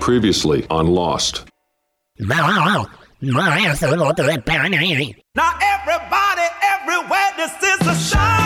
[0.00, 1.44] Previously on Lost.
[5.34, 8.39] Now everybody, everywhere, this is a shout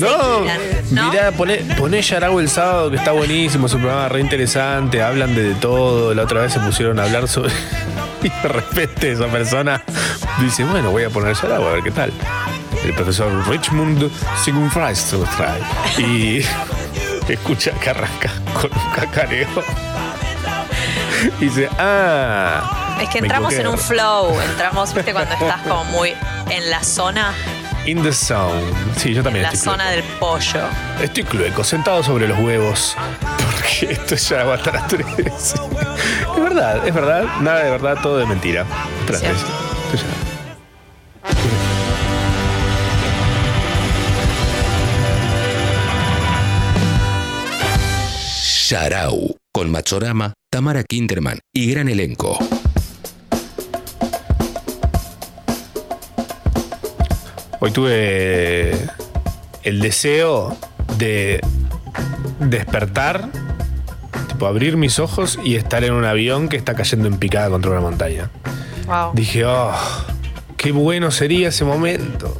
[0.00, 0.44] No,
[0.90, 1.10] ¿no?
[1.10, 2.02] mirá, poné, poné
[2.40, 6.14] el sábado, que está buenísimo, es un programa re interesante, hablan de, de todo.
[6.14, 7.52] La otra vez se pusieron a hablar sobre.
[8.20, 9.80] Y de repente esa persona
[10.40, 12.12] dice: Bueno, voy a poner Yarao a ver qué tal.
[12.84, 14.10] El profesor Richmond
[14.42, 14.72] Sigmund
[15.98, 16.42] Y
[17.34, 19.46] escucha que arranca con un cacareo.
[21.40, 22.98] Y dice: Ah.
[23.00, 23.68] Es que entramos equivoqué".
[23.68, 26.14] en un flow, entramos, viste, cuando estás como muy
[26.50, 27.32] en la zona,
[27.88, 28.60] In the zone.
[28.98, 30.60] Sí, yo en también la estoy zona del pollo.
[31.02, 32.94] Estoy clueco, sentado sobre los huevos.
[33.50, 35.06] Porque esto ya va a estar a tres.
[35.16, 37.24] Es verdad, es verdad.
[37.40, 38.66] Nada de verdad, todo de mentira.
[39.10, 39.32] Esto ya-
[48.68, 52.38] Sharau, con Machorama, Tamara Kinderman y gran elenco.
[57.60, 58.72] Hoy tuve
[59.64, 60.56] el deseo
[60.96, 61.40] de
[62.38, 63.28] despertar,
[64.28, 67.72] tipo abrir mis ojos y estar en un avión que está cayendo en picada contra
[67.72, 68.30] una montaña.
[68.86, 69.10] Wow.
[69.12, 69.72] Dije, oh,
[70.56, 72.36] qué bueno sería ese momento.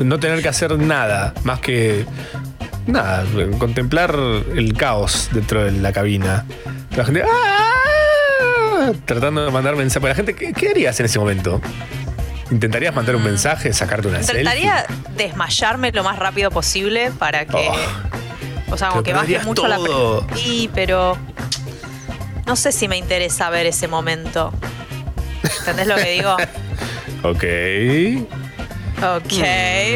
[0.00, 2.04] No tener que hacer nada más que
[2.86, 3.24] nada,
[3.58, 4.14] contemplar
[4.54, 6.44] el caos dentro de la cabina.
[6.94, 8.92] La gente, ¡ah!
[9.06, 10.08] tratando de mandar mensajes.
[10.08, 11.60] La gente, ¿qué, qué harías en ese momento?
[12.52, 14.96] ¿Intentarías mandar un mensaje, sacarte una Intentaría selfie?
[15.16, 17.68] desmayarme lo más rápido posible para que.
[17.68, 18.72] Oh.
[18.74, 20.26] o sea, como que baje mucho la todo.
[20.26, 21.16] pre- Sí, pero.
[22.46, 24.52] No sé si me interesa ver ese momento.
[25.60, 26.36] ¿Entendés lo que digo?
[27.24, 27.44] Ok.
[29.02, 29.32] Ok,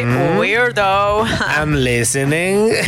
[0.03, 0.37] Mm.
[0.37, 1.25] weirdo.
[1.57, 2.71] I'm listening.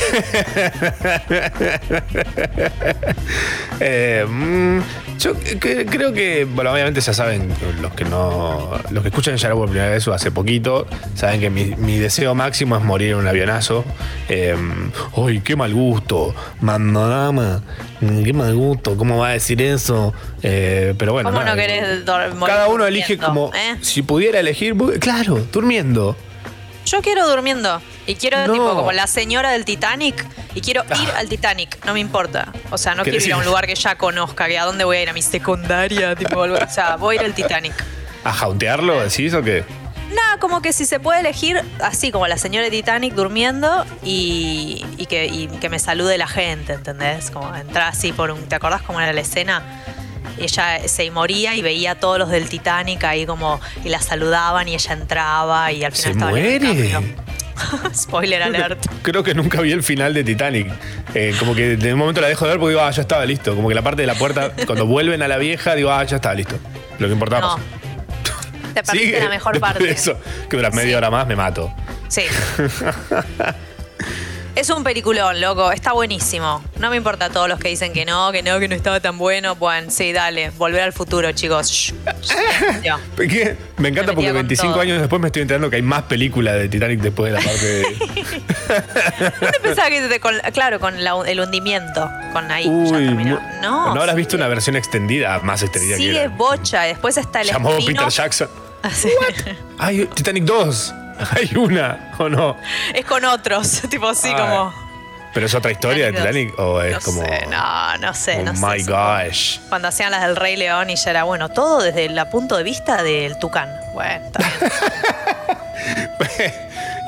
[3.82, 4.80] Eh, mm,
[5.20, 7.50] yo creo que, bueno, obviamente ya saben,
[7.82, 10.86] los que no, los que escuchan Yarabo por primera vez o hace poquito,
[11.16, 13.86] saben que mi, mi deseo máximo es morir en un avionazo.
[14.28, 14.56] Eh,
[15.16, 16.36] ¡Ay, qué mal gusto!
[16.60, 17.62] Mandorama,
[18.02, 20.14] qué mal gusto, ¿cómo va a decir eso?
[20.44, 23.78] Eh, pero bueno, ¿Cómo no nada, querés dor- morir Cada uno elige como, eh?
[23.82, 26.16] si pudiera elegir, claro, durmiendo.
[26.86, 27.82] Yo quiero durmiendo.
[28.08, 28.54] Y quiero, No.
[28.54, 30.26] tipo, como la señora del Titanic.
[30.56, 31.86] Y quiero ir al Titanic.
[31.86, 32.52] No me importa.
[32.72, 34.48] O sea, no quiero ¿Querés ir a un lugar que ya conozca.
[34.48, 36.16] Que a dónde voy a ir a mi secundaria.
[36.16, 37.74] Tipo, o sea, voy a ir al Titanic.
[38.24, 39.64] ¿A jauntearlo, decís o qué?
[40.16, 44.84] Nada, como que si se puede elegir, así como la señora de Titanic durmiendo y,
[44.98, 47.30] y que, y que me salude la gente, ¿entendés?
[47.30, 48.42] Como entrar así por un.
[48.50, 49.62] ¿Te acordás cómo era la escena?
[50.40, 53.60] Ella se moría y veía a todos los del Titanic ahí como.
[53.84, 56.94] y la saludaban y ella entraba y al final ¿Se estaba muere?
[57.94, 58.86] Spoiler alert.
[59.02, 60.72] Creo que nunca vi el final de Titanic.
[61.14, 63.26] Eh, como que de un momento la dejo de ver porque digo, ah, ya estaba
[63.26, 63.54] listo.
[63.56, 66.16] Como que la parte de la puerta, cuando vuelven a la vieja, digo, ah, ya
[66.18, 66.58] estaba listo.
[67.00, 67.80] Lo que importaba No.
[68.74, 69.90] Te perdiste la mejor parte.
[69.90, 70.18] eso,
[70.50, 70.96] que dura media Sí.
[70.96, 71.74] hora más, me mato.
[72.08, 72.22] Sí.
[74.60, 75.72] Es un peliculón, loco.
[75.72, 76.62] Está buenísimo.
[76.80, 79.18] No me importa todos los que dicen que no, que no, que no estaba tan
[79.18, 79.56] bueno.
[79.56, 80.50] Bueno, sí, dale.
[80.58, 81.70] Volver al futuro, chicos.
[81.72, 81.94] Shh.
[83.78, 84.82] Me encanta Me porque metía con 25 todo.
[84.82, 87.66] años después me estoy enterando que hay más películas de Titanic después de la parte
[87.66, 87.84] de.
[89.40, 92.10] ¿Dónde pensaba que te- con- claro, con la- el hundimiento?
[92.34, 92.66] Con ahí.
[92.66, 93.40] ya Uy, terminó.
[93.62, 93.86] no.
[93.86, 95.40] ¿No habrás sigue- visto una versión extendida?
[95.40, 96.82] Más extendida que Sigue bocha.
[96.84, 98.10] Después está el Llamó Peter.
[98.10, 98.50] Jackson.
[98.84, 99.10] Ah, sí.
[99.78, 100.94] Hay Titanic 2.
[101.36, 102.56] Hay una, ¿o no?
[102.94, 103.82] Es con otros.
[103.90, 104.74] tipo así como.
[105.34, 106.58] ¿Pero es otra historia de Titanic?
[106.58, 107.22] ¿O es no como.?
[107.22, 108.66] sé, no, no sé, Oh no sé.
[108.66, 109.60] my gosh.
[109.70, 112.64] Cuando hacían las del Rey León y ya era bueno, todo desde el punto de
[112.64, 113.70] vista del tucán.
[113.94, 114.40] Bueno, está
[116.40, 116.52] bien.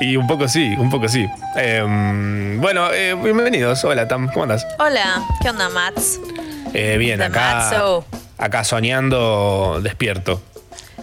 [0.00, 1.26] y un poco sí, un poco sí.
[1.56, 3.82] Em, bueno, eh, bienvenidos.
[3.84, 4.66] Hola, Tam, ¿cómo andas?
[4.78, 6.20] Hola, ¿qué onda, Mats?
[6.74, 7.70] Eh, bien, acá.
[8.38, 10.40] Acá soñando despierto.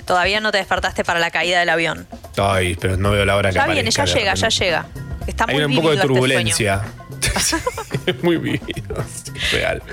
[0.09, 2.07] Todavía no te despertaste para la caída del avión.
[2.35, 4.85] Ay, pero no veo la hora que Ya viene, ya llega, ya llega.
[5.27, 6.81] Está muy Hay un poco de este turbulencia.
[8.07, 9.05] es muy vivido,
[9.51, 9.83] real.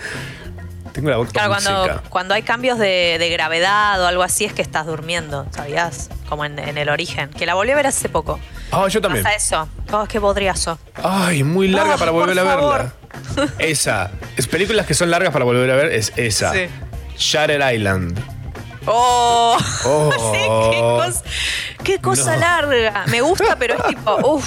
[0.95, 4.55] Tengo la boca Claro, cuando, cuando hay cambios de, de gravedad o algo así es
[4.55, 6.09] que estás durmiendo, ¿sabías?
[6.31, 7.29] Como en, en el origen.
[7.29, 8.41] Que la volví a ver hace poco.
[8.73, 9.23] Ah, yo también.
[9.23, 9.69] Pasa eso.
[9.93, 10.79] Oh, qué podriazo.
[10.95, 12.91] Ay, muy larga para volver a favor.
[13.37, 13.53] verla.
[13.59, 14.11] Esa.
[14.39, 16.55] Es películas que son largas para volver a ver, es esa.
[16.55, 16.61] Sí.
[17.19, 18.19] Shutter Island.
[18.87, 20.11] Oh, Oh.
[20.33, 20.41] sí,
[20.73, 21.23] qué cosa,
[21.85, 22.41] qué cosa No.
[22.41, 23.05] larga.
[23.09, 24.47] Me gusta, pero es tipo, uff.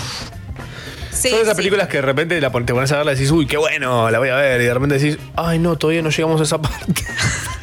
[1.11, 1.57] Sí, Son esas sí.
[1.57, 4.19] películas que de repente la te pones a verla y decís, uy, qué bueno, la
[4.19, 4.61] voy a ver.
[4.61, 7.03] Y de repente decís, ay, no, todavía no llegamos a esa parte.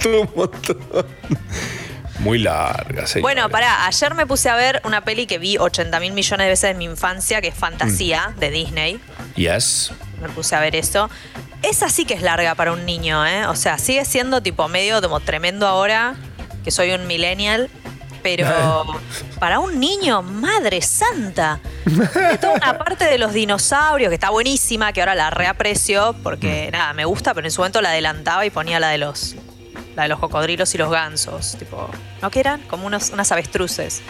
[0.03, 0.79] Todo un montón.
[2.19, 3.23] Muy larga, señores.
[3.23, 6.49] Bueno, pará, ayer me puse a ver una peli que vi 80 mil millones de
[6.51, 8.39] veces en mi infancia, que es Fantasía, Mm.
[8.41, 9.01] de Disney.
[9.37, 9.93] Yes.
[10.21, 11.09] Me puse a ver eso.
[11.63, 13.47] Esa sí que es larga para un niño, ¿eh?
[13.47, 16.15] O sea, sigue siendo tipo medio como tremendo ahora,
[16.67, 17.71] que soy un millennial,
[18.25, 18.45] pero
[19.39, 21.61] para un niño, madre santa.
[22.29, 26.23] Hay toda una parte de los dinosaurios que está buenísima, que ahora la reaprecio, Mm.
[26.25, 29.37] porque nada, me gusta, pero en su momento la adelantaba y ponía la de los
[29.95, 31.89] la de los cocodrilos y los gansos, tipo,
[32.21, 32.61] ¿no que eran?
[32.63, 34.03] Como unos, unas avestruces.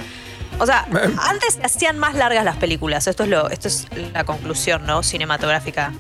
[0.59, 0.87] O sea,
[1.21, 3.07] antes se hacían más largas las películas.
[3.07, 5.03] Esto es lo, esto es la conclusión, ¿no?
[5.03, 5.93] Cinematográfica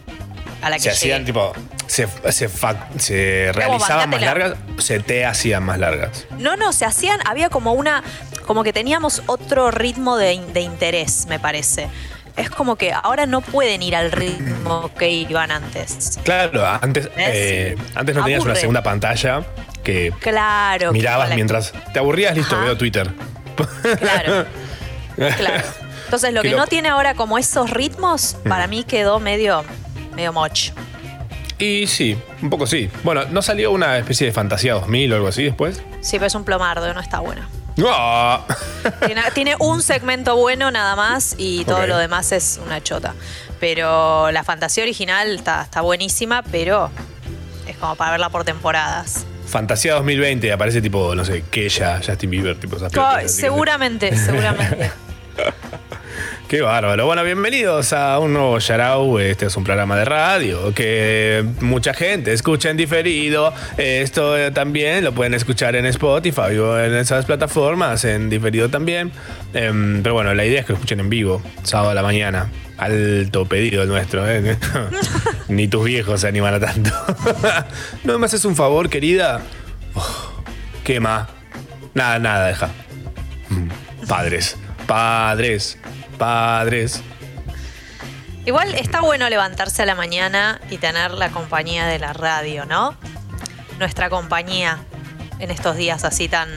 [0.62, 1.53] a la que Se hacían tipo.
[1.87, 6.26] Se, se, fa- se realizaban más largas, se te hacían más largas.
[6.38, 8.03] No, no, se hacían, había como una,
[8.47, 11.88] como que teníamos otro ritmo de, de interés, me parece.
[12.37, 16.19] Es como que ahora no pueden ir al ritmo que iban antes.
[16.23, 19.43] Claro, antes, eh, antes no tenías una segunda pantalla
[19.82, 20.93] que Claro.
[20.93, 21.73] mirabas mientras.
[21.94, 22.64] Te aburrías, listo, Ajá.
[22.64, 23.11] veo Twitter.
[23.99, 24.47] Claro,
[25.17, 25.64] claro.
[26.05, 29.64] Entonces lo que no tiene ahora como esos ritmos, para mí quedó medio,
[30.16, 30.70] medio moch.
[31.58, 32.90] Y sí, un poco sí.
[33.04, 35.80] Bueno, ¿no salió una especie de fantasía 2000 o algo así después?
[36.00, 37.42] Sí, pero es un plomardo, no está bueno.
[37.86, 38.44] ¡Ah!
[39.06, 43.14] Tiene, tiene un segmento bueno nada más y todo lo demás es una chota.
[43.60, 46.90] Pero la fantasía original está, está buenísima, pero
[47.66, 49.24] es como para verla por temporadas.
[49.46, 54.90] Fantasía 2020, aparece tipo, no sé, Keya, Justin Bieber, tipo esas que- seguramente, seguramente.
[56.48, 57.06] Qué bárbaro.
[57.06, 59.19] Bueno, bienvenidos a un nuevo Yarau.
[59.19, 63.52] Este es un programa de radio que mucha gente escucha en diferido.
[63.76, 69.10] Esto eh, también lo pueden escuchar en Spotify o en esas plataformas, en diferido también.
[69.54, 72.48] Em, pero bueno, la idea es que lo escuchen en vivo, sábado a la mañana.
[72.78, 74.56] Alto pedido el nuestro, ¿eh?
[75.48, 76.93] Ni tus viejos se animan a tanto.
[78.04, 79.40] ¿No me haces un favor, querida?
[79.94, 80.44] Oh,
[80.84, 81.28] ¿Qué más?
[81.94, 82.69] Nada, nada, deja.
[83.48, 85.78] Mm, Padres, padres,
[86.18, 87.02] padres.
[88.44, 92.96] Igual está bueno levantarse a la mañana y tener la compañía de la radio, ¿no?
[93.78, 94.78] Nuestra compañía
[95.40, 96.48] en estos días así tan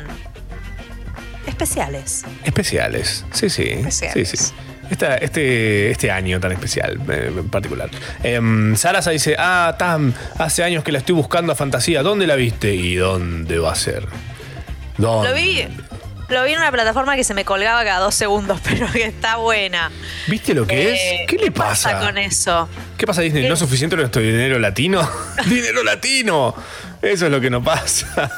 [1.48, 2.24] especiales.
[2.44, 3.64] Especiales, sí, sí.
[3.70, 4.30] Especiales.
[4.30, 4.54] Sí, sí.
[4.90, 7.90] Esta- este, este año tan especial, eh, en particular.
[8.76, 12.02] Sarasa dice: Ah, Tam, hace años que la estoy buscando a Fantasía.
[12.02, 12.74] ¿Dónde la viste?
[12.74, 14.08] ¿Y dónde va a ser?
[14.98, 15.30] ¿Dónde?
[15.30, 15.68] Lo vi,
[16.30, 19.38] lo vi en una plataforma que se me colgaba cada dos segundos, pero que está
[19.38, 19.92] buena.
[20.28, 21.28] ¿Viste lo que Eh, es?
[21.28, 22.00] ¿Qué le pasa?
[22.00, 22.70] con eso?
[22.98, 23.48] ¿Qué pasa, Disney?
[23.48, 25.10] ¿No es suficiente nuestro dinero latino?
[25.46, 26.54] ¡Dinero latino!
[27.02, 28.30] Eso es lo que no pasa.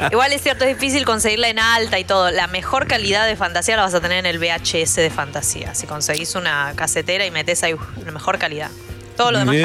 [0.10, 2.30] Igual es cierto, es difícil conseguirla en alta y todo.
[2.30, 5.74] La mejor calidad de fantasía la vas a tener en el VHS de fantasía.
[5.74, 8.70] Si conseguís una casetera y metés ahí uf, la mejor calidad.
[9.16, 9.56] Todo lo demás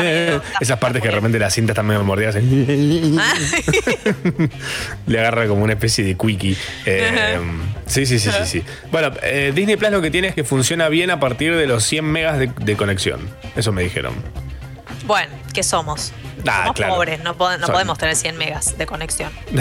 [0.59, 2.35] Esas partes que de repente las cintas están medio mordidas.
[5.07, 6.55] Le agarra como una especie de quickie.
[6.85, 7.39] Eh,
[7.85, 8.63] sí, sí, sí, sí, sí.
[8.91, 11.83] Bueno, eh, Disney Plus lo que tiene es que funciona bien a partir de los
[11.83, 13.19] 100 megas de, de conexión.
[13.55, 14.13] Eso me dijeron.
[15.09, 16.13] Bueno, ¿qué somos?
[16.45, 16.93] Somos claro.
[16.93, 19.31] pobres, no, pod- no Son- podemos tener 100 megas de conexión.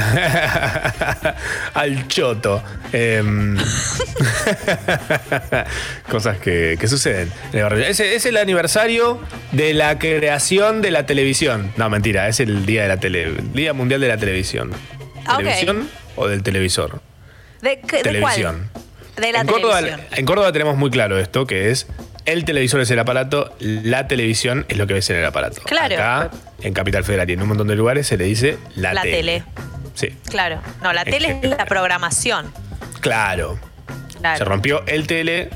[1.75, 2.63] Al choto.
[2.93, 3.57] Em,
[6.11, 7.33] cosas que, que suceden.
[7.87, 9.21] Ese es el aniversario
[9.53, 11.73] de la creación de la televisión.
[11.79, 14.71] No, mentira, es el día de la tele, el Día Mundial de la Televisión.
[15.27, 15.39] Ah, ok.
[15.39, 17.01] ¿Televisión o del televisor?
[17.63, 18.69] ¿De, qué- de televisión.
[18.73, 18.85] cuál?
[19.17, 20.07] De la en, Córdoba, televisión.
[20.13, 21.87] en Córdoba tenemos muy claro esto, que es
[22.33, 25.63] el televisor es el aparato, la televisión es lo que ves en el aparato.
[25.63, 25.95] Claro.
[25.95, 26.31] Acá,
[26.61, 29.45] en Capital Federal y en un montón de lugares se le dice la, La tele.
[29.95, 30.61] Sí, Claro.
[30.83, 32.53] No, la tele es la programación.
[33.01, 33.59] claro.
[34.21, 34.39] Claro.
[34.39, 35.49] Se rompió el tele,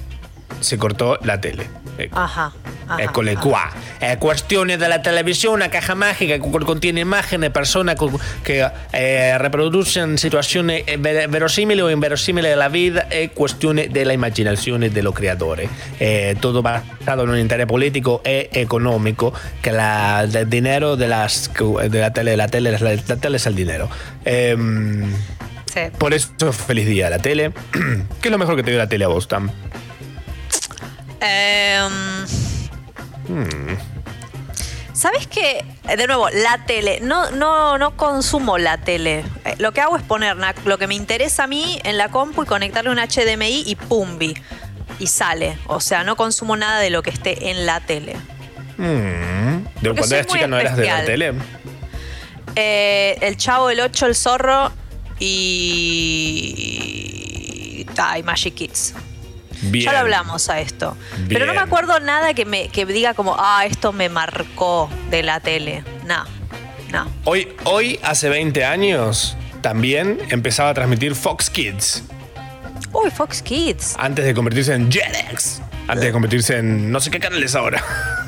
[0.60, 1.66] se cortó la tele.
[2.06, 2.52] Eh, Ajá.
[2.88, 3.40] ajá, Eccole ajá.
[3.40, 3.70] qua.
[4.00, 7.96] Eh, cuestiones de la televisión, una caja mágica que contiene imágenes, personas
[8.44, 14.04] que eh, reproducen situaciones eh, ver- verosímiles o inverosímiles de la vida e cuestiones de
[14.04, 15.68] la imaginación de los creadores.
[16.00, 19.32] Eh, todo basado en un interés político e económico,
[19.62, 21.50] que la, el dinero de, las,
[21.90, 23.88] de la tele, la tele, la, la tele es el dinero.
[24.24, 25.04] Em,
[25.72, 25.80] Sí.
[25.96, 27.50] por eso, feliz día la tele.
[28.20, 29.50] ¿Qué es lo mejor que te dio la tele a vos, Tam?
[33.28, 33.76] Hmm.
[34.92, 35.64] ¿Sabes qué?
[35.88, 37.00] Eh, De nuevo, la tele.
[37.00, 39.24] No, no, no consumo la tele.
[39.44, 42.42] Eh, Lo que hago es poner lo que me interesa a mí en la compu
[42.42, 44.34] y conectarle un HDMI y pumbi.
[44.98, 45.56] Y sale.
[45.66, 48.16] O sea, no consumo nada de lo que esté en la tele.
[48.76, 51.32] De Porque cuando eras chica no eras de la tele.
[52.54, 54.70] Eh, el Chavo, el 8, el Zorro
[56.52, 56.66] y.
[57.96, 58.94] Ay, Magic Kids.
[59.62, 59.86] Bien.
[59.86, 60.96] Ya lo hablamos a esto.
[61.28, 65.22] Pero no me acuerdo nada que me que diga como, ah, esto me marcó de
[65.22, 65.84] la tele.
[66.06, 66.24] No,
[66.90, 67.08] no.
[67.24, 72.02] Hoy, hoy, hace 20 años, también empezaba a transmitir Fox Kids.
[72.92, 73.94] Uy, Fox Kids.
[73.98, 75.62] Antes de convertirse en Jetix.
[75.88, 77.82] Antes de convertirse en no sé qué canales ahora.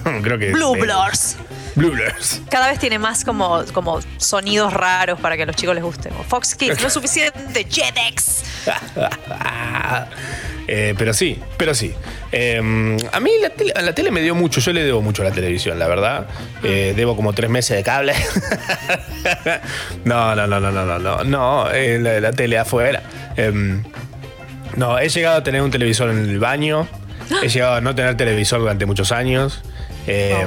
[0.23, 0.53] Creo que.
[0.53, 1.37] Blue Blurs.
[1.75, 2.41] Blue Blurs.
[2.51, 6.11] Cada vez tiene más como, como sonidos raros para que a los chicos les guste.
[6.29, 7.67] Fox Kids, no es suficiente.
[7.69, 8.45] Jetex.
[10.67, 11.93] Eh, pero sí, pero sí.
[12.33, 12.59] Eh,
[13.13, 15.27] a mí la tele, a la tele me dio mucho, yo le debo mucho a
[15.27, 16.27] la televisión, la verdad.
[16.63, 18.15] Eh, debo como tres meses de cable.
[20.05, 23.03] no, no, no, no, no, no, no, no, eh, la, la tele afuera.
[23.37, 23.53] Eh,
[24.77, 26.89] no, he llegado a tener un televisor en el baño.
[27.43, 29.63] He llegado a no tener televisor durante muchos años.
[30.07, 30.47] Eh,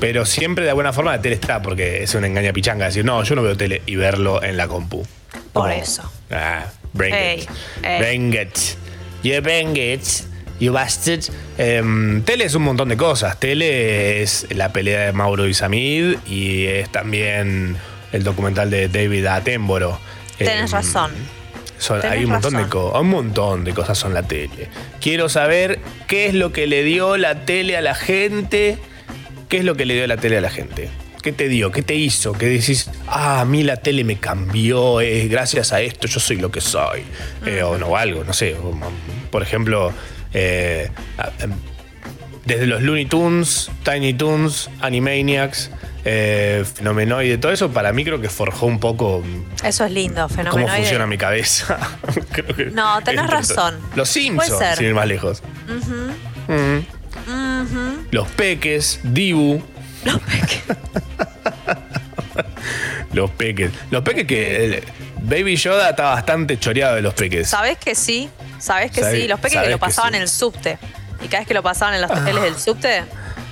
[0.00, 3.22] Pero siempre de alguna forma la tele está, porque es una engaña pichanga decir, no,
[3.22, 5.06] yo no veo tele y verlo en la compu.
[5.52, 6.10] Por Como, eso.
[6.30, 7.48] Ah, bring it.
[8.00, 8.58] Bring it.
[9.24, 10.02] You bring it.
[10.60, 11.22] You bastard.
[11.58, 13.40] Em, tele es un montón de cosas.
[13.40, 17.76] Tele es la pelea de Mauro y Samid y es también
[18.12, 19.98] el documental de David Attenborough.
[20.38, 21.10] Tenés Em, razón.
[21.78, 24.68] son- Tenés hay un montón, de co- un montón de cosas son la tele.
[25.00, 28.78] Quiero saber qué es lo que le dio la tele a la gente.
[29.48, 30.88] ¿Qué es lo que le dio la tele a la gente?
[31.24, 31.72] ¿Qué te dio?
[31.72, 32.34] ¿Qué te hizo?
[32.34, 32.90] ¿Qué decís?
[33.06, 36.60] Ah, a mí la tele me cambió, eh, gracias a esto yo soy lo que
[36.60, 37.02] soy.
[37.46, 38.54] Eh, o no, algo, no sé.
[39.30, 39.90] Por ejemplo,
[40.34, 40.90] eh,
[41.38, 41.52] em,
[42.44, 45.70] desde los Looney Tunes, Tiny Toons, Animaniacs,
[46.04, 50.28] eh, Fenomenoide, todo eso para mí creo que forjó un poco mm, Eso es lindo,
[50.28, 50.68] cómo fenómeno.
[50.68, 51.78] funciona mi cabeza.
[52.32, 53.76] Creo que No, tenés razón.
[53.96, 55.42] Los Simpsons, sin ir más lejos.
[56.48, 56.80] Mm.
[58.10, 59.62] Los Peques, Dibu.
[63.12, 63.70] Los Peques.
[63.90, 64.64] Los Peques que.
[64.64, 64.84] el
[65.22, 67.48] Baby Yoda está bastante choreado de los Peques.
[67.48, 68.28] ¿Sabés que sí?
[68.58, 69.28] ¿Sabés que Sabés- sí?
[69.28, 70.16] Los peques que sabés lo que pasaban sí.
[70.16, 70.78] en el subte.
[71.22, 73.04] Y cada vez que lo pasaban en los teles del subte,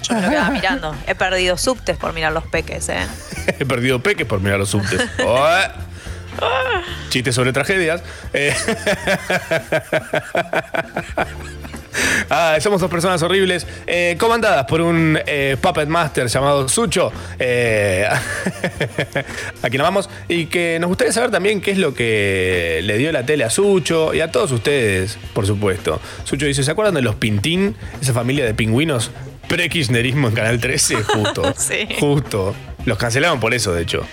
[0.02, 0.94] yo me lo quedaba mirando.
[1.06, 3.06] He perdido subtes por mirar los peques, ¿eh?
[3.58, 5.00] He perdido Peques por mirar los subtes.
[5.24, 5.68] Oh, eh.
[7.08, 8.02] Chistes sobre tragedias.
[8.32, 8.54] Eh.
[12.30, 18.06] Ah, somos dos personas horribles, eh, comandadas por un eh, puppet master llamado Sucho, eh,
[19.62, 23.12] a quien amamos, y que nos gustaría saber también qué es lo que le dio
[23.12, 26.00] la tele a Sucho y a todos ustedes, por supuesto.
[26.24, 27.76] Sucho dice, ¿se acuerdan de los Pintín?
[28.00, 29.10] Esa familia de pingüinos
[29.48, 31.54] pre-kirchnerismo en Canal 13, justo.
[31.58, 31.86] Sí.
[32.00, 32.54] Justo.
[32.86, 34.06] Los cancelaron por eso, de hecho.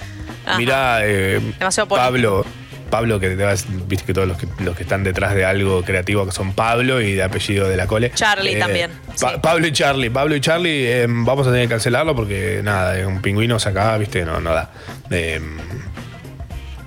[0.50, 0.58] Ajá.
[0.58, 1.88] Mirá, eh, Demasiado.
[1.90, 2.46] Pablo,
[2.90, 5.84] Pablo, que te vas- viste que todos los que, los que están detrás de algo
[5.84, 8.12] creativo que son Pablo y de apellido de la cole.
[8.16, 8.92] Charlie Eh, también,
[9.22, 9.40] Pa- sí.
[9.42, 13.06] Pablo y Charlie, Pablo y Charlie, eh, vamos a tener que cancelarlo porque nada, eh,
[13.06, 14.72] un pingüino se acaba, viste, no, no da.
[15.12, 15.40] Eh,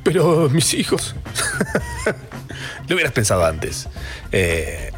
[0.03, 1.15] pero mis hijos.
[2.89, 3.89] Lo hubieras pensado antes.
[4.33, 4.91] Eh,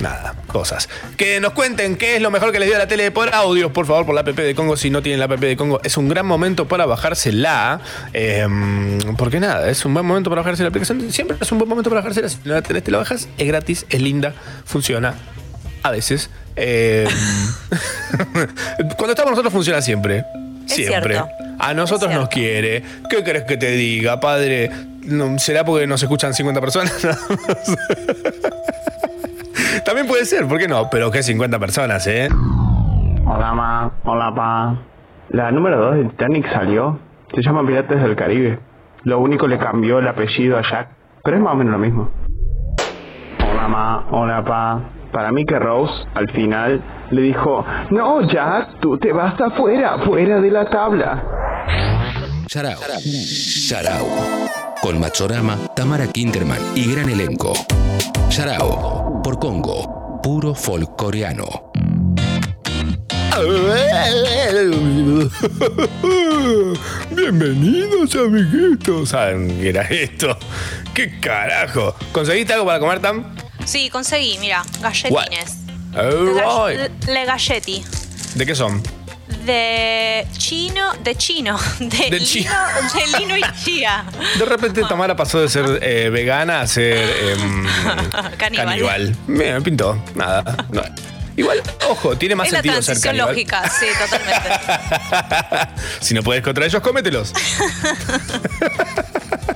[0.00, 0.88] nada, cosas.
[1.16, 3.86] Que nos cuenten qué es lo mejor que les dio la tele por audios, por
[3.86, 4.76] favor, por la app de Congo.
[4.76, 7.80] Si no tienen la app de Congo, es un gran momento para bajársela.
[8.12, 8.46] Eh,
[9.16, 11.10] porque nada, es un buen momento para bajarse la aplicación.
[11.12, 12.28] Siempre es un buen momento para bajársela.
[12.28, 13.28] Si no la tenés, te la bajas.
[13.38, 15.14] Es gratis, es linda, funciona.
[15.82, 16.30] A veces.
[16.56, 17.06] Eh,
[18.96, 20.24] cuando estamos nosotros funciona siempre.
[20.68, 21.14] Es Siempre.
[21.14, 21.30] cierto.
[21.58, 22.82] A nosotros nos quiere.
[23.08, 24.70] ¿Qué crees que te diga, padre?
[25.38, 26.92] ¿Será porque nos escuchan 50 personas?
[29.84, 30.88] También puede ser, ¿por qué no?
[30.90, 32.28] Pero que 50 personas, ¿eh?
[33.26, 33.90] Hola, ma.
[34.04, 34.76] Hola, pa.
[35.30, 36.98] La número 2 de Titanic salió.
[37.34, 38.58] Se llama Piratas del Caribe.
[39.04, 40.88] Lo único le cambió el apellido a Jack.
[41.22, 42.10] Pero es más o menos lo mismo.
[43.50, 44.06] Hola, ma.
[44.10, 44.80] Hola, pa.
[45.12, 50.40] Para mí que Rose, al final, le dijo, No, Jack, tú te vas afuera, fuera
[50.40, 51.22] de la tabla.
[52.48, 52.80] Yarao.
[53.68, 54.06] Yarao.
[54.82, 57.52] Con Machorama, Tamara Kinderman y gran elenco.
[58.30, 59.20] Yarao.
[59.22, 60.20] Por Congo.
[60.22, 61.46] Puro folk coreano.
[67.10, 69.08] Bienvenidos, amiguitos.
[69.10, 70.36] ¿Saben qué era esto?
[70.94, 71.94] ¿Qué carajo?
[72.12, 73.34] ¿Conseguiste algo para comer, Tam?
[73.64, 75.58] Sí, conseguí, mira, galletines.
[77.06, 77.82] Le galletti.
[78.34, 78.82] ¿De qué son?
[79.48, 84.04] De chino, de chino, de, De lino, chi- de lino y chía.
[84.38, 86.98] De repente Tamara pasó de ser eh, vegana a ser
[87.30, 87.64] em,
[88.36, 88.66] Caníbal.
[88.66, 89.16] caníbal.
[89.26, 90.04] Me, pintó.
[90.14, 90.66] Nada.
[90.70, 90.82] No.
[91.34, 93.28] Igual, ojo, tiene más es la sentido transición caníbal.
[93.30, 94.48] lógica, sí, totalmente.
[96.00, 97.32] si no puedes contra ellos, cómetelos.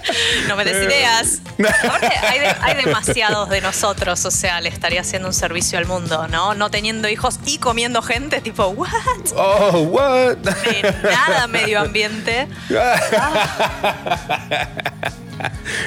[0.49, 1.41] No me des ideas.
[1.85, 5.87] Aparte, hay, de- hay demasiados de nosotros, o sea, le estaría haciendo un servicio al
[5.87, 6.55] mundo, ¿no?
[6.55, 8.89] No teniendo hijos y comiendo gente, tipo, ¿what?
[9.37, 10.37] Oh, what?
[10.39, 12.49] De nada medio ambiente.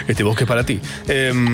[0.07, 0.79] Este bosque es para ti.
[1.07, 1.53] Em,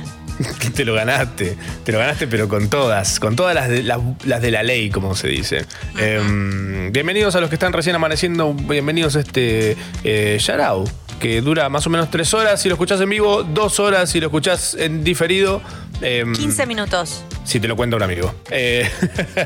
[0.74, 1.56] te lo ganaste.
[1.84, 3.20] Te lo ganaste, pero con todas.
[3.20, 5.64] Con todas las de, las, las de la ley, como se dice.
[5.96, 8.52] Em, bienvenidos a los que están recién amaneciendo.
[8.54, 10.84] Bienvenidos a este eh, Yarao,
[11.18, 12.60] que dura más o menos tres horas.
[12.62, 14.10] Si lo escuchás en vivo, dos horas.
[14.10, 15.60] Si lo escuchás en diferido.
[16.00, 17.24] em, 15 minutos.
[17.44, 18.34] Si te lo cuenta un amigo.
[18.50, 18.88] Eh,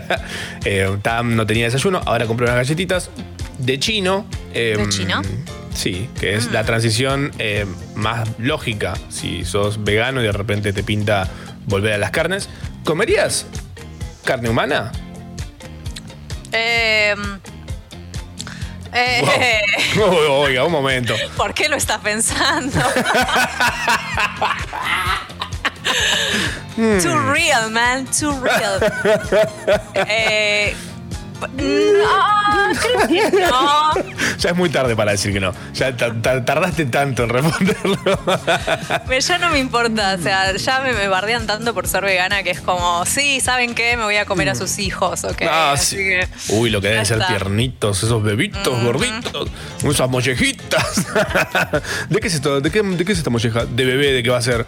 [0.64, 3.10] eh, Tam no tenía desayuno, ahora compré unas galletitas
[3.58, 4.26] de chino.
[4.52, 5.20] eh, ¿De chino?
[5.22, 5.74] Mm.
[5.74, 7.64] Sí, que es la transición eh,
[7.94, 8.92] más lógica.
[9.08, 11.28] Si sos vegano y de repente te pinta
[11.66, 12.48] volver a las carnes,
[12.84, 13.46] ¿comerías
[14.24, 14.92] carne humana?
[16.52, 17.14] Eh,
[18.92, 19.60] eh,
[19.96, 20.42] Wow.
[20.44, 21.14] Oiga, un momento.
[21.36, 22.78] ¿Por qué lo estás pensando?
[26.76, 28.06] Too real, man.
[28.06, 28.80] Too real.
[29.94, 30.74] Eh,
[31.48, 33.92] no, creo que no.
[34.38, 35.52] Ya es muy tarde para decir que no.
[35.74, 37.98] Ya ta- ta- tardaste tanto en responderlo.
[39.20, 42.50] Ya no me importa, o sea, ya me, me bardean tanto por ser vegana que
[42.50, 43.96] es como, sí, ¿saben qué?
[43.96, 45.42] Me voy a comer a sus hijos, ¿ok?
[45.48, 46.02] Ah, Así sí.
[46.02, 47.28] que- Uy, lo que deben ser está.
[47.28, 49.48] tiernitos, esos bebitos gorditos,
[49.84, 50.96] esas mollejitas.
[52.08, 52.60] ¿De qué es esto?
[52.60, 53.64] ¿De qué, de qué es esta molleja?
[53.66, 54.12] ¿De bebé?
[54.12, 54.66] ¿De qué va a ser?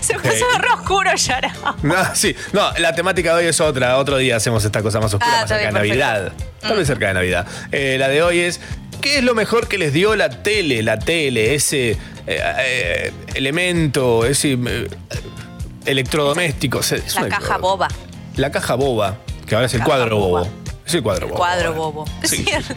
[0.00, 0.60] Se puso Ok.
[0.62, 1.38] re oscuro ya.
[1.38, 1.54] era.
[1.82, 2.34] No, sí.
[2.52, 3.96] No, la temática de hoy es otra.
[3.98, 5.78] Otro día hacemos esta cosa más oscura, Ah, más cerca bien, de.
[5.88, 6.32] Navidad.
[6.60, 7.46] Tal vez cerca de Navidad.
[7.72, 8.60] Eh, la de hoy es.
[9.00, 10.82] ¿Qué es lo mejor que les dio la tele?
[10.82, 14.56] La tele, ese eh, eh, elemento, ese
[15.84, 16.80] electrodoméstico.
[16.80, 17.88] Es La caja boba.
[18.36, 20.40] La caja boba, que ahora es el cuadro boba.
[20.42, 20.50] bobo.
[20.86, 21.36] Es el cuadro bobo.
[21.38, 22.04] Cuadro bobo.
[22.22, 22.74] Es Sí, cierto.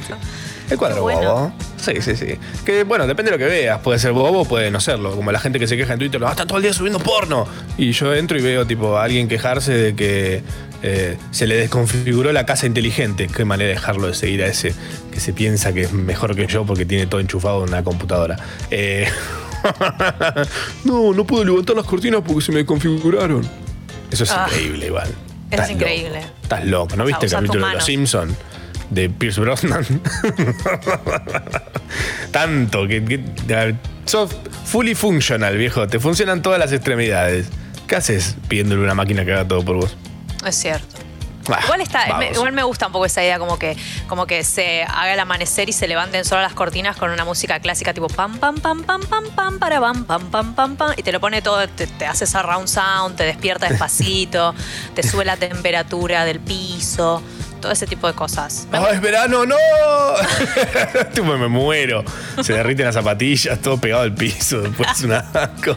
[0.70, 1.34] El cuadro bueno.
[1.34, 1.54] bobo.
[1.78, 2.38] Sí, sí, sí.
[2.66, 3.80] Que bueno, depende de lo que veas.
[3.80, 5.16] Puede ser bobo, puede no serlo.
[5.16, 7.48] Como la gente que se queja en Twitter, ah, están todo el día subiendo porno.
[7.78, 10.44] Y yo entro y veo tipo a alguien quejarse de que
[10.84, 13.28] eh, se le desconfiguró la casa inteligente.
[13.28, 14.74] Qué manera de dejarlo de seguir a ese
[15.12, 18.36] que se piensa que es mejor que yo porque tiene todo enchufado en una computadora.
[18.70, 19.08] Eh,
[20.84, 23.48] no, no puedo levantar las cortinas porque se me desconfiguraron.
[24.12, 24.48] Eso es Ah.
[24.50, 25.08] increíble, igual.
[25.08, 26.20] Es Estás increíble.
[26.22, 26.34] loco.
[26.44, 26.96] Estás loco.
[26.98, 27.86] ¿No viste el capítulo de Los.
[27.86, 28.34] Simpsons?
[28.90, 29.86] De Pierce Brosnan.
[32.32, 34.32] Tanto que, que- sos
[34.66, 35.88] fully functional, viejo.
[35.88, 37.48] Te funcionan todas las extremidades.
[37.88, 39.96] ¿Qué haces pidiéndole una máquina que haga todo por vos?
[40.46, 40.86] Es cierto.
[41.50, 43.78] Ah, Igual, está, me, igual me gusta un poco esa idea, como que,
[44.10, 47.62] como que se haga el amanecer y se levanten solo las cortinas con una música
[47.62, 51.04] clásica tipo pam, pam, pam, pam, pam, pam, para pam, pam, pam, pam, pam, y
[51.04, 54.54] te lo pone todo, te, te hace esa round sound, te despierta despacito,
[54.94, 57.24] te sube la temperatura del piso,
[57.58, 58.68] todo ese tipo de cosas.
[58.72, 59.46] ¡Ah, es verano!
[59.46, 59.56] ¡No!
[61.14, 62.04] Tipo, me muero.
[62.42, 64.62] Se derriten las zapatillas, todo pegado al piso.
[64.62, 65.76] Después es una asco.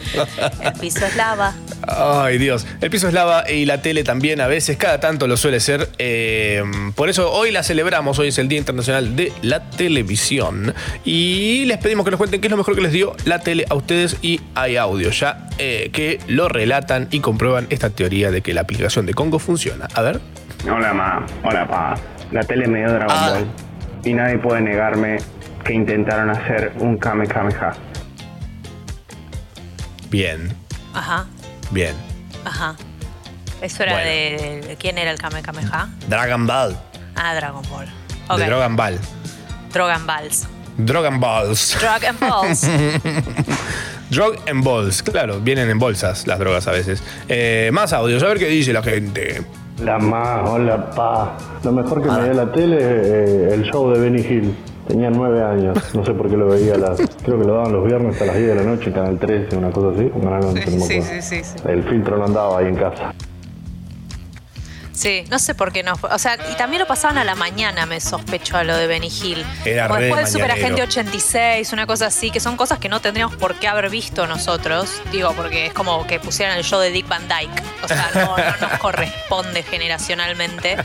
[0.61, 1.53] El piso es lava.
[1.87, 2.65] Ay, Dios.
[2.79, 5.89] El piso es lava y la tele también a veces, cada tanto lo suele ser.
[5.97, 6.63] Eh,
[6.95, 10.73] por eso hoy la celebramos, hoy es el Día Internacional de la Televisión.
[11.03, 13.65] Y les pedimos que nos cuenten qué es lo mejor que les dio la tele
[13.69, 18.41] a ustedes y hay audio ya eh, que lo relatan y comprueban esta teoría de
[18.41, 19.87] que la aplicación de Congo funciona.
[19.93, 20.19] A ver.
[20.69, 21.25] Hola, ma.
[21.43, 21.95] Hola, pa.
[22.31, 23.29] La tele me dio Dragon Ah.
[23.31, 23.45] Ball.
[24.03, 25.17] Y nadie puede negarme
[25.63, 27.73] que intentaron hacer un Kame Kameha.
[30.09, 30.53] Bien,
[30.93, 31.25] Ajá,
[31.71, 31.95] bien.
[32.43, 32.75] ajá.
[33.61, 34.09] Eso era Bueno.
[34.09, 35.87] de, de- ¿Quién era el Kame Kameha?
[36.09, 36.77] Dragon Ball.
[37.15, 37.87] Ah, Dragon Ball.
[38.27, 38.37] Ok.
[38.39, 38.99] De Dragon Ball.
[39.71, 40.47] Dragon Balls.
[40.77, 41.77] Dragon Balls.
[41.79, 42.61] Dragon Balls.
[44.11, 47.01] Drug and balls, claro, vienen en bolsas las drogas a veces.
[47.29, 49.41] Eh, más audios, a ver qué dice la gente.
[49.83, 51.37] La más, hola pa.
[51.63, 54.55] Lo mejor que me dio la tele es eh, el show de Benny Hill.
[54.87, 57.01] Tenía nueve años, no sé por qué lo veía las.
[57.23, 59.57] Creo que lo daban los viernes a las 10 de la noche en Canal 13,
[59.57, 60.11] una cosa así.
[60.13, 61.55] Un canal no sí, sí, sí.
[61.65, 63.13] El filtro no andaba ahí en casa.
[65.01, 65.93] Sí, no sé por qué no.
[66.01, 69.07] O sea, y también lo pasaban a la mañana, me sospecho a lo de Benny
[69.07, 69.43] Hill.
[69.65, 70.65] Era Como re después del Super mañanero.
[70.75, 74.27] Agente 86, una cosa así, que son cosas que no tendríamos por qué haber visto
[74.27, 75.01] nosotros.
[75.11, 77.63] Digo, porque es como que pusieran el show de Dick Van Dyke.
[77.83, 80.77] O sea, no, no nos corresponde generacionalmente.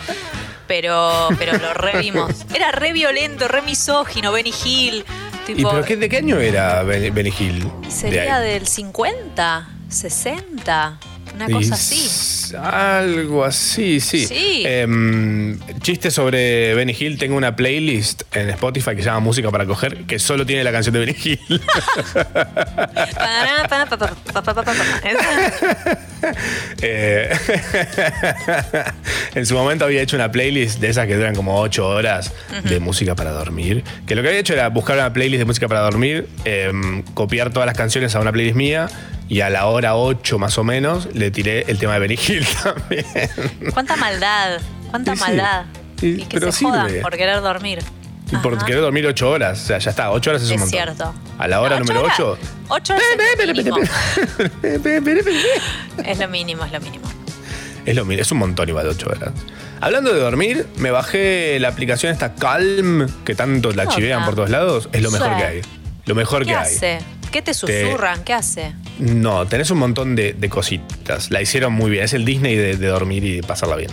[0.67, 2.47] Pero, pero lo revimos.
[2.55, 5.05] Era re violento, re misógino, Benny Hill.
[5.49, 7.71] ¿Y Tipo, pero qué, de qué año era Ben- Benny Hill?
[7.89, 10.99] Sería del 50, 60.
[11.37, 12.55] Una cosa así.
[12.57, 14.27] Algo así, sí.
[14.27, 14.63] Sí.
[14.65, 17.19] Em, chiste sobre Benny Hill.
[17.19, 20.73] Tengo una playlist en Spotify que se llama Música para Coger, que solo tiene la
[20.73, 21.61] canción de Benny Hill.
[26.83, 27.31] Eh,
[29.35, 32.33] en su momento había hecho una playlist de esas que duran como 8 horas
[32.65, 33.85] de música para dormir.
[34.07, 37.53] Que lo que había hecho era buscar una playlist de música para dormir, em, copiar
[37.53, 38.89] todas las canciones a una playlist mía
[39.29, 42.47] y a la hora 8 más o menos le tiré el tema de Benny Hill
[42.63, 43.05] también.
[43.73, 44.61] Cuánta maldad,
[44.91, 45.21] cuánta sí.
[45.21, 45.65] maldad.
[46.03, 47.01] Y- Y, que pero se jodan sirve.
[47.01, 47.79] por querer dormir.
[48.31, 49.63] Y por querer dormir 8 horas.
[49.63, 50.79] O sea, ya está, 8 horas es un Es montón.
[50.79, 51.15] cierto.
[51.39, 52.39] A la hora No, número horas- 8.
[52.69, 53.05] Ocho horas
[53.39, 53.77] es lo mínimo.
[56.05, 57.05] Es lo mínimo, es lo mínimo.
[57.85, 59.31] Es lo es un montón igual de 8 horas.
[59.81, 64.35] Hablando de dormir, me bajé la aplicación esta Calm, que tanto la ¿Qué chivean por
[64.35, 64.89] todos lados.
[64.93, 65.61] Es lo mejor que hay.
[66.07, 66.99] Lo mejor ¿Qué que hay.
[67.37, 68.25] ¿Qué te susurran?
[68.25, 68.73] ¿Qué hace?
[68.99, 71.31] No, tenés un montón de, de cositas.
[71.31, 72.03] La hicieron muy bien.
[72.03, 73.91] Es el Disney de, de dormir y de pasarla bien.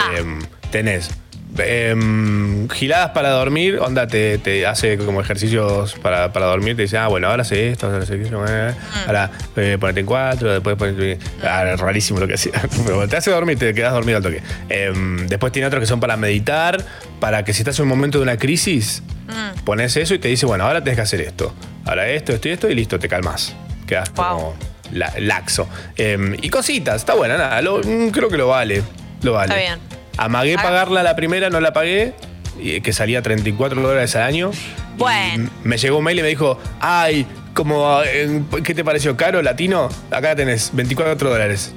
[0.00, 0.12] Ah.
[0.16, 1.10] Em, tenés
[1.58, 6.76] em, giladas para dormir, onda, te, te hace como ejercicios para, para dormir.
[6.76, 9.06] Te dice, ah, bueno, ahora hace esto, ahora hace aquello, eh, Mm.
[9.06, 11.18] ahora eh, ponete en cuatro, después ponete.
[11.42, 12.52] Ah, es rarísimo lo que hacía.
[12.86, 14.42] Pero te hace dormir, te quedas dormido al toque.
[14.68, 16.84] Em, después tiene otros que son para meditar,
[17.20, 19.64] para que si estás en un momento de una crisis, Mm.
[19.64, 21.52] pones eso y te dice, bueno, ahora tenés que hacer esto.
[21.84, 23.56] Ahora esto, esto y esto, y listo, te calmas.
[23.86, 24.24] Quedas Wow.
[24.26, 24.56] como
[24.92, 25.68] la- laxo.
[25.96, 27.60] Em, y cositas, está buena, nada.
[27.60, 28.82] lo- mm, creo que lo vale.
[29.22, 29.52] Lo vale.
[29.52, 29.95] Está bien.
[30.16, 32.14] Amagué Haga- pagarla la primera, no la pagué,
[32.58, 34.50] y- que salía 34 dólares al año.
[34.52, 35.50] Y Bueno.
[35.64, 39.88] me llegó un mail y me dijo, ay, como, eh, ¿qué te pareció caro, latino?
[40.10, 41.72] Acá tenés 24 dólares.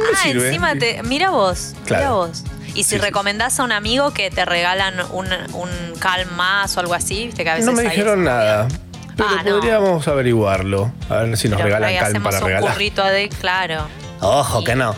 [0.00, 0.48] Ah, sirve.
[0.48, 1.02] encima te.
[1.02, 2.16] Mira vos, mira Claro.
[2.16, 2.44] vos.
[2.74, 2.98] Y si Sí, sí.
[2.98, 7.42] recomendás a un amigo que te regalan un, un calm más o algo así, viste
[7.44, 8.68] que a veces No me hay dijeron nada.
[9.16, 9.50] Pero Ah, no.
[9.56, 10.92] podríamos averiguarlo.
[11.08, 12.72] A ver si nos Pero regalan ahí calm hacemos para un regalar.
[12.72, 13.86] burrito de, claro.
[14.20, 14.94] Ojo, que no.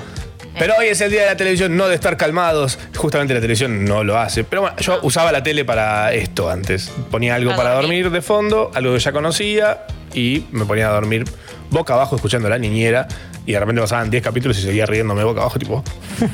[0.58, 2.78] Pero hoy es el día de la televisión, no de estar calmados.
[2.96, 4.44] Justamente la televisión no lo hace.
[4.44, 6.90] Pero bueno, yo usaba la tele para esto antes.
[7.10, 8.10] Ponía algo Para dormir.
[8.10, 11.24] de fondo, algo que ya conocía, y me ponía a dormir
[11.70, 13.06] boca abajo escuchando a la niñera.
[13.46, 15.82] Y de repente pasaban 10 capítulos y seguía riéndome boca abajo, tipo.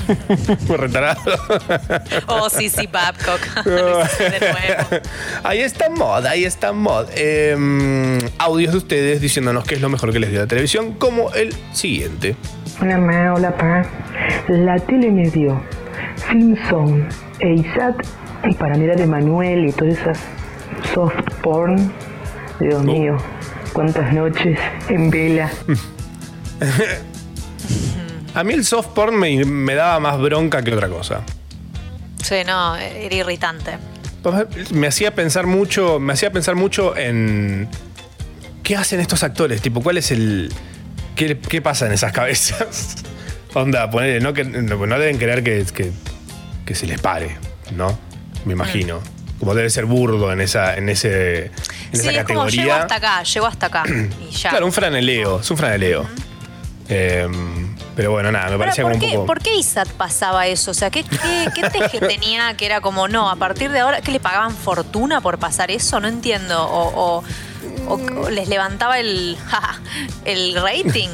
[0.66, 1.20] Muy retarado.
[2.26, 3.40] Oh, sí, sí, Babcock.
[3.66, 5.06] Lo hiciste de nuevo.
[5.44, 7.06] ahí está Mod, ahí está Mod.
[7.14, 11.32] Em, audios de ustedes diciéndonos qué es lo mejor que les dio la televisión, como
[11.34, 12.34] el siguiente.
[12.80, 13.82] Hola Ma, hola Pa.
[14.48, 15.60] La tele me dio
[16.28, 17.08] Film Zone
[17.38, 17.96] e ISAT
[18.44, 20.18] y para mirar Emanuel y todas esas
[20.94, 21.92] soft porn.
[22.60, 22.82] Dios Oh.
[22.84, 23.16] mío,
[23.72, 24.58] cuántas noches
[24.88, 25.50] en vela.
[28.34, 31.22] A mí el soft porn me, me daba más bronca que otra cosa.
[32.22, 33.72] Sí, no, era irritante.
[34.72, 37.68] Me hacía pensar mucho, me hacía pensar mucho en
[38.62, 40.50] qué hacen estos actores, tipo, cuál es el
[41.16, 42.96] qué, qué pasa en esas cabezas.
[43.54, 45.92] Onda, ponele, no, que, no, no deben querer que, que,
[46.66, 47.36] que se les pare,
[47.76, 47.98] ¿no?
[48.44, 49.00] Me imagino.
[49.38, 51.52] Como debe ser burdo en esa, en ese, en
[51.92, 53.84] Sí, esa es como llego hasta acá, llego hasta acá.
[54.28, 54.50] Y ya.
[54.50, 56.06] Claro, un franeleo, es un franeleo.
[56.88, 59.26] Em, pero bueno, nada, me parecía ¿por, como un poco.
[59.26, 60.70] ¿Por qué ISAT pasaba eso?
[60.72, 64.00] O sea, ¿qué, qué, qué teje tenía que era como, no, a partir de ahora,
[64.00, 66.00] ¿qué le pagaban fortuna por pasar eso?
[66.00, 66.62] No entiendo.
[66.62, 67.24] O, o-
[67.86, 69.36] o- o les levantaba el,
[70.24, 71.08] el rating.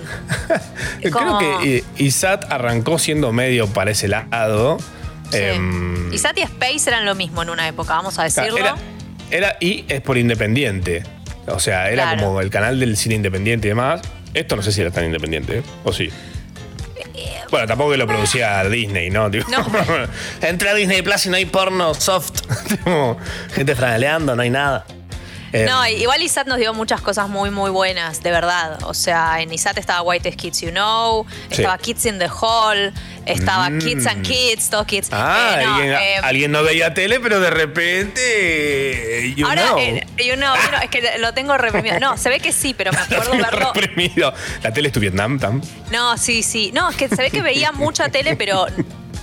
[1.02, 4.78] Creo que eh, ISAT arrancó siendo medio para ese lado.
[5.30, 5.38] Sí.
[5.38, 8.58] Em, ISAT y Space eran lo mismo en una época, vamos a decirlo.
[8.58, 8.74] Era,
[9.30, 11.02] era- y es por independiente.
[11.46, 12.24] O sea, era Claro.
[12.26, 14.00] como el canal del cine independiente y demás.
[14.34, 15.62] Esto no sé si era tan independiente, ¿eh?
[15.84, 16.10] ¿o sí?
[17.50, 19.28] Bueno, tampoco que lo producía Disney, ¿no?
[19.30, 19.66] Tipo, No.
[20.46, 22.42] Entra a Disney Plus y no hay porno soft.
[22.68, 23.16] Tipo,
[23.52, 24.84] gente franeleando, no hay nada.
[25.52, 28.78] Eh, No, igual ISAT nos dio muchas cosas muy, muy buenas, de verdad.
[28.84, 31.54] O sea, en ISAT estaba Whitest Kids You Know, Sí.
[31.62, 32.92] estaba Kids in the Hall,
[33.26, 33.78] estaba Mm.
[33.80, 35.08] Kids and Kids, todos Kids.
[35.12, 39.32] Ah, Eh, no, alguien, eh, alguien no veía tele, pero de repente.
[39.36, 39.78] You ahora, know.
[39.78, 41.98] eh, you know, es que lo tengo reprimido.
[42.00, 43.72] No, se ve que sí, pero me Lo acuerdo tengo verlo.
[43.74, 44.32] reprimido.
[44.62, 45.60] La tele es tu Vietnam, Tam.
[45.90, 46.70] No, sí, sí.
[46.74, 48.66] No, es que se ve que veía mucha tele, pero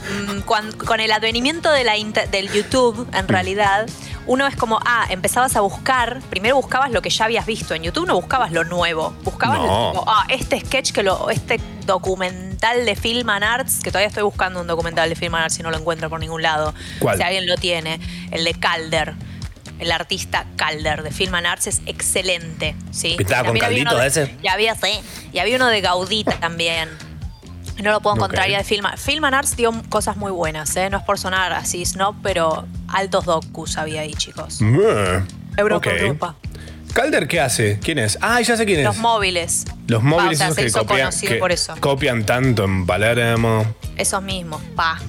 [0.09, 3.87] mm, cuan- con el advenimiento de la inter- del YouTube, en realidad,
[4.25, 7.83] uno es como, ah, empezabas a buscar, primero buscabas lo que ya habías visto en
[7.83, 9.11] YouTube, no buscabas lo nuevo.
[9.23, 9.91] Buscabas, No.
[9.91, 14.23] tipo, ah, este sketch, que lo, este documental de Film and Arts, que todavía estoy
[14.23, 16.73] buscando un documental de Film and Arts y no lo encuentro por ningún lado.
[16.99, 17.17] ¿Cuál?
[17.17, 17.99] Si alguien lo tiene,
[18.31, 19.13] el de Calder.
[19.79, 22.75] El artista Calder de Film and Arts es excelente.
[22.91, 23.13] ¿sí?
[23.17, 24.35] Pintaba con caldito de- ese.
[24.41, 24.89] Y había, sí.
[25.31, 26.89] Y había uno de Gaudita también.
[27.83, 30.89] No lo puedo encontrar ya de Film, Film and Arts dio cosas muy buenas, ¿eh?
[30.89, 34.61] No es por sonar así snob, pero altos docus había ahí, chicos.
[34.61, 34.77] Mm,
[35.57, 36.35] Europa.
[36.93, 37.79] ¿Calder qué hace?
[37.79, 38.17] ¿Quién es?
[38.21, 38.85] Ah, ya sé quién es.
[38.85, 39.65] Los móviles.
[39.87, 41.75] Los Pa, móviles o sea, esos se que copian, que por eso.
[41.79, 43.65] copian tanto en Palermo.
[43.97, 44.99] Esos mismos, pa.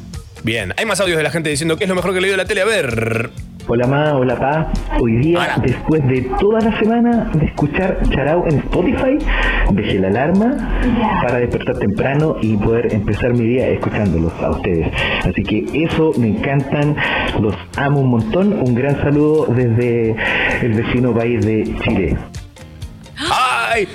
[0.42, 2.36] Bien, hay más audios de la gente diciendo que es lo mejor que le dio
[2.36, 2.60] la tele.
[2.60, 3.30] A ver.
[3.70, 4.72] Hola ma, hola pa.
[4.98, 9.18] Hoy día, después de toda la semana de escuchar Charao en Spotify,
[9.72, 10.56] dejé la alarma
[11.20, 14.88] para despertar temprano y poder empezar mi día escuchándolos a ustedes.
[15.22, 16.96] Así que eso, me encantan,
[17.42, 18.54] los amo un montón.
[18.54, 20.16] Un gran saludo desde
[20.62, 22.16] el vecino país de Chile.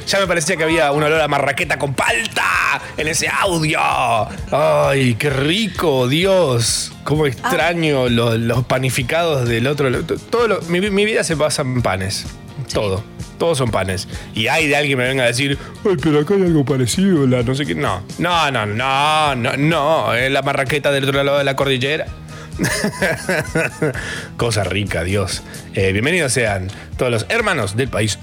[0.08, 3.80] Ya me parecía que había un olor a marraqueta con palta en ese audio.
[4.52, 6.08] ¡Ay, qué rico!
[6.08, 6.92] Dios.
[7.04, 9.90] Cómo extraño los, los panificados del otro.
[10.30, 12.26] Todo lo- mi, mi vida se pasa en panes.
[12.74, 13.04] Todo.
[13.40, 14.08] Todos son panes.
[14.36, 17.28] Y hay de alguien que me venga a decir, ay, pero acá hay algo parecido,
[17.28, 17.76] la no sé qué.
[17.76, 20.14] No, no, no, no, no, no.
[20.14, 22.06] Es la marraqueta del otro lado de la cordillera.
[24.38, 25.42] Cosa rica, Dios.
[25.74, 26.68] Eh, bienvenidos sean
[26.98, 28.20] todos los hermanos del país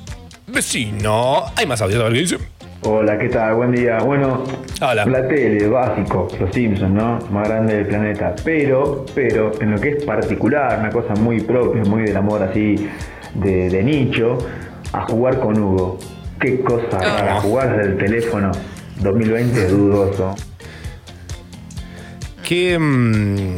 [0.53, 1.45] vecino.
[1.57, 2.39] Hay más audio, a ver qué dice.
[2.83, 3.55] Hola, ¿qué tal?
[3.57, 3.99] Buen día.
[3.99, 4.43] Bueno,
[4.81, 5.05] Hola.
[5.05, 7.19] la tele, básico, los Simpsons, ¿no?
[7.31, 8.35] Más grande del planeta.
[8.43, 12.89] Pero, pero, en lo que es particular, una cosa muy propia, muy del amor así
[13.35, 14.39] de, de nicho,
[14.93, 15.99] a jugar con Hugo.
[16.41, 18.51] Qué cosa rara, jugar desde el teléfono.
[19.03, 20.35] 2020 es dudoso.
[22.43, 23.57] que mm,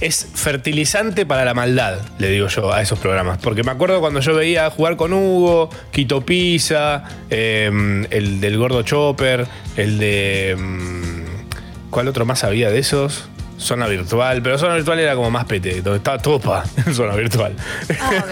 [0.00, 3.38] es fertilizante para la maldad, le digo yo a esos programas.
[3.38, 7.70] Porque me acuerdo cuando yo veía jugar con Hugo, Quito Pizza, eh,
[8.10, 10.56] el del Gordo Chopper, el de.
[10.58, 13.28] mm, ¿Cuál otro más había de esos?
[13.58, 17.52] Zona virtual, pero zona virtual era como más pete, donde estaba topa en zona virtual.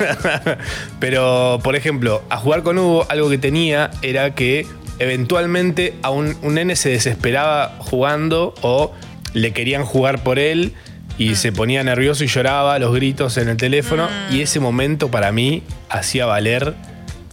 [1.00, 4.66] pero, por ejemplo, a jugar con Hugo, algo que tenía era que
[4.98, 8.94] eventualmente a un, un nene se desesperaba jugando o
[9.35, 10.74] le querían jugar por él
[11.18, 14.09] y se ponía nervioso y lloraba los gritos en el teléfono.
[14.31, 16.74] Y ese momento para mí hacía valer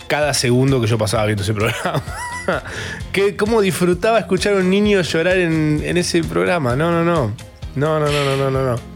[0.07, 2.01] cada segundo que yo pasaba viendo ese programa.
[3.11, 6.75] que, ¿Cómo disfrutaba escuchar a un niño llorar en, en ese programa?
[6.75, 7.33] No, no, no.
[7.75, 8.94] No, no, no, no, no, no.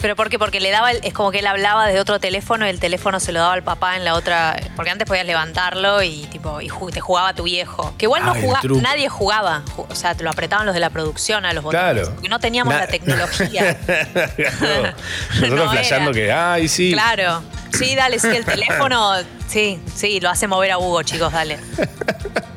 [0.00, 0.38] Pero ¿por qué?
[0.38, 3.20] Porque le daba, el- es como que él hablaba desde otro teléfono y el teléfono
[3.20, 4.56] se lo daba al papá en la otra.
[4.76, 7.94] Porque antes podías levantarlo y tipo y ju- te jugaba tu viejo.
[7.98, 9.62] Que igual no Ah, jugaba, nadie jugaba.
[9.76, 11.92] Ju- O sea, te lo apretaban los de la producción a los botones.
[11.92, 12.14] Claro.
[12.14, 13.76] Porque no teníamos Na- la tecnología.
[15.34, 16.92] Nosotros No flasheando que, ay, sí.
[16.92, 17.42] Claro.
[17.76, 19.14] Sí, dale, sí, el teléfono.
[19.48, 21.58] Sí, sí, lo hace mover a Hugo, chicos, dale.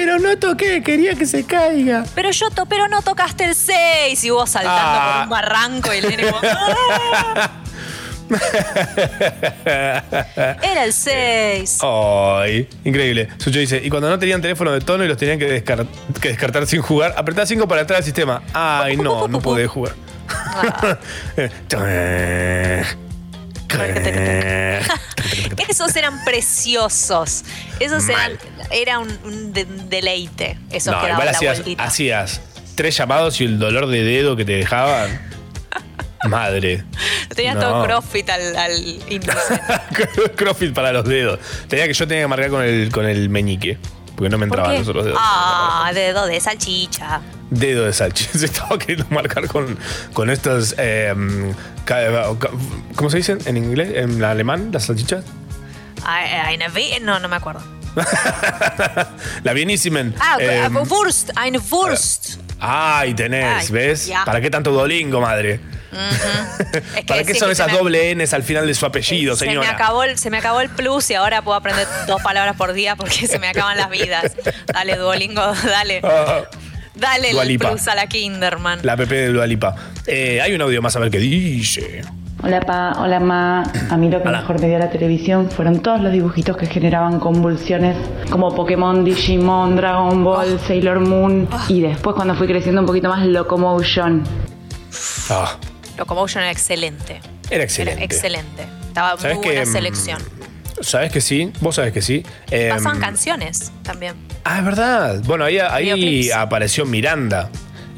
[0.00, 2.04] Pero no toqué, quería que se caiga.
[2.14, 5.12] Pero yo to, pero no tocaste el 6 y Hugo saltando Ah.
[5.16, 7.50] por un barranco y el nene como, "Ah".
[10.62, 11.78] Era el 6.
[11.82, 13.28] Ay, increíble.
[13.38, 15.88] Sucho dice, y cuando no tenían teléfono de tono y los tenían que, descar-
[16.20, 18.40] que descartar sin jugar, apretá 5 para entrar al sistema.
[18.52, 19.94] Ay, no, no podés jugar.
[25.68, 27.44] Esos eran preciosos.
[27.80, 28.32] Esos eran,
[28.70, 30.58] era un, un de- deleite.
[30.70, 32.40] Esos no, que daban igual la hacías,
[32.74, 35.26] tres llamados y el dolor de dedo que te dejaban.
[36.24, 36.84] Madre.
[37.34, 37.60] Tenías no.
[37.60, 39.60] todo CrossFit al, al índice.
[40.36, 41.38] Crossfit para los dedos.
[41.68, 43.78] Tenía que yo tenía que marcar con el, con el meñique.
[44.16, 45.18] Porque no me ¿Por entraban los otros dedos.
[45.22, 47.20] Ah, dedo de salchicha.
[47.50, 48.30] Dedo de salchicha.
[48.38, 49.78] Se estaba queriendo marcar con,
[50.12, 50.74] con estos.
[50.78, 51.14] eh,
[52.96, 53.90] ¿Cómo se dicen en inglés?
[53.94, 54.68] ¿En alemán?
[54.72, 55.24] ¿Las salchichas?
[56.04, 57.62] Ah, Eine Vi- no, no me acuerdo.
[59.42, 60.14] La bienísimen.
[60.20, 62.36] Ah, Eh, Wurst, eine Wurst.
[62.60, 64.06] Ay, tenés, Ay, ¿ves?
[64.06, 64.24] ya.
[64.24, 65.60] ¿Para qué tanto dolingo, madre?
[66.96, 68.84] Es ¿Para qué sí, son que se esas me- doble Ns al final de su
[68.84, 69.70] apellido, se me, señora?
[69.70, 72.94] acabó el, se me acabó el plus y ahora puedo aprender dos palabras por día
[72.96, 74.32] porque se me acaban las vidas.
[74.66, 76.00] Dale, Duolingo, dale.
[76.04, 76.42] Ah,
[76.98, 77.70] Dale Dua el Lipa.
[77.70, 78.80] plus a la Kinderman.
[78.82, 79.74] la PP de Dualipa.
[80.06, 82.02] Eh, hay un audio más a ver qué dice.
[82.42, 83.62] Hola pa, hola ma.
[83.90, 87.18] A mí lo que mejor me dio la televisión fueron todos los dibujitos que generaban
[87.18, 87.96] convulsiones
[88.30, 93.26] como Pokémon, Digimon, Dragon Ball, Sailor Moon y después cuando fui creciendo un poquito más
[93.26, 94.22] Locomotion.
[95.30, 95.56] Ah,
[95.96, 97.20] Locomotion era excelente.
[97.50, 97.96] era excelente.
[97.98, 98.66] Era excelente.
[98.86, 100.18] Estaba muy ¿Sabes buena que, mm, selección.
[100.82, 101.52] ¿Sabes que sí?
[101.60, 102.22] Vos sabés que sí.
[102.50, 104.14] Eh, Pasaban canciones también.
[104.44, 105.20] ah, es verdad.
[105.24, 107.50] Bueno, ahí, ahí apareció Miranda.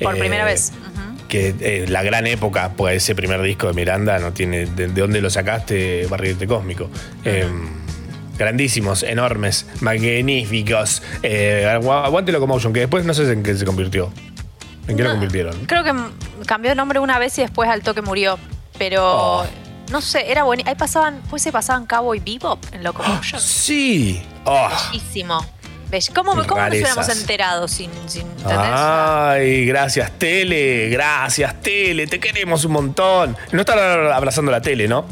[0.03, 0.73] Por Eh, primera vez.
[1.29, 4.67] Que eh, la gran época, pues ese primer disco de Miranda no tiene.
[4.67, 6.91] ¿De, de dónde lo sacaste, Barrilete Cósmico?
[7.25, 7.47] Eh,
[8.37, 11.03] grandísimos, enormes, magníficos.
[11.23, 14.13] Eh, agu- aguante Locomotion, que después no sé en qué se convirtió.
[14.89, 15.55] ¿En qué lo convirtieron?
[15.67, 15.93] Creo que
[16.47, 18.39] cambió de nombre una vez y después al toque murió.
[18.79, 19.47] Pero Oh.
[19.91, 20.63] No sé, era bueno.
[20.67, 23.41] Ahí pasaban, pues se pasaban Cowboy Bebop en Locomotion.
[23.71, 24.23] Sí.
[24.45, 25.45] Oh, Bellísimo.
[25.91, 26.09] ¿Ves?
[26.15, 28.25] ¿Cómo, cómo nos hubiéramos enterado sin, sin.
[28.47, 30.89] Ay, gracias, tele.
[30.89, 32.07] Gracias, tele.
[32.07, 33.37] Te queremos un montón.
[33.51, 33.77] No estar
[34.13, 35.07] abrazando la tele, ¿no?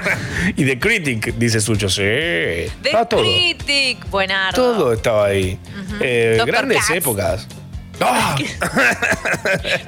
[0.56, 1.90] y The Critic, dice Sucho.
[1.90, 2.02] Sí.
[2.02, 3.20] The todo.
[3.20, 4.56] Critic, buenardo.
[4.56, 5.58] Todo estaba ahí.
[6.00, 6.90] Eh, grandes Katz.
[6.96, 7.46] épocas.
[8.00, 8.36] ¡Ah!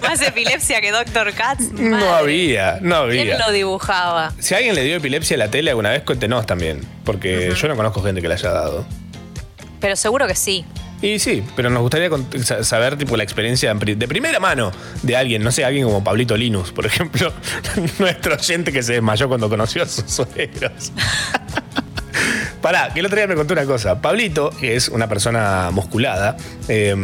[0.03, 1.73] Más epilepsia que Doctor Katz.
[1.73, 3.47] No había, no ¿Quién había.
[3.47, 4.33] lo dibujaba?
[4.39, 6.81] Si alguien le dio epilepsia a la tele alguna vez, cuéntenos también.
[7.05, 8.87] Porque yo no conozco gente que le haya dado.
[9.81, 10.65] Pero seguro que sí.
[11.03, 12.09] Y sí, pero nos gustaría
[12.63, 16.73] saber tipo la experiencia de primera mano de alguien, no sé, alguien como Pablito Linus,
[16.73, 17.33] por ejemplo,
[17.99, 20.93] nuestro oyente que se desmayó cuando conoció a sus suegros.
[22.67, 24.01] Pará, que el otro día me contó una cosa.
[24.01, 26.97] Pablito, que es una persona musculada, eh,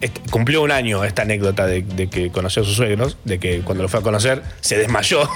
[0.00, 3.60] est- cumplió un año esta anécdota de, de que conoció a sus suegros, de que
[3.60, 5.28] cuando lo fue a conocer se desmayó.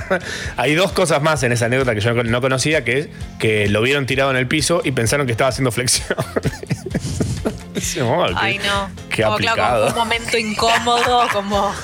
[0.56, 3.68] Hay dos cosas más en esa anécdota que yo no- no conocía, que es que
[3.68, 6.16] lo vieron tirado en el piso y pensaron que estaba haciendo flexión.
[7.74, 8.88] Qué- Ay, no.
[9.10, 9.88] Qué como, claro, como aplicado.
[9.88, 11.74] un momento incómodo, como.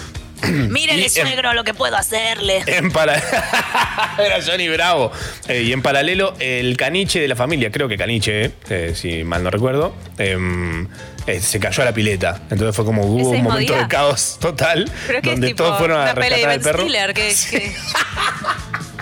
[0.95, 2.63] Em, suegro, lo que puedo hacerle.
[2.67, 3.15] En para...
[4.19, 5.11] Era Johnny Bravo.
[5.49, 9.43] Eh, y en paralelo, el caniche de la familia, creo que caniche, eh, si mal
[9.43, 10.87] no recuerdo, em,
[11.27, 12.43] eh, se cayó a la pileta.
[12.51, 13.83] Entonces fue como hubo ¿Ese un momento día?
[13.83, 16.83] de caos total, Creo que donde tipo todos fueron a rescatar al perro.
[16.83, 17.15] Stiller.
[17.15, 17.73] ¿Qué, qué?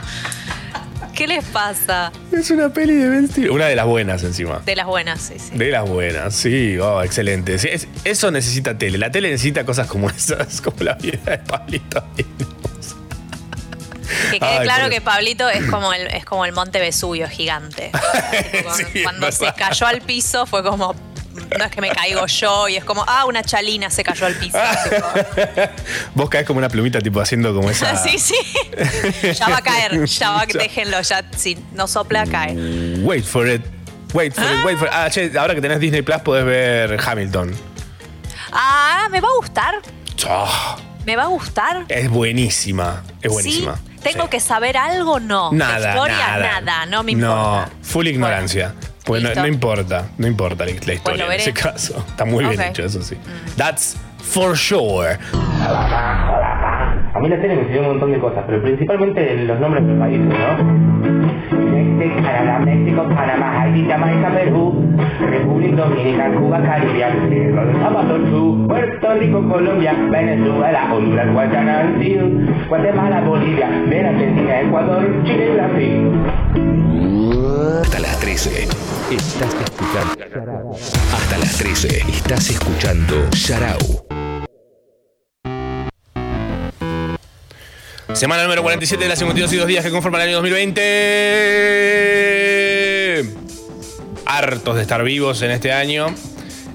[1.15, 2.11] ¿Qué les pasa?
[2.33, 3.51] Es una peli de Ben Stiller.
[3.51, 4.61] Una de las buenas encima.
[4.65, 5.51] De las buenas, sí, sí.
[5.57, 7.59] De las buenas, sí, oh, excelente.
[7.59, 8.99] Sí, es- eso necesita tele.
[8.99, 12.03] La tele necesita cosas como esas, como la vida de Pablito.
[14.31, 17.91] Que quede Ay, claro que Pablito es como el, es como el monte Vesubio gigante.
[19.03, 20.95] Cuando se cayó al piso fue como.
[21.59, 24.35] No es que me caigo yo y es como, ah, una chalina se cayó al
[24.35, 24.59] piso.
[26.15, 27.97] Vos caes como una plumita, tipo haciendo como esa.
[28.03, 28.35] sí, sí.
[29.35, 32.55] Ya va a caer, ya va, déjenlo, ya si no sopla, cae.
[33.03, 33.63] Wait for it.
[34.15, 34.93] Wait for it, wait for it.
[34.95, 37.55] Ah, che, ahora que tenés Disney Plus podés ver Hamilton.
[38.53, 39.75] Ah, ¿me va a gustar?
[40.29, 41.85] Ah, ¿Me va a gustar?
[41.89, 43.03] es buenísima.
[43.23, 43.77] Es buenísima.
[43.77, 43.83] ¿Sí?
[44.03, 45.19] ¿Tengo que saber algo?
[45.21, 45.51] No.
[45.53, 46.61] Nada, Historia, nada.
[46.61, 47.29] nada, no me No,
[47.63, 47.71] importa.
[47.83, 48.75] full ignorancia.
[49.05, 52.05] Pues no, no importa, no importa la, la historia en ese caso.
[52.07, 53.17] Está muy bien hecho, eso sí.
[53.57, 55.19] That's for sure.
[57.15, 59.91] A mí la tele me enseñó un montón de cosas, pero principalmente los nombres de
[59.93, 60.93] los países, ¿no?
[62.03, 69.49] México, Canadá, México, Panamá, Haití, Jamaica, Perú, República Dominicana, Cuba, Caribe, Salvador, Sur, Puerto Rico,
[69.49, 77.32] Colombia, Venezuela, Honduras, Guayana, Antil, Guatemala, Bolivia, Argentina, Ecuador, Chile y Brasil.
[77.53, 78.69] Hasta las 13.
[79.11, 80.75] Estás escuchando.
[81.13, 82.05] Hasta las 13.
[82.09, 84.07] Estás escuchando Sharau.
[88.15, 90.81] Semana número 47 de las 52 y dos días que conforman el año 2020.
[94.25, 96.07] Hartos de estar vivos en este año.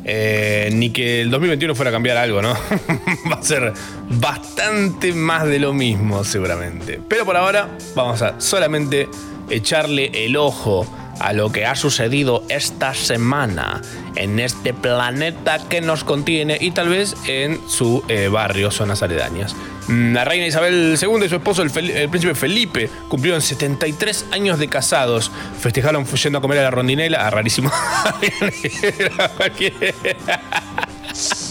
[0.05, 2.53] Eh, ni que el 2021 fuera a cambiar algo, ¿no?
[3.31, 3.73] Va a ser
[4.09, 7.01] bastante más de lo mismo, seguramente.
[7.09, 9.09] Pero por ahora vamos a solamente
[9.49, 10.87] echarle el ojo
[11.19, 13.81] a lo que ha sucedido esta semana
[14.15, 19.55] en este planeta que nos contiene y tal vez en su eh, barrio, zonas aledañas.
[19.87, 24.67] Mm, La reina Isabel II y su esposo, el, príncipe Felipe, cumplieron 73 años de
[24.67, 25.31] casados.
[25.59, 27.25] Festejaron yendo a comer a la rondinela.
[27.25, 27.71] Ah, rarísimo.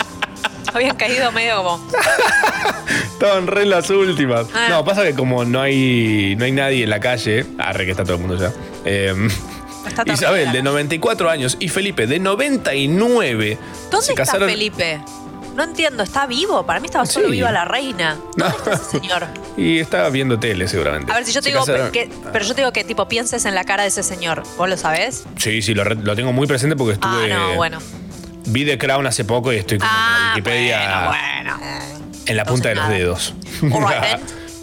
[0.77, 1.87] Habían caído medio como.
[3.13, 4.47] Estaban re las últimas.
[4.55, 4.67] Ah.
[4.69, 8.05] No, pasa que como no hay, no hay nadie en la calle, arre que está
[8.05, 8.53] todo el mundo ya.
[8.85, 9.15] eh,
[9.89, 13.57] Está tan Isabel, de 94 años, y Felipe, de 99,
[13.91, 14.49] ¿Dónde se está casaron.
[14.49, 15.01] Felipe?
[15.55, 16.67] No entiendo, ¿está vivo?
[16.67, 17.33] Para mí estaba solo Sí.
[17.33, 18.19] viva la reina.
[18.37, 19.27] ¿Dónde está ese señor?
[19.57, 21.11] Y estaba viendo tele, seguramente.
[21.11, 23.09] A ver, si yo te Se digo casaron- que, pero yo te digo que tipo
[23.09, 24.43] pienses en la cara de ese señor.
[24.59, 25.25] ¿Vos lo sabés?
[25.39, 27.29] Sí, sí, lo, lo tengo muy presente porque Ah, estuve.
[27.35, 27.79] no, bueno.
[28.47, 31.59] Vi The Crown hace poco y estoy con Ah, Wikipedia bueno.
[32.27, 32.97] en la punta de los nada.
[32.97, 33.35] dedos.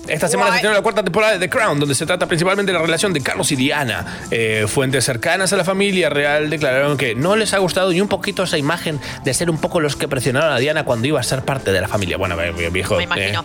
[0.08, 2.78] Esta semana se estrenó la cuarta temporada de The Crown, donde se trata principalmente de
[2.78, 4.06] la relación de Carlos y Diana.
[4.32, 8.10] Eh, fuentes cercanas a la familia real declararon que no les ha gustado ni un
[8.10, 11.24] poquito esa imagen de ser un poco los que presionaron a Diana cuando iba a
[11.24, 12.18] ser parte de la familia.
[12.18, 12.36] Bueno,
[12.72, 12.98] viejo.
[12.98, 13.42] Me imagino.
[13.42, 13.44] eh,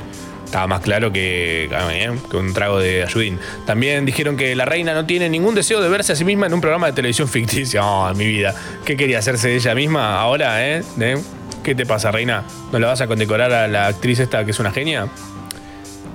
[0.49, 3.39] estaba más claro que, eh, que un trago de ayudín.
[3.67, 6.55] También dijeron que la reina no tiene ningún deseo de verse a sí misma en
[6.55, 7.85] un programa de televisión ficticio.
[7.85, 8.55] Oh, mi vida.
[8.85, 10.83] ¿Qué quería hacerse ella misma ahora, eh?
[11.01, 11.19] ¿Eh?
[11.63, 12.45] ¿Qué te pasa, reina?
[12.73, 15.09] ¿No la vas a condecorar a la actriz esta que es una genia?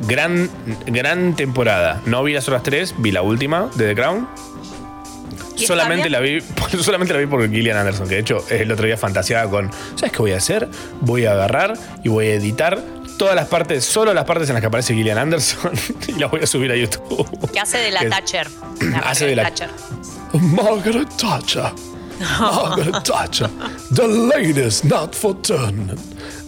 [0.08, 0.50] Gran,
[0.88, 2.02] gran temporada.
[2.08, 4.28] No vi las otras tres, vi la última de The Crown.
[5.56, 6.42] ¿Y está Solamente la, vi,
[6.82, 10.12] solamente la vi por Gillian Anderson, que de hecho el otro día fantaseaba con, ¿sabes
[10.12, 10.70] qué voy a hacer?
[11.02, 12.82] Voy a agarrar y voy a editar
[13.18, 15.72] todas las partes, solo las partes en las que aparece Gillian Anderson
[16.08, 17.52] y las voy a subir a YouTube.
[17.52, 18.48] Que hace de la Thatcher.
[18.82, 19.70] La Hace de la- Thatcher.
[20.34, 21.72] Margaret Thatcher.
[22.20, 23.50] I'm gonna touch her.
[23.94, 25.96] The latest, not for turn.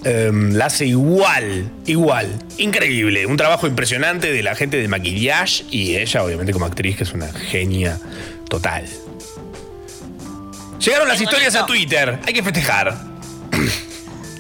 [0.04, 2.28] Em, la hace igual, igual.
[2.58, 3.26] Increíble.
[3.26, 7.12] Un trabajo impresionante de la gente de maquillaje y ella, obviamente, como actriz, que es
[7.14, 8.00] una genia
[8.48, 8.86] total.
[10.80, 12.20] Llegaron las historias a Twitter.
[12.26, 12.96] Hay que festejar.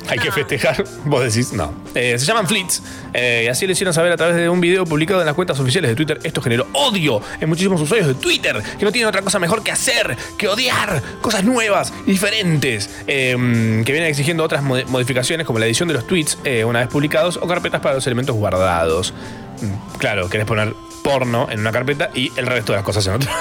[0.09, 0.83] Hay que festejar.
[1.05, 1.73] Vos decís, no.
[1.93, 2.81] Eh, se llaman Fleets.
[3.13, 5.59] eh, y así lo hicieron saber a través de un video publicado en las cuentas
[5.59, 6.19] oficiales de Twitter.
[6.23, 9.71] Esto generó odio en muchísimos usuarios de Twitter que no tienen otra cosa mejor que
[9.71, 12.89] hacer que odiar cosas nuevas y diferentes.
[13.07, 13.35] eh,
[13.85, 16.87] que vienen exigiendo otras mod- modificaciones como la edición de los tweets eh, una vez
[16.87, 19.13] publicados o carpetas para los elementos guardados.
[19.61, 20.73] Mm, Claro, querés poner
[21.05, 23.31] porno en una carpeta y el resto de las cosas en otra.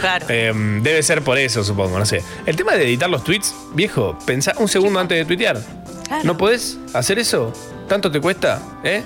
[0.00, 0.26] Claro.
[0.34, 2.22] Eh, debe ser por eso, supongo, no sé.
[2.46, 5.60] El tema de editar los tweets, viejo, pensá un segundo antes de tuitear.
[6.06, 6.24] Claro.
[6.24, 7.52] ¿No podés hacer eso?
[7.86, 8.62] ¿Tanto te cuesta?
[8.82, 9.02] ¿Eh?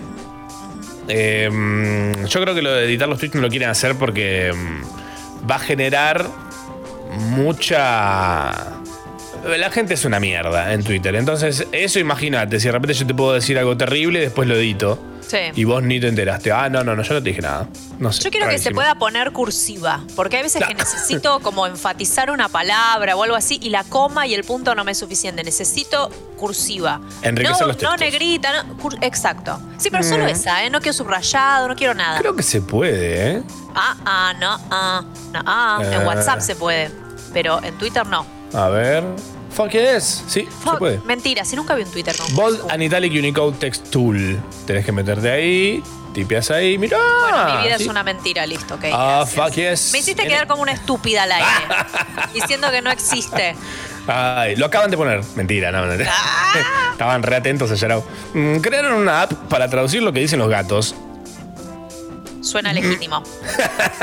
[1.08, 1.50] Eh,
[2.28, 5.56] yo creo que lo de editar los tweets no lo quieren hacer porque mm, va
[5.56, 6.26] a generar
[7.10, 8.52] mucha...
[9.44, 11.16] La gente es una mierda en Twitter.
[11.16, 14.54] Entonces, eso imagínate, si de repente yo te puedo decir algo terrible y después lo
[14.54, 15.15] edito.
[15.26, 15.38] Sí.
[15.54, 16.52] Y vos ni te enteraste.
[16.52, 17.68] Ah, no, no, no, yo no te dije nada.
[17.98, 18.22] No sé.
[18.22, 22.48] Yo quiero que se pueda poner cursiva, porque hay veces que necesito como enfatizar una
[22.48, 25.42] palabra o algo así y la coma y el punto no me es suficiente.
[25.42, 27.00] Necesito cursiva.
[27.22, 27.98] Enriquecer no, los textos.
[27.98, 29.60] no negrita, no, exacto.
[29.78, 30.28] Sí, pero solo Mm.
[30.28, 30.70] esa, ¿eh?
[30.70, 32.18] No quiero subrayado, no quiero nada.
[32.18, 33.42] Creo que se puede, ¿eh?
[33.74, 35.80] Ah, ah, no, ah, no, ah.
[35.82, 35.94] Eh.
[35.94, 36.90] En WhatsApp se puede,
[37.32, 38.24] pero en Twitter no.
[38.54, 39.04] A ver.
[39.56, 40.24] Fuck yes.
[40.28, 41.00] Sí, se Fuck, puede.
[41.06, 44.38] Mentira, si nunca vi un Twitter con Bold and Italic Unicode Text Tool.
[44.66, 45.82] Tenés que meterte ahí,
[46.12, 46.98] tipeas ahí, mirá.
[47.22, 47.84] Bueno, mi vida ¿sí?
[47.84, 48.84] es una mentira, listo, ok.
[48.92, 49.34] Ah, gracias.
[49.46, 49.92] fuck yes.
[49.92, 51.46] Me hiciste quedar como una estúpida al aire,
[52.34, 53.56] diciendo que no existe.
[54.06, 55.22] Ay, lo acaban de poner.
[55.36, 56.04] Mentira, no, no.
[56.06, 56.88] Ah.
[56.92, 58.04] Estaban re atentos a Yarao.
[58.34, 60.94] Mm, Crearon una app para traducir lo que dicen los gatos.
[62.46, 63.24] Suena legítimo.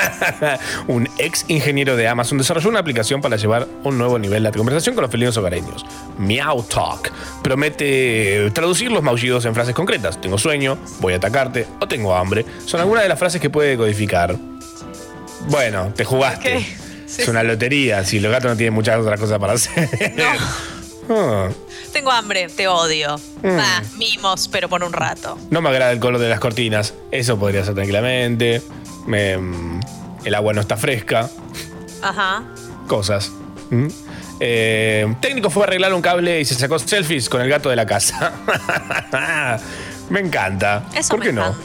[0.87, 4.95] un ex ingeniero de Amazon desarrolló una aplicación para llevar un nuevo nivel de conversación
[4.95, 5.85] con los felinos hogareños.
[6.17, 7.09] Meow Talk
[7.41, 10.19] promete traducir los maullidos en frases concretas.
[10.19, 12.45] Tengo sueño, voy a atacarte o tengo hambre.
[12.65, 14.35] Son algunas de las frases que puede codificar.
[15.47, 16.57] Bueno, te jugaste.
[17.07, 19.89] Es una lotería, si los gatos no tienen muchas otras cosas para hacer.
[21.09, 21.49] Ah,
[21.93, 23.17] Tengo hambre, te odio.
[23.43, 23.57] Mm.
[23.59, 25.37] Ah, mimos, pero por un rato.
[25.51, 26.93] no me agrada el color de las cortinas.
[27.11, 28.61] Eso podría ser tranquilamente.
[29.05, 29.79] Me- mm,
[30.25, 31.29] el agua no está fresca.
[32.01, 32.43] Ajá.
[32.87, 33.31] cosas.
[33.69, 33.87] ¿Mm?
[34.39, 37.75] Eh, técnico fue a arreglar un cable y se sacó selfies con el gato de
[37.77, 38.33] la casa.
[40.09, 40.83] me encanta.
[40.95, 41.55] Eso ¿Por me qué no?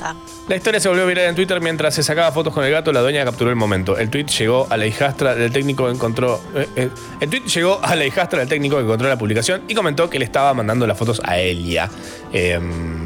[0.49, 2.91] La historia se volvió viral en Twitter mientras se sacaba fotos con el gato.
[2.91, 3.99] La dueña capturó el momento.
[3.99, 6.41] El tweet llegó a la hijastra del técnico que encontró.
[6.55, 6.91] eh, eh,
[7.21, 10.19] el tweet llegó a la hijastra del técnico que encontró la publicación y comentó que
[10.19, 11.91] le estaba mandando las fotos a Elia.
[12.33, 13.05] Em,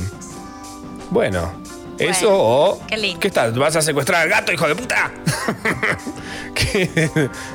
[1.10, 1.52] bueno,
[1.98, 2.86] eso o.
[2.86, 3.18] qué lindo.
[3.18, 3.52] ¿Qué tal?
[3.58, 5.10] ¿Vas a secuestrar al gato, hijo de puta?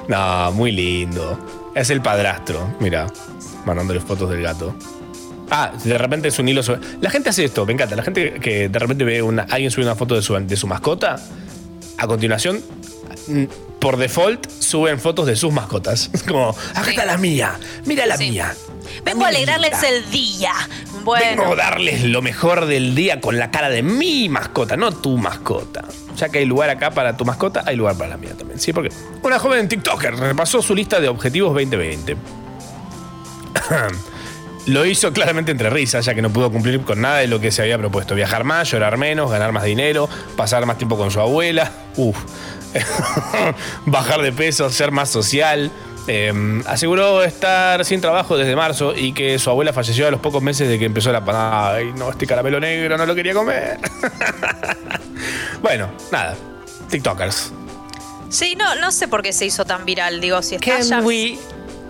[0.08, 1.40] No, muy lindo.
[1.74, 3.08] Es el padrastro, mira,
[3.66, 4.76] mandándole fotos del gato.
[5.50, 6.82] Ah, de repente es un hilo sobre.
[7.02, 7.96] La gente hace esto, me encanta.
[7.96, 10.68] La gente que de repente ve una, alguien sube una foto de su, de su
[10.68, 11.18] mascota,
[11.98, 12.62] a continuación,
[13.80, 16.10] por default, suben fotos de sus mascotas.
[16.28, 18.54] Como, acá está la mía, mira la mía.
[19.04, 20.54] Vengo a alegrarles el día.
[21.04, 21.44] Bueno.
[21.44, 25.18] Vengo a darles lo mejor del día con la cara de mi mascota, no tu
[25.18, 25.86] mascota.
[26.16, 28.60] Ya que hay lugar acá para tu mascota, hay lugar para la mía también.
[28.60, 28.90] Sí, porque
[29.24, 32.18] una joven TikToker repasó su lista de objetivos 2020.
[34.68, 37.52] Lo hizo claramente entre risas, ya que no pudo cumplir con nada de lo que
[37.52, 38.16] se había propuesto.
[38.16, 42.18] Viajar más, llorar menos, ganar más dinero, pasar más tiempo con su abuela, uf,
[43.86, 45.72] bajar de peso, ser más social.
[46.10, 50.42] Eh, aseguró estar sin trabajo desde marzo y que su abuela falleció a los pocos
[50.42, 51.70] meses de que empezó la pandemia.
[51.74, 53.78] Ay, no, este caramelo negro no lo quería comer.
[55.62, 56.36] bueno, nada.
[56.90, 57.52] TikTokers.
[58.30, 60.22] Sí, no, no sé por qué se hizo tan viral.
[60.22, 61.00] Digo, si está Can ya.
[61.02, 61.38] we-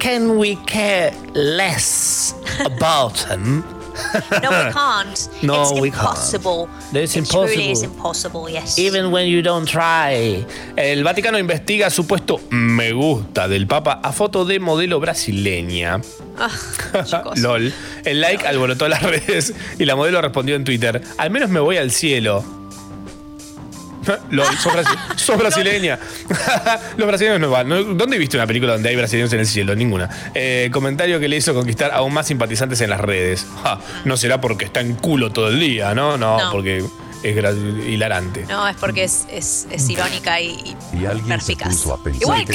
[0.08, 2.34] Can we care less
[2.64, 3.62] about them?
[4.42, 5.30] No, we can't.
[5.44, 6.02] No, it's we can't.
[6.04, 6.70] impossible.
[6.94, 7.72] It's It truly impossible.
[7.72, 8.80] is impossible, yes.
[8.80, 10.46] Even when you don't try.
[10.78, 16.00] El Vaticano investiga supuesto me gusta del Papa a foto de modelo brasileña.
[16.38, 16.52] Ah,
[17.36, 17.74] LOL.
[18.06, 21.76] El like alborotó las redes y la modelo respondió en Twitter: Al menos me voy
[21.76, 22.46] al cielo.
[24.32, 26.00] LOL, sos, brasi- sos brasileña.
[26.98, 27.68] Los brasileños no van.
[27.70, 27.84] ¿no?
[27.84, 29.76] ¿Dónde viste una película donde hay brasileños en el cielo?
[29.76, 30.10] Ninguna.
[30.34, 33.46] Eh, comentario que le hizo conquistar aún más simpatizantes en las redes.
[33.64, 36.18] Ja, no será porque está en culo todo el día, ¿no?
[36.18, 36.52] No, No.
[36.52, 36.84] porque
[37.24, 37.36] es
[37.88, 38.46] hilarante.
[38.48, 41.70] No, es porque es, es, es irónica y, y Y alguien se perspicaz.
[41.70, 42.54] puso a pensar Igual que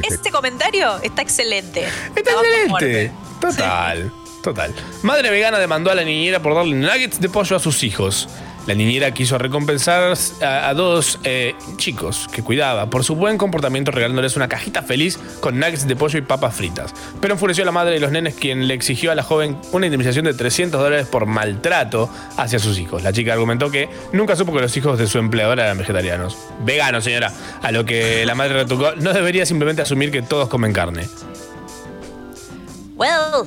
[0.00, 1.84] que- este comentario está excelente.
[2.14, 3.12] Está excelente.
[3.40, 4.10] Total,
[4.42, 4.74] total.
[5.02, 8.28] Madre vegana demandó a la niñera por darle nuggets de pollo a sus hijos.
[8.66, 13.90] La niñera quiso recompensar a, a dos eh, chicos que cuidaba por su buen comportamiento
[13.90, 16.94] regalándoles una cajita feliz con nuggets de pollo y papas fritas.
[17.20, 19.86] Pero enfureció a la madre de los nenes quien le exigió a la joven una
[19.86, 23.02] indemnización de 300 dólares por maltrato hacia sus hijos.
[23.02, 26.36] La chica argumentó que nunca supo que los hijos de su empleadora eran vegetarianos.
[26.64, 27.32] Veganos, señora.
[27.62, 31.06] A lo que la madre retrucó, no debería simplemente asumir que todos comen carne.
[32.96, 33.46] Well,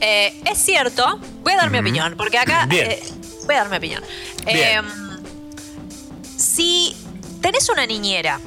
[0.00, 1.18] eh, es cierto.
[1.42, 2.90] Voy a dar mi opinión, porque acá Bien.
[2.92, 3.02] eh,
[3.44, 4.02] voy a dar mi opinión.
[4.46, 4.80] Eh,
[6.36, 6.96] si
[7.40, 8.40] tenés una niñera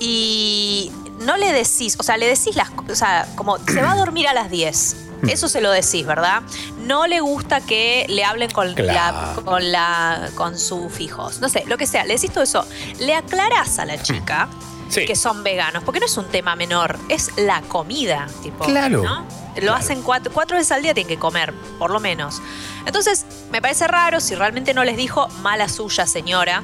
[0.00, 3.92] y no le decís, o sea, le decís las cosas, o sea, como se va
[3.92, 4.96] a dormir a las 10.
[5.28, 6.40] Eso se lo decís, ¿verdad?
[6.78, 9.44] No le gusta que le hablen con, la, Claro.
[9.44, 11.40] con, la, con sus hijos.
[11.40, 12.04] No sé, lo que sea.
[12.04, 12.64] Le decís todo eso.
[13.00, 14.48] Le aclarás a la chica
[14.88, 15.04] Sí.
[15.04, 18.26] que son veganos, porque no es un tema menor, es la comida.
[18.42, 19.02] Tipo, Claro.
[19.04, 19.24] ¿no?
[19.60, 22.40] Lo hacen cuatro, cuatro veces al día, tienen que comer, por lo menos.
[22.86, 26.62] Entonces, me parece raro si realmente no les dijo mala suya, señora,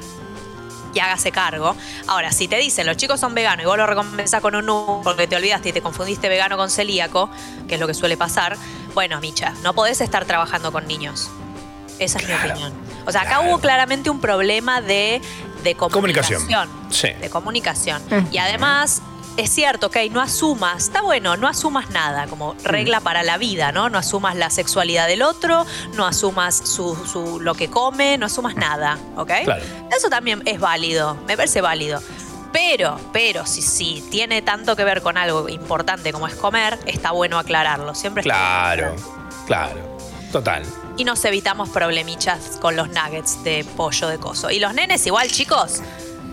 [0.93, 1.75] y hágase cargo.
[2.07, 5.01] Ahora, si te dicen los chicos son veganos y vos lo recompensás con un nu
[5.03, 7.29] porque te olvidaste y te confundiste vegano con celíaco,
[7.67, 8.57] que es lo que suele pasar,
[8.95, 11.29] bueno, Micha, no podés estar trabajando con niños.
[11.99, 12.73] Esa es mi opinión.
[13.05, 15.21] O sea, acá hubo claramente un problema de,
[15.63, 16.41] de Comunicación.
[16.41, 16.91] comunicación.
[16.91, 17.09] Sí.
[17.21, 18.01] De comunicación.
[18.31, 19.01] Y además,
[19.37, 23.71] es cierto, ok, no asumas, está bueno, no asumas nada, como regla para la vida,
[23.71, 23.89] ¿no?
[23.89, 28.55] No asumas la sexualidad del otro, no asumas su, su- lo que come, no asumas
[28.55, 29.31] nada, ¿ok?
[29.45, 29.63] Claro.
[29.95, 32.01] Eso también es válido, me parece válido.
[32.51, 37.11] Pero, pero, si, si tiene tanto que ver con algo importante como es comer, está
[37.11, 37.93] bueno aclararlo.
[37.93, 38.95] Siempre está Claro,
[39.45, 39.97] claro.
[40.31, 40.63] Total.
[40.97, 44.49] y nos evitamos problemichas con los nuggets de pollo de coso.
[44.51, 45.81] Y los nenes igual, chicos.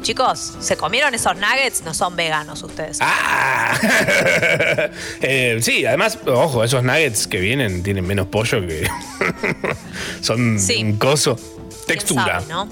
[0.05, 1.83] Chicos, ¿se comieron esos nuggets?
[1.83, 2.99] No son veganos ustedes.
[3.01, 3.75] Ah.
[5.23, 8.87] Eh, sí, además, ojo, esos nuggets que vienen tienen menos pollo que.
[10.21, 10.83] son Sí.
[10.83, 11.37] un coso.
[11.37, 12.41] ¿Quién Textura.
[12.41, 12.69] sabe, ¿no?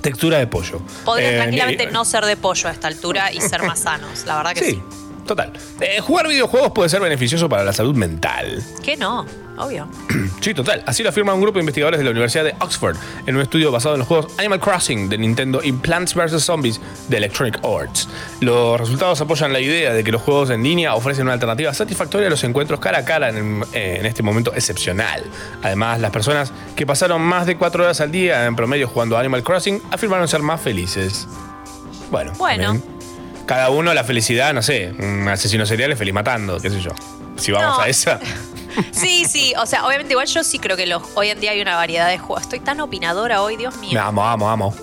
[0.00, 0.80] Textura de pollo.
[1.04, 4.24] Podrían Eh, tranquilamente no ser de pollo a esta altura y ser más sanos.
[4.24, 4.70] La verdad que sí.
[4.72, 4.82] Sí,
[5.26, 5.52] total.
[5.80, 8.62] Eh, jugar videojuegos puede ser beneficioso para la salud mental.
[8.82, 9.26] ¿Qué no?
[9.56, 9.88] Obvio.
[10.40, 10.82] Sí, total.
[10.86, 12.96] Así lo afirma un grupo de investigadores de la Universidad de Oxford
[13.26, 16.42] en un estudio basado en los juegos Animal Crossing de Nintendo y Plants vs.
[16.44, 18.08] Zombies de Electronic Arts.
[18.40, 22.26] Los resultados apoyan la idea de que los juegos en línea ofrecen una alternativa satisfactoria
[22.26, 25.22] a los encuentros cara a cara en, eh, en este momento excepcional.
[25.62, 29.20] Además, las personas que pasaron más de cuatro horas al día en promedio jugando a
[29.20, 31.26] Animal Crossing afirmaron ser más felices.
[32.10, 32.78] Bueno, Bueno.
[33.46, 36.90] cada uno la felicidad, no sé, un asesino serial es feliz matando, qué sé yo.
[37.36, 37.82] Si vamos No.
[37.82, 38.20] a esa.
[38.92, 39.52] Sí, sí.
[39.58, 42.08] O sea, obviamente igual yo sí creo que los, hoy en día hay una variedad
[42.08, 42.42] de juegos.
[42.42, 43.92] Estoy tan opinadora hoy, Dios mío.
[43.94, 44.74] Vamos, vamos, vamos.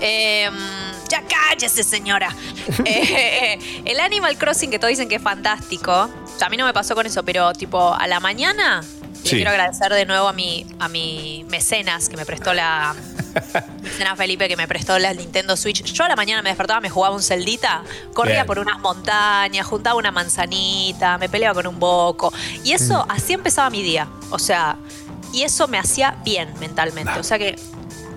[0.00, 0.48] Eh,
[1.08, 2.34] ya cállese, señora.
[2.84, 5.92] Eh, el Animal Crossing que todos dicen que es fantástico.
[5.92, 8.82] O sea, a mí no me pasó con eso, pero tipo a la mañana.
[9.24, 9.36] Le Sí.
[9.36, 12.94] quiero agradecer de nuevo a mi, a mi mecenas que me prestó la.
[13.82, 15.82] mecenas Felipe que me prestó la Nintendo Switch.
[15.84, 17.82] Yo a la mañana me despertaba, me jugaba un celdita,
[18.14, 18.46] corría Bien.
[18.46, 22.32] por unas montañas, juntaba una manzanita, me peleaba con un boco.
[22.64, 23.10] Y eso, Mm.
[23.10, 24.08] así empezaba mi día.
[24.30, 24.76] O sea,
[25.32, 27.18] y eso me hacía bien mentalmente.
[27.18, 27.56] O sea que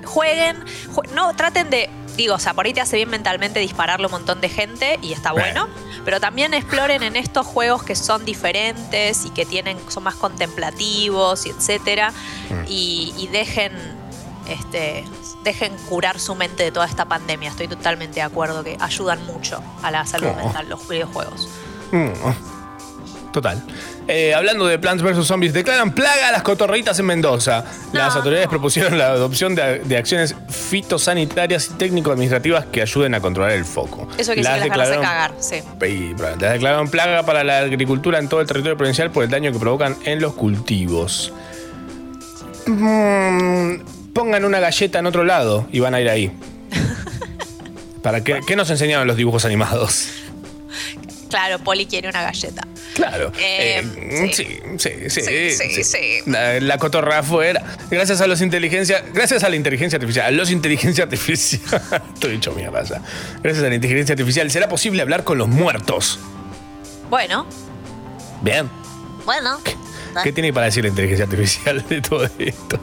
[0.05, 0.57] jueguen,
[0.93, 4.11] ju- no traten de, digo, o sea, por ahí te hace bien mentalmente dispararle un
[4.11, 5.67] montón de gente y está bueno,
[6.05, 11.45] pero también exploren en estos juegos que son diferentes y que tienen, son más contemplativos
[11.45, 12.13] y etcétera,
[12.67, 13.71] y, y dejen,
[14.47, 15.03] este,
[15.43, 17.49] dejen curar su mente de toda esta pandemia.
[17.49, 20.35] Estoy totalmente de acuerdo que ayudan mucho a la salud Oh.
[20.43, 21.47] mental los videojuegos.
[21.91, 22.09] Mm,
[23.31, 23.63] Total.
[24.13, 25.25] Eh, hablando de Plants vs.
[25.25, 27.63] Zombies, declaran plaga a las cotorritas en Mendoza.
[27.93, 33.51] Las autoridades propusieron la adopción de, de acciones fitosanitarias y técnico-administrativas que ayuden a controlar
[33.53, 34.09] el foco.
[34.17, 35.61] Eso que las de declararon- cagar, sí.
[35.87, 39.53] y, las declararon plaga para la agricultura en todo el territorio provincial por el daño
[39.53, 41.31] que provocan en los cultivos.
[42.67, 43.75] Mm,
[44.13, 46.31] pongan una galleta en otro lado y van a ir ahí.
[48.03, 50.09] ¿Para qué, qué nos enseñaron los dibujos animados?
[51.31, 52.67] Claro, Poli quiere una galleta.
[52.93, 53.31] Claro.
[53.39, 55.21] Eh, Eh, sí, sí, sí,
[55.51, 55.99] Sí, sí, sí.
[56.25, 57.63] La, la cotorra afuera.
[57.89, 61.61] Gracias a los inteligencia, gracias a la inteligencia artificial, a los inteligencia artificial.
[62.13, 63.01] Estoy dicho mierda ya.
[63.41, 66.19] Gracias a la inteligencia artificial será posible hablar con los muertos.
[67.09, 67.47] Bueno,
[68.41, 68.69] Bien.
[69.25, 69.59] bueno.
[70.23, 72.79] ¿Qué tiene para decir la inteligencia artificial de todo esto?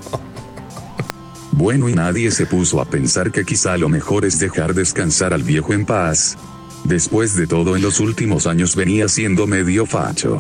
[1.53, 5.42] Bueno y nadie se puso a pensar que quizá lo mejor es dejar descansar al
[5.42, 6.36] viejo en paz.
[6.85, 10.39] Después de todo en los últimos años venía siendo medio facho.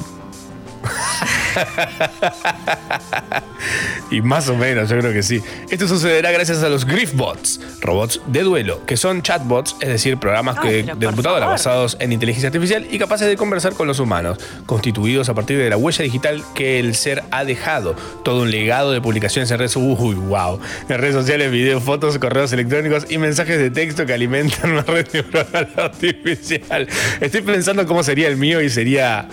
[4.10, 5.42] Y más o menos, yo creo que sí.
[5.68, 10.58] Esto sucederá gracias a los Griffbots, robots de duelo, que son chatbots, es decir, programas
[10.58, 11.54] que, de computadora favor.
[11.54, 15.68] basados en inteligencia artificial y capaces de conversar con los humanos, constituidos a partir de
[15.68, 17.94] la huella digital que el ser ha dejado.
[18.24, 20.58] Todo un legado de publicaciones en redes, uy, wow,
[20.88, 25.06] en redes sociales, videos, fotos, correos electrónicos y mensajes de texto que alimentan una red
[25.12, 26.88] neuronal artificial.
[27.20, 29.28] Estoy pensando cómo sería el mío y sería...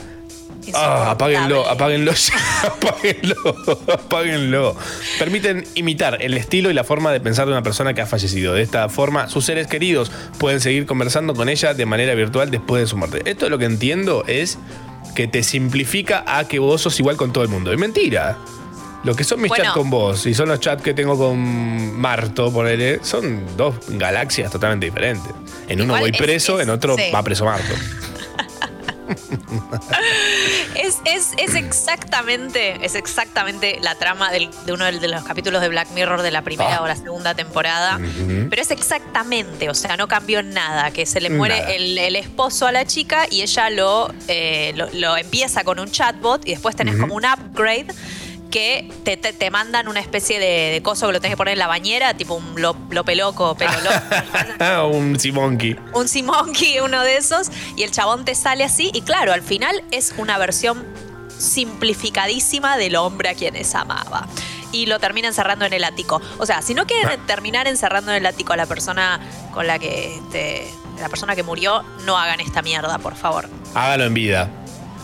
[0.73, 2.33] Ah, apáguenlo, apáguenlo, ya,
[2.67, 3.35] apáguenlo,
[3.93, 4.75] apáguenlo.
[5.19, 8.53] Permiten imitar el estilo y la forma de pensar de una persona que ha fallecido.
[8.53, 12.81] De esta forma, sus seres queridos pueden seguir conversando con ella de manera virtual después
[12.81, 13.21] de su muerte.
[13.25, 14.57] Esto lo que entiendo es
[15.15, 17.71] que te simplifica a que vos sos igual con todo el mundo.
[17.71, 18.37] Es mentira.
[19.03, 19.65] Lo que son mis Bueno.
[19.65, 24.51] chats con vos y son los chats que tengo con Marto, ponele, son dos galaxias
[24.51, 25.31] totalmente diferentes.
[25.67, 27.03] En uno Igual voy es- preso, es- en otro sí.
[27.13, 27.71] va preso Marto.
[30.75, 35.69] Es, es, es exactamente, es exactamente la trama del- de uno de los capítulos de
[35.69, 36.81] Black Mirror de la primera Ah.
[36.81, 37.99] o la segunda temporada.
[38.49, 42.67] Pero es exactamente, o sea, no cambió nada, que se le muere el, el esposo
[42.67, 46.75] a la chica y ella lo, eh, lo, lo empieza con un chatbot y después
[46.75, 47.87] tenés como un upgrade
[48.51, 51.53] que te, te- te mandan una especie de, de coso que lo tenés que poner
[51.53, 55.75] en la bañera, tipo un lo, lope loco, pelo loco, un Simonki.
[55.93, 59.83] un Simonki, uno de esos, y el chabón te sale así, y claro, al final
[59.91, 60.85] es una versión
[61.37, 64.27] simplificadísima del hombre a quienes amaba.
[64.71, 66.21] Y lo termina encerrando en el ático.
[66.37, 69.19] O sea, si no quieren terminar encerrando en el ático a la persona
[69.53, 70.67] con la que este,
[70.99, 73.47] la persona que murió, no hagan esta mierda, por favor.
[73.73, 74.49] Hágalo en vida.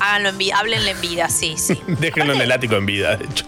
[0.02, 1.80] Háganlo en vida, háblenle en vida, sí, sí.
[1.88, 3.46] Déjenlo en el ático en vida, de hecho.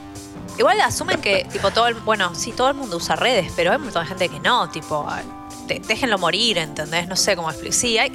[0.57, 3.77] Igual asumen que, tipo, todo el, bueno, sí, todo el mundo usa redes, pero hay
[3.77, 5.25] un montón de gente que no, tipo, ay,
[5.67, 7.07] de- déjenlo morir, ¿entendés?
[7.07, 7.73] No sé cómo explicar.
[7.75, 8.11] Sí, hay,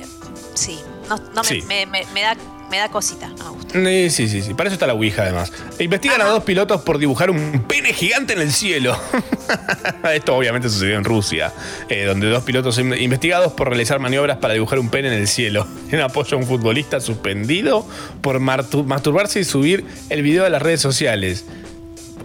[0.55, 0.79] sí,
[1.09, 1.63] no, no me, Sí.
[1.63, 2.37] me- me- me da,
[2.71, 3.79] me da cosita, no me gusta.
[3.79, 4.55] Eh, Sí, sí, sí.
[4.55, 5.53] Para eso está la Ouija, además.
[5.79, 8.99] Investigan a dos pilotos por dibujar un pene gigante en el cielo.
[10.13, 11.53] Esto obviamente sucedió en Rusia,
[11.89, 15.67] eh, donde dos pilotos investigados por realizar maniobras para dibujar un pene en el cielo,
[15.91, 17.87] en apoyo a un futbolista suspendido
[18.21, 21.45] por masturbarse y subir el video a las redes sociales.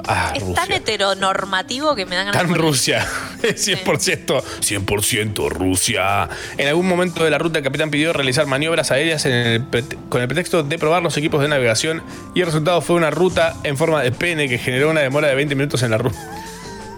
[0.06, 0.56] Ah, Es Rusia.
[0.56, 2.58] tan heteronormativo que me dan ganas Tan de.
[2.60, 3.08] Rusia.
[3.41, 4.43] 100%.
[4.62, 6.28] 100% Rusia.
[6.58, 9.97] En algún momento de la ruta, el capitán pidió realizar maniobras aéreas en el pret-
[10.10, 12.04] con el pretexto de probar los equipos de navegación
[12.36, 15.36] y el resultado fue una ruta en forma de pene que generó una demora de
[15.36, 16.20] 20 minutos en la ruta.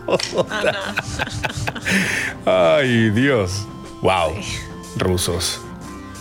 [2.45, 3.65] Ay, Dios.
[4.01, 4.35] Wow.
[4.97, 5.61] Rusos.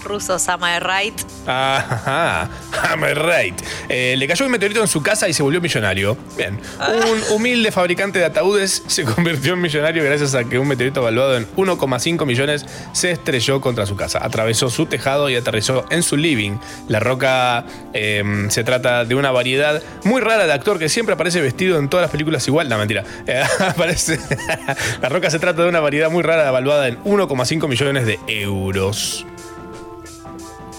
[0.05, 1.21] Rusos, am I right?
[1.47, 2.49] Ajá,
[2.91, 3.61] I'm right.
[3.89, 6.17] Eh, le cayó un meteorito en su casa y se volvió millonario.
[6.37, 6.59] Bien.
[6.79, 11.37] Un humilde fabricante de ataúdes se convirtió en millonario gracias a que un meteorito valuado
[11.37, 14.21] en 1,5 millones se estrelló contra su casa.
[14.23, 16.59] Atravesó su tejado y aterrizó en su living.
[16.89, 21.41] La roca eh, se trata de una variedad muy rara de actor que siempre aparece
[21.41, 22.69] vestido en todas las películas igual.
[22.69, 23.05] No, mentira.
[23.27, 24.19] Eh, aparece.
[25.01, 29.25] La roca se trata de una variedad muy rara valuada en 1,5 millones de euros.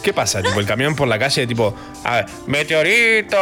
[0.06, 0.44] ¿Qué pasa?
[0.44, 3.38] Tipo, el camión por la calle, tipo, a ver, meteorito,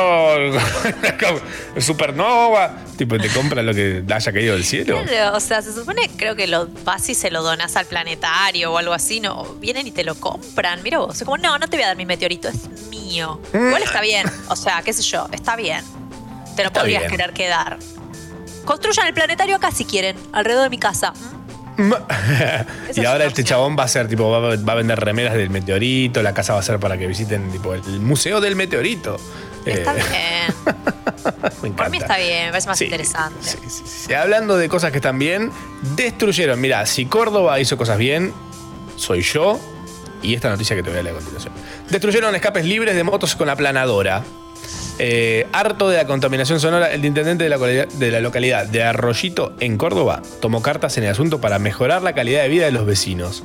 [1.77, 5.03] supernova, tipo, te compran lo que haya caído del cielo.
[5.05, 8.71] Claro, O sea, se supone, creo que lo vas y se lo donas al planetario
[8.71, 10.81] o algo así, no, vienen y te lo compran.
[10.83, 13.41] Mira vos, es como, no, no te voy a dar mi meteorito, es mío.
[13.53, 15.83] Igual está bien, o sea, qué sé yo, está bien.
[16.55, 17.11] Te lo Está podrías bien.
[17.11, 17.77] querer quedar.
[18.63, 21.13] Construyan el planetario acá si quieren, alrededor de mi casa.
[22.95, 25.49] y ahora este chabón va a ser, tipo, va, a- va a vender remeras del
[25.49, 29.17] meteorito, la casa va a ser para que visiten, tipo, el museo del meteorito.
[29.65, 30.75] Está Eh, bien.
[31.63, 31.97] me Por mí encanta.
[31.97, 33.49] está bien, me parece más Sí, interesante.
[33.69, 35.51] Sí, hablando de cosas que están bien,
[35.95, 36.59] destruyeron.
[36.59, 38.33] Mirá, si Córdoba hizo cosas bien,
[38.97, 39.59] soy yo.
[40.21, 41.53] Y esta noticia que te voy a leer a continuación.
[41.89, 44.23] Destruyeron escapes libres de motos con aplanadora.
[44.99, 48.83] Eh, harto de la contaminación sonora, el intendente de la, localidad- de la localidad de
[48.83, 52.71] Arroyito, en Córdoba, tomó cartas en el asunto para mejorar la calidad de vida de
[52.71, 53.43] los vecinos.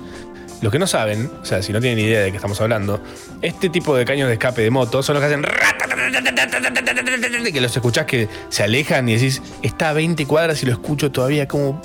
[0.60, 3.00] Los que no saben, o sea, si no tienen idea de qué estamos hablando,
[3.42, 5.44] este tipo de caños de escape de moto son los que hacen
[7.52, 11.10] que los escuchás que se alejan y decís, está a 20 cuadras y lo escucho
[11.12, 11.80] todavía como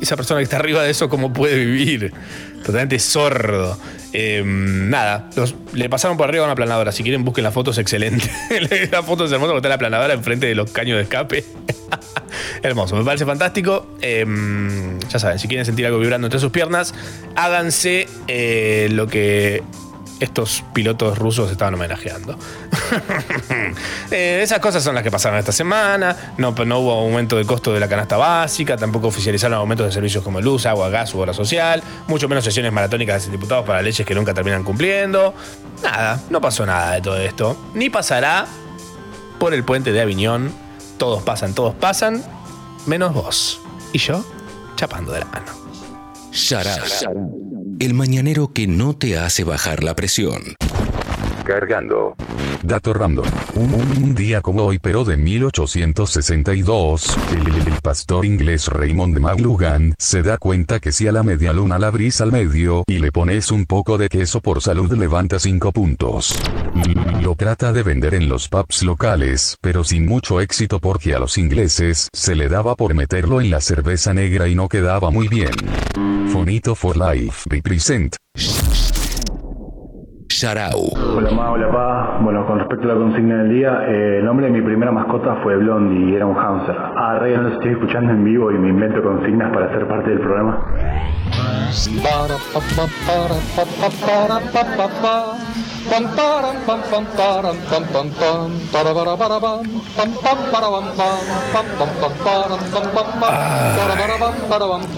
[0.00, 2.12] esa persona que está arriba de eso, cómo puede vivir.
[2.58, 3.78] Totalmente sordo.
[4.12, 5.30] Eh, nada,
[5.74, 6.92] le pasaron por arriba una aplanadora.
[6.92, 8.30] Si quieren, busquen las fotos, excelente.
[8.90, 11.44] la foto es hermosa porque está la aplanadora enfrente de los caños de escape.
[12.62, 13.86] Hermoso, me parece fantástico.
[14.00, 14.26] Eh,
[15.08, 16.94] ya saben, si quieren sentir algo vibrando entre sus piernas,
[17.36, 19.62] háganse eh, lo que
[20.20, 22.36] estos pilotos rusos estaban homenajeando.
[24.10, 26.34] Eh, esas cosas son las que pasaron esta semana.
[26.38, 30.24] No, no hubo aumento del costo de la canasta básica, tampoco oficializaron aumentos de servicios
[30.24, 34.06] como luz, agua, gas u obra social, mucho menos sesiones maratónicas de diputados para leyes
[34.06, 35.34] que nunca terminan cumpliendo.
[35.82, 37.56] Nada, no pasó nada de todo esto.
[37.74, 38.46] Ni pasará
[39.38, 40.52] por el puente de Aviñón.
[40.96, 42.24] Todos pasan, todos pasan,
[42.86, 43.60] menos vos.
[43.92, 44.24] Y yo,
[44.76, 45.52] chapando de la mano.
[46.32, 47.47] Sharab.
[47.80, 50.56] El mañanero que no te hace bajar la presión.
[51.48, 52.14] Cargando.
[52.62, 53.24] Dato random.
[53.54, 60.78] Un, día como hoy, pero de 1862, el, pastor inglés Raymond McLuhan se da cuenta
[60.78, 63.96] que si a la media luna la abrís al medio y le pones un poco
[63.96, 66.38] de queso por salud levanta 5 puntos.
[67.22, 71.38] Lo trata de vender en los pubs locales, pero sin mucho éxito porque a los
[71.38, 75.54] ingleses se le daba por meterlo en la cerveza negra y no quedaba muy bien.
[76.30, 78.16] Fonito for Life represent.
[81.16, 82.18] Hola ma, hola pa.
[82.20, 85.34] Bueno, con respecto a la consigna del día, eh, el nombre de mi primera mascota
[85.42, 86.76] fue Blondie y era un hamster.
[86.78, 90.20] Ah, Rey, no estoy escuchando en vivo y me invento consignas para ser parte del
[90.20, 90.64] programa.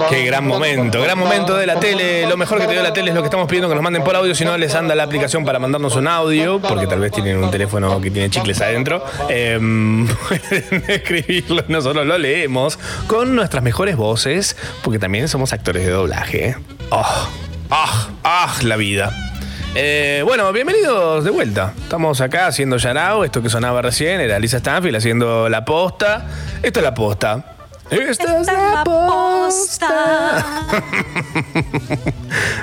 [0.08, 2.26] Qué gran momento, gran momento de la tele.
[2.26, 4.02] Lo mejor que te dio la tele es lo que estamos pidiendo que nos manden
[4.02, 4.34] por audio.
[4.34, 7.50] Si no, les anda la aplicación para mandarnos un audio, porque tal vez tienen un
[7.50, 9.04] teléfono que tiene chicles adentro.
[9.28, 15.92] Em, pueden escribirlo, nosotros lo leemos con nuestras mejores voces, porque también somos actores de
[15.92, 16.56] doblaje.
[16.90, 17.28] ¡Ah!
[17.70, 18.08] ¡Ah!
[18.24, 18.54] ¡Ah!
[18.62, 19.29] La vida.
[19.74, 21.72] Eh, bueno, bienvenidos de vuelta.
[21.82, 23.24] Estamos acá haciendo Yarao.
[23.24, 26.26] Esto que sonaba recién era Lisa Stanfield haciendo la posta.
[26.62, 27.56] Esto es la posta.
[27.90, 30.66] Esta es la posta.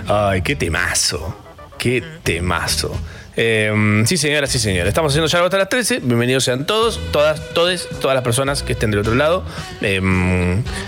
[0.30, 1.38] Ay, qué temazo.
[1.78, 2.92] Qué temazo.
[3.36, 4.90] Eh, sí, señora, sí, señora.
[4.90, 6.00] Estamos haciendo ya hasta las 13.
[6.00, 9.44] Bienvenidos sean todos, todas, todes, todas las personas que estén del otro lado.
[9.82, 10.02] Eh,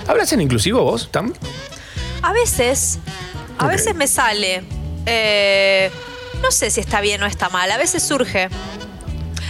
[0.07, 1.33] ¿Hablas en inclusivo vos, Tam?
[2.21, 2.99] A veces,
[3.57, 4.63] a veces me sale.
[5.05, 5.89] eh,
[6.41, 7.69] no sé si está bien o está mal.
[7.71, 8.49] A veces surge.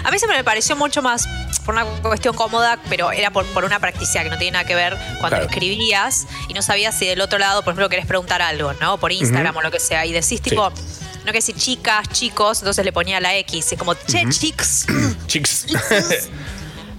[0.04, 1.28] A mí siempre me pareció mucho más
[1.66, 4.74] por una cuestión cómoda, pero era por, por una practicidad que no tiene nada que
[4.76, 5.46] ver cuando Claro.
[5.46, 8.98] escribías y no sabías si del otro lado, por ejemplo, querés preguntar algo, ¿no?
[8.98, 10.06] Por Instagram o lo que sea.
[10.06, 13.74] Y decís tipo, no que decir chicas, chicos, entonces le ponía la X.
[13.74, 14.86] Es como, che, chicos.
[15.28, 15.66] Chicos.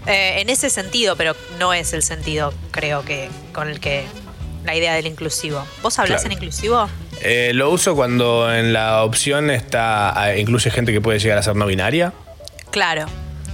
[0.07, 4.07] Eh, en ese sentido, pero no es el sentido, creo que, con el que
[4.64, 5.62] la idea del inclusivo.
[5.82, 6.32] ¿Vos hablás Claro.
[6.32, 6.88] en inclusivo?
[7.23, 11.43] Eh, lo uso cuando en la opción está eh, incluye gente que puede llegar a
[11.43, 12.12] ser no binaria.
[12.71, 13.07] Claro.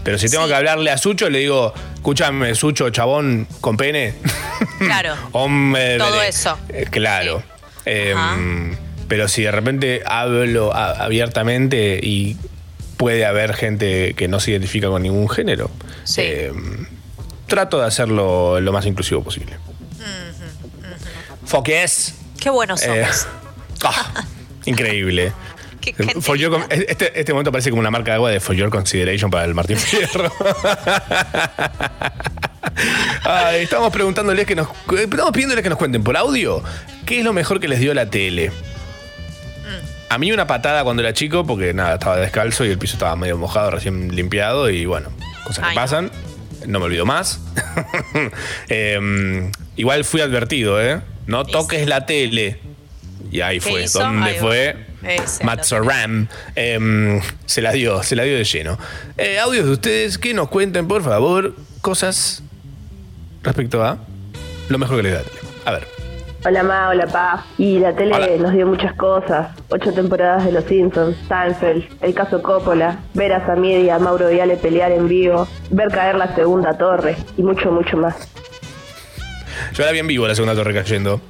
[0.04, 4.14] Pero si tengo que hablarle a Sucho, le digo, escúchame, Sucho, chabón con pene.
[4.78, 5.14] Claro.
[5.32, 5.98] Hombre.
[5.98, 6.28] Todo vele".
[6.28, 6.56] eso.
[6.68, 7.42] Eh, claro.
[7.84, 8.76] Em,
[9.08, 12.36] pero si de repente hablo abiertamente y
[12.96, 15.70] puede haber gente que no se identifica con ningún género,
[16.16, 16.86] em,
[17.46, 19.56] trato de hacerlo lo más inclusivo posible.
[21.44, 22.14] Foques.
[22.40, 23.26] Qué buenos Eh, somos.
[23.84, 24.24] ah,
[24.64, 25.32] increíble.
[26.20, 28.70] For your con- este, este momento parece como una marca de agua de For Your
[28.70, 30.32] Consideration para el Martín Fierro.
[33.22, 34.68] Ay, estamos preguntándoles que nos.
[34.98, 36.62] Estamos pidiéndoles que nos cuenten por audio
[37.04, 38.50] qué es lo mejor que les dio la tele.
[40.08, 43.16] A mí una patada cuando era chico, porque nada, estaba descalzo y el piso estaba
[43.16, 45.08] medio mojado, recién limpiado, y bueno,
[45.44, 46.12] cosas que Ay, pasan.
[46.66, 47.40] No me olvido más.
[48.68, 51.00] Em, igual fui advertido, ¿eh?
[51.26, 52.60] No toques la tele.
[53.36, 53.82] Y ahí ¿Qué fue.
[53.82, 53.98] hizo?
[53.98, 54.40] ¿Dónde Ahí va.
[54.40, 54.76] fue?
[55.44, 58.78] Matt Soram em, se la dio, se la dio de lleno.
[59.18, 62.42] Eh, audios de ustedes que nos cuenten, por favor, cosas
[63.42, 63.98] respecto a
[64.70, 65.40] lo mejor que les da la tele.
[65.66, 65.86] A ver.
[66.46, 67.44] Hola Ma, hola Pa.
[67.58, 69.48] Y la tele nos dio muchas cosas.
[69.68, 74.30] Ocho temporadas de Los Simpsons, Seinfeld, el caso Coppola, ver a Samir y a Mauro
[74.30, 78.14] Viale pelear en vivo, ver caer la segunda torre y mucho, mucho más.
[79.74, 81.20] Yo la vi en vivo la segunda torre cayendo.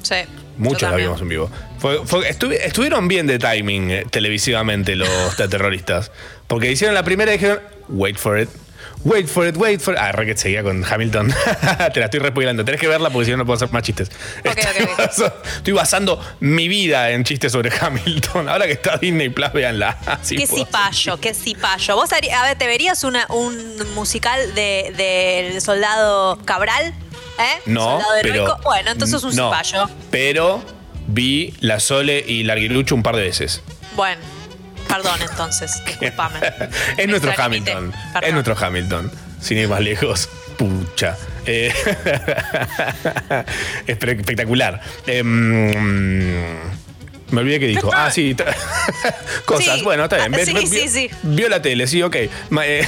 [0.00, 0.14] Sí.
[0.60, 1.50] Muchos la vimos en vivo.
[1.78, 5.08] Fue- fue- estuvi- estuvieron bien de timing eh, televisivamente los
[5.50, 6.12] terroristas.
[6.46, 8.48] Porque hicieron la primera y dijeron, wait for it.
[9.02, 10.00] Wait for it, wait for it.
[10.02, 11.28] Ah, Rocket seguía con Hamilton.
[11.94, 12.66] Te la estoy respoilando.
[12.66, 14.10] Tenés que verla porque si no, no puedo hacer más chistes.
[14.44, 18.50] estoy, baso- estoy basando mi vida en chistes sobre Hamilton.
[18.50, 19.96] Ahora que está Disney Plus, véanla.
[20.06, 21.96] Así qué cipayo, qué cipayo.
[21.96, 23.56] ¿Vos a ver, te verías una- un
[23.94, 26.92] musical de- del soldado Cabral?
[27.40, 27.60] ¿Eh?
[27.66, 28.44] No, Soldado heroico.
[28.44, 29.50] pero- Bueno, entonces un no.
[29.50, 29.88] cipayo.
[30.10, 30.62] Pero
[31.06, 33.62] vi la Sole y Larguilucho un par de veces.
[33.96, 34.20] Bueno,
[34.88, 36.38] perdón entonces, discúlpame.
[36.96, 37.32] Es nuestro.
[37.36, 37.92] Hamilton.
[38.22, 39.10] Es nuestro Hamilton.
[39.40, 40.28] Sin ir más lejos.
[40.58, 41.16] Pucha.
[41.46, 41.72] Eh,
[43.86, 44.80] Espe- espectacular.
[45.06, 45.70] Em,
[47.30, 47.90] Me olvidé que dijo.
[47.94, 48.34] Ah, sí.
[49.44, 49.76] Cosas.
[49.78, 49.82] Sí.
[49.84, 50.34] Bueno, está bien.
[50.34, 51.10] Ah, Ve- sí, ve- sí, sí.
[51.22, 52.16] Vio la tele, sí, ok.
[52.50, 52.86] Ma- eh,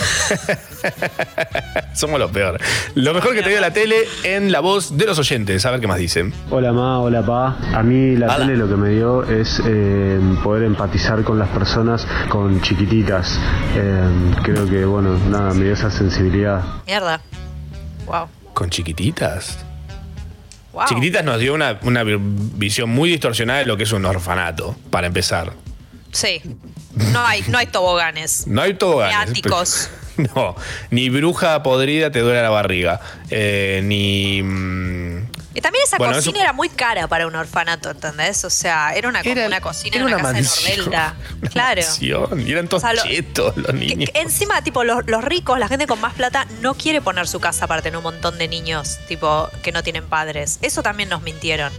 [1.94, 2.60] Somos los peores.
[2.94, 5.64] Lo mejor que te dio la tele en la voz de los oyentes.
[5.66, 6.32] A ver qué más dicen.
[6.50, 7.56] Hola ma, hola pa.
[7.76, 12.06] A mí la tele lo que me dio es eh, poder empatizar con las personas
[12.28, 13.38] con chiquititas.
[13.76, 14.02] Eh,
[14.42, 16.62] creo que, bueno, nada, me dio esa sensibilidad.
[16.86, 17.20] Mierda.
[18.06, 18.28] Wow.
[18.54, 19.58] ¿Con chiquititas?
[20.72, 20.84] Wow.
[20.88, 24.74] Chiquititas nos dio una, una vi- visión muy distorsionada de lo que es un orfanato,
[24.90, 25.52] para empezar.
[26.12, 26.40] Sí.
[27.12, 28.46] No hay, no hay toboganes.
[28.46, 29.16] No hay toboganes.
[29.30, 29.90] Ni áticos.
[30.36, 30.54] No,
[30.90, 33.00] ni bruja podrida te duele la barriga.
[33.30, 34.42] Eh, ni.
[34.42, 35.26] mm,
[35.60, 38.44] también esa Bueno, cocina eso- era muy cara para un orfanato, ¿entendés?
[38.44, 40.72] O sea, era una, como una cocina era una, una casa mansión.
[40.72, 41.14] en Ordelda.
[41.52, 41.82] Claro.
[41.82, 44.10] mansión, Y eran todos O sea, lo- chetos los niños.
[44.14, 47.66] Encima, tipo, los, los ricos, la gente con más plata, no quiere poner su casa
[47.66, 50.58] para tener un montón de niños, tipo, que no tienen padres.
[50.62, 51.72] Eso también nos mintieron.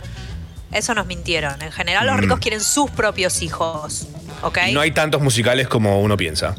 [0.72, 1.62] Eso nos mintieron.
[1.62, 2.20] En general, los Mm.
[2.20, 4.08] ricos quieren sus propios hijos.
[4.42, 4.58] ¿Ok?
[4.68, 6.56] Y no hay tantos musicales como uno piensa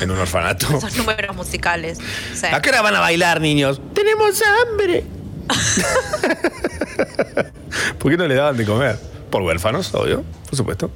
[0.00, 0.66] en un orfanato.
[0.78, 1.98] Esos números musicales.
[2.34, 2.46] Sí.
[2.50, 3.80] ¿A qué hora van a bailar, niños?
[3.94, 4.40] Tenemos
[4.72, 5.04] hambre.
[7.98, 8.98] ¿Por qué no le daban de comer?
[9.30, 10.90] Por huérfanos, obvio, por supuesto.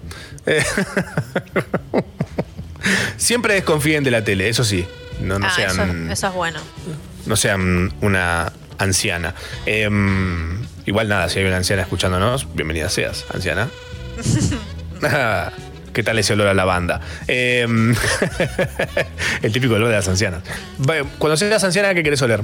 [0.46, 0.64] Eh,
[3.16, 4.86] Siempre desconfíen de la tele, eso sí.
[5.20, 6.60] No, no ah, eso, sean, eso es bueno.
[7.26, 9.34] no sean una anciana.
[9.66, 13.68] Em, igual nada, si hay una anciana escuchándonos, bienvenida seas, anciana.
[15.92, 17.00] ¿Qué tal ese olor a lavanda?
[17.28, 17.94] Em,
[19.42, 20.42] el típico olor de las ancianas.
[21.18, 22.42] Cuando seas anciana, ¿qué querés oler?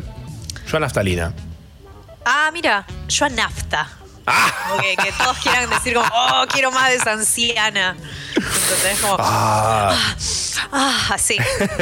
[0.70, 1.32] Yo a naftalina.
[2.24, 3.88] Ah, mira, yo a nafta.
[4.26, 4.50] Ah.
[4.68, 7.96] Como que, que todos quieran decir como, oh, quiero más de esa anciana.
[8.36, 9.96] Entonces, como, Ah,
[10.72, 11.38] ah, así.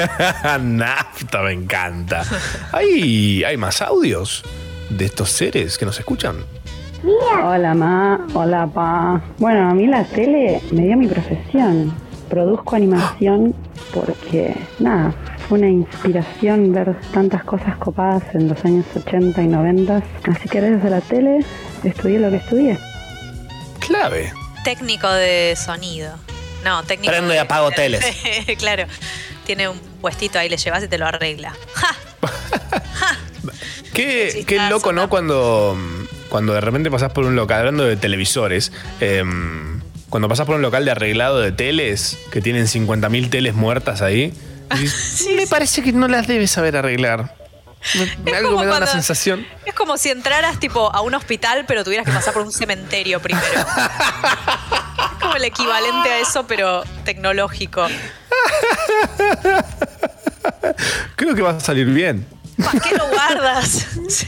[0.61, 2.25] nafta, me encanta.
[2.73, 4.45] ¿Hay, ¿Hay más audios
[4.89, 6.45] de estos seres que nos escuchan?
[7.45, 9.21] Hola ma, hola pa.
[9.39, 11.95] Bueno, a mí la tele me dio mi profesión.
[12.29, 13.55] Produzco animación
[13.95, 15.13] porque, nada,
[15.49, 20.03] fue una inspiración ver tantas cosas copadas en los años 80 y 90.
[20.31, 21.39] Así que gracias a la tele
[21.85, 22.79] estudié lo que estudié.
[23.81, 24.33] Clave.
[24.65, 26.15] Técnico de sonido.
[26.65, 28.05] No, técnico Prendo y de- apago teles.
[28.59, 28.85] claro.
[29.47, 31.55] Tiene un puestito ahí, le llevas y te lo arregla.
[33.95, 35.09] Qué, qué loco, ¿no?
[35.09, 35.77] Cuando,
[36.29, 38.71] cuando de repente pasás por un local, hablando de televisores,
[39.01, 44.01] em, cuando pasás por un local de arreglado de teles, que tienen 50.000 teles muertas
[44.03, 44.33] ahí,
[45.37, 47.35] me parece que no las debes saber arreglar.
[48.25, 49.47] Me- algo me da una sensación.
[49.65, 53.21] Es como si entraras tipo a un hospital, pero tuvieras que pasar por un cementerio
[53.21, 53.47] primero.
[53.61, 57.87] es como el equivalente a eso, pero tecnológico.
[61.17, 62.27] Creo que va a salir bien.
[62.63, 63.87] ¿Para qué lo guardas?
[64.09, 64.27] Sí.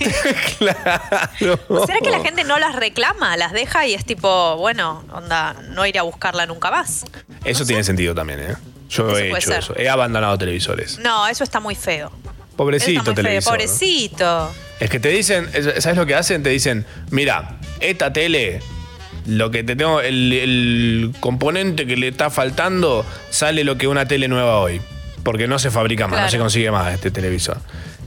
[0.58, 1.86] Claro.
[1.86, 3.34] ¿Será que la gente no las reclama?
[3.38, 7.06] Las deja y es tipo, bueno, onda, no ir a buscarla nunca más.
[7.44, 8.56] Eso tiene sentido también, ¿eh?
[8.90, 9.58] Yo Eso he puede hecho ser.
[9.60, 9.74] eso.
[9.78, 10.98] He abandonado televisores.
[10.98, 12.10] No, eso está muy feo.
[12.56, 13.14] Pobrecito feo.
[13.14, 13.52] televisor.
[13.52, 13.58] ¿no?
[13.58, 14.52] Pobrecito.
[14.80, 15.48] Es que te dicen,
[15.80, 16.42] ¿sabes lo que hacen?
[16.42, 18.60] Te dicen, mira, esta tele,
[19.26, 24.06] lo que te tengo, el, el componente que le está faltando, sale lo que una
[24.06, 24.80] tele nueva hoy.
[25.22, 27.58] Porque no se fabrica más, no se consigue más este televisor.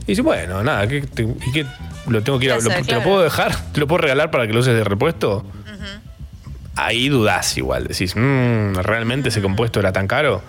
[0.02, 1.64] Y dice, bueno, nada, ¿qué, te- ¿y qué?
[2.08, 3.54] ¿Lo tengo que ir a, lo- ¿Te lo puedo dejar?
[3.72, 5.46] ¿Te lo puedo regalar para que lo uses de repuesto?
[6.76, 7.86] Ahí dudás igual.
[7.86, 10.42] Decís, "Mm, ¿realmente ese compuesto era tan caro?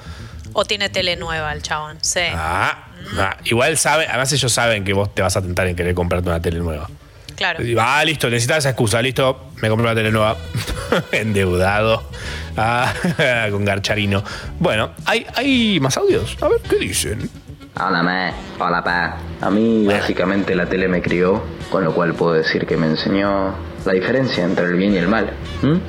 [0.57, 1.97] O tiene tele nueva el chabón.
[1.99, 2.21] Sí.
[2.33, 2.87] Ah,
[3.19, 6.29] ah, igual sabe, además ellos saben que vos te vas a tentar en querer comprarte
[6.29, 6.89] una tele nueva.
[7.35, 7.61] Claro.
[7.61, 10.37] Y, Ah, listo, necesitas esa excusa, listo, me compré una tele nueva.
[11.11, 12.09] Endeudado.
[12.55, 12.93] Ah,
[13.51, 14.23] con Garcharino.
[14.57, 16.37] Bueno, ¿hay, ¿hay más audios?
[16.41, 17.29] A ver, ¿qué dicen?
[17.77, 18.31] Hola, ma.
[18.57, 19.17] Hola, pa.
[19.41, 23.53] A mí, básicamente, la tele me crió, con lo cual puedo decir que me enseñó
[23.85, 25.31] la diferencia entre el bien y el mal.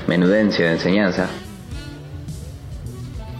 [0.08, 1.28] Menudencia de enseñanza.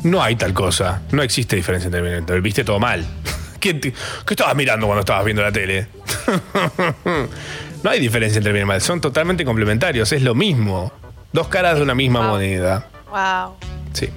[0.07, 1.03] No hay tal cosa.
[1.11, 2.41] No existe diferencia entre bien y mal.
[2.41, 3.05] Viste todo mal.
[3.61, 5.89] ¿Qué, te- qué estabas mirando cuando estabas viendo la tele?
[7.83, 8.81] no hay diferencia entre bien y mal.
[8.81, 10.13] Son totalmente complementarios.
[10.13, 10.93] Es lo mismo.
[11.33, 12.89] Dos caras de una misma moneda.
[13.11, 13.57] Wow.
[13.93, 14.09] Sí.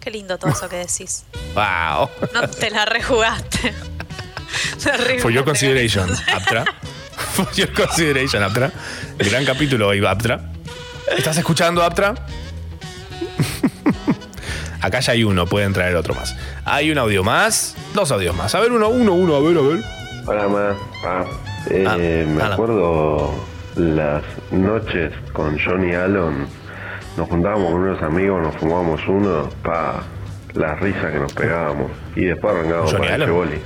[0.00, 1.24] Qué lindo todo eso que decís.
[1.54, 2.08] Wow.
[2.34, 3.72] No te la rejugaste.
[5.20, 6.64] For your consideration, Aptra.
[7.34, 8.70] For your consideration, Aptra.
[9.18, 10.50] El gran capítulo hoy, Aptra.
[11.16, 12.14] ¿Estás escuchando, Aptra?
[14.82, 16.34] Acá ya hay uno, pueden traer otro más.
[16.64, 18.54] Hay un audio más, dos audios más.
[18.54, 19.84] A ver, uno, uno, uno, a ver, a ver.
[20.26, 20.76] Hola, ma.
[21.02, 21.24] Pa.
[21.70, 23.32] Eh, Ah, me acuerdo
[23.76, 26.46] las noches con Johnny Allen.
[27.16, 29.48] Nos juntábamos con unos amigos, nos fumábamos uno.
[29.62, 30.02] Pa,
[30.54, 31.90] la risa que nos pegábamos.
[32.16, 33.34] Y después arrancábamos ¿Johnny para el Allen?
[33.34, 33.60] boli.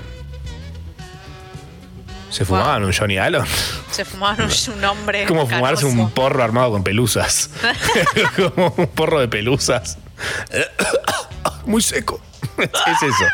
[2.28, 3.42] ¿Se fumaban un Johnny Allen?
[3.90, 5.22] Se fumaron un, un hombre.
[5.22, 7.50] Es como fumarse un porro armado con pelusas.
[8.36, 9.98] como un porro de pelusas.
[11.66, 12.20] Muy seco.
[12.58, 13.24] es eso.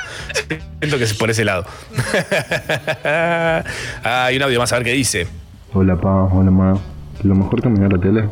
[0.80, 1.64] Siento que es por ese lado.
[3.04, 3.62] ah,
[4.26, 5.26] hay un audio más a ver qué dice.
[5.74, 6.78] Hola pa, hola ma.
[7.22, 8.28] Lo mejor que me dio la tele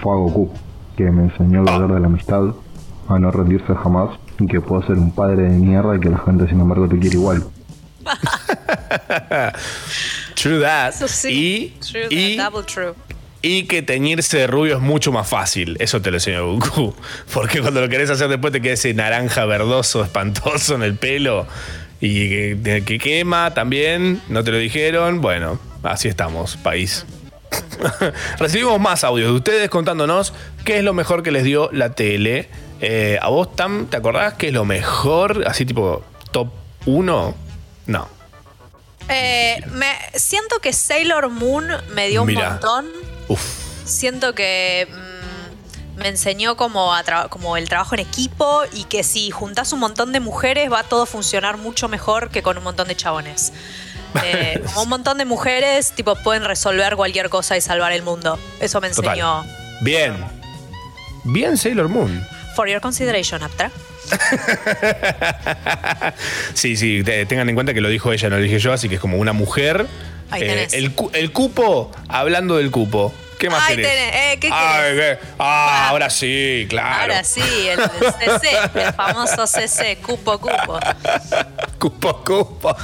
[0.00, 0.52] fue a Goku,
[0.96, 2.42] que me enseñó el valor de la amistad,
[3.08, 4.10] a no rendirse jamás
[4.40, 6.98] y que puedo ser un padre de mierda y que la gente sin embargo te
[6.98, 7.44] quiere igual.
[10.34, 10.90] True that.
[10.94, 11.74] Eso sí.
[11.76, 12.94] Y, True, y- double true.
[13.48, 15.76] Y que teñirse de rubio es mucho más fácil.
[15.80, 16.94] Eso te lo enseñó Goku.
[17.32, 21.46] Porque cuando lo querés hacer después te queda ese naranja verdoso, espantoso en el pelo.
[21.98, 24.20] Y que, que quema también.
[24.28, 25.22] No te lo dijeron.
[25.22, 27.06] Bueno, así estamos, país.
[28.38, 30.34] Recibimos más audios de ustedes contándonos
[30.66, 32.50] qué es lo mejor que les dio la tele.
[32.82, 35.44] Eh, ¿A vos, Tam, te acordás qué es lo mejor?
[35.46, 36.50] Así tipo top
[36.84, 37.34] 1.
[37.86, 38.08] No.
[39.08, 42.86] Eh, me, siento que Sailor Moon me dio un montón.
[43.28, 43.40] Uf.
[43.84, 49.30] Siento que mm, me enseñó como, a como el trabajo en equipo y que si
[49.30, 52.88] juntás un montón de mujeres va todo a funcionar mucho mejor que con un montón
[52.88, 53.52] de chabones.
[54.24, 58.38] Eh, como un montón de mujeres tipo pueden resolver cualquier cosa y salvar el mundo.
[58.58, 59.04] Eso me Total.
[59.10, 59.44] enseñó.
[59.82, 60.16] Bien.
[61.24, 62.26] Bien Sailor Moon.
[62.56, 63.70] For your consideration, Aptra.
[66.54, 68.88] Sí, sí, te- tengan en cuenta que lo dijo ella, no lo dije yo, así
[68.88, 69.86] que es como una mujer.
[70.30, 70.72] Ahí Eh, tenés.
[70.74, 73.12] el, cu- el cupo, hablando del cupo.
[73.38, 73.88] ¿Qué más Ahí querés?
[73.92, 75.18] tenés, eh, ¿qué Ay, ¿qué?
[75.38, 77.02] Ah, ahora sí, claro.
[77.02, 80.80] Ahora sí, el, el CC, el famoso CC, cupo, cupo.
[81.78, 82.76] Cupo, cupo.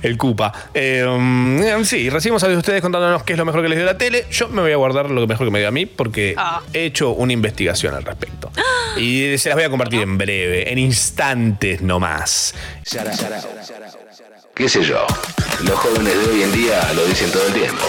[0.00, 0.52] El cupa.
[0.72, 3.98] Eh, mm, sí, recibimos a ustedes contándonos qué es lo mejor que les dio la
[3.98, 4.26] tele.
[4.30, 6.60] Yo me voy a guardar lo mejor que me dio a mí porque Ah.
[6.72, 8.52] he hecho una investigación al respecto.
[8.98, 12.54] Y se las voy a compartir en breve, en instantes nomás.
[14.58, 15.06] ¿Qué sé yo?
[15.64, 17.84] Los jóvenes de hoy en día lo dicen todo el tiempo.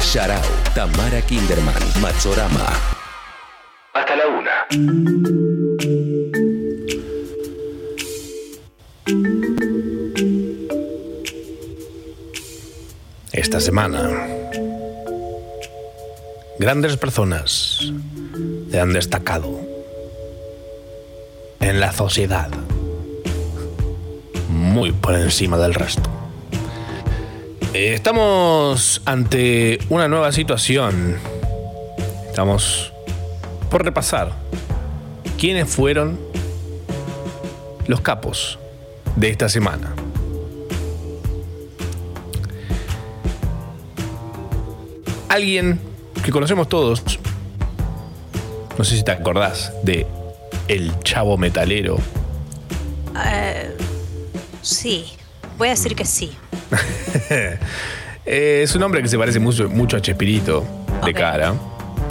[0.00, 0.40] Sharau,
[0.74, 2.68] Tamara Kinderman, Matsorama.
[3.92, 4.66] Hasta la una.
[13.32, 14.08] esta semana.
[16.58, 17.92] Grandes personas
[18.70, 19.60] se han destacado
[21.60, 22.50] en la sociedad,
[24.72, 26.08] muy por encima del resto.
[27.74, 31.16] Eh, Estamos ante una nueva situación.
[32.28, 32.92] Estamos
[33.70, 34.32] por repasar
[35.38, 36.18] quiénes fueron
[37.86, 38.58] los capos
[39.16, 39.94] de esta semana.
[45.32, 45.80] alguien
[46.22, 47.02] que conocemos todos.
[48.76, 50.06] No sé si te acordás de
[50.68, 51.96] El Chavo Metalero.
[53.26, 53.71] Eh,
[54.62, 55.12] sí,
[55.58, 56.32] voy a decir que sí.
[58.24, 60.64] Eh, es un hombre que se parece mucho, mucho a Chespirito
[61.04, 61.54] de cara,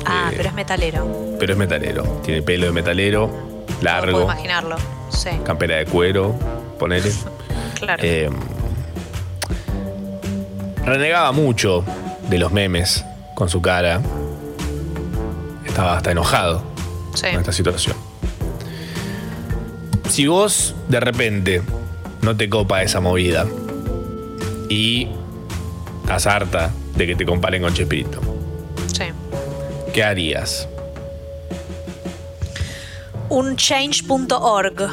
[0.06, 1.08] Ah, pero es metalero.
[1.40, 2.04] pero es metalero.
[2.22, 3.30] Tiene pelo de metalero,
[3.66, 4.76] Puedo largo, imaginarlo.
[5.10, 6.36] Sí, campera de cuero,
[6.78, 7.10] ponele.
[7.80, 8.04] claro.
[8.04, 8.30] Eh,
[10.86, 11.86] renegaba mucho
[12.30, 14.02] de los memes con su cara.
[15.66, 16.62] Estaba hasta enojado
[17.14, 17.28] Sí.
[17.32, 17.96] con esta situación.
[20.10, 21.62] Si vos de repente
[22.22, 23.46] no te copa esa movida
[24.70, 25.08] y
[26.02, 28.22] estás harta de que te comparen con Chespirito,
[28.94, 29.06] sí.
[29.94, 30.68] ¿qué harías?
[33.30, 34.90] Un change.org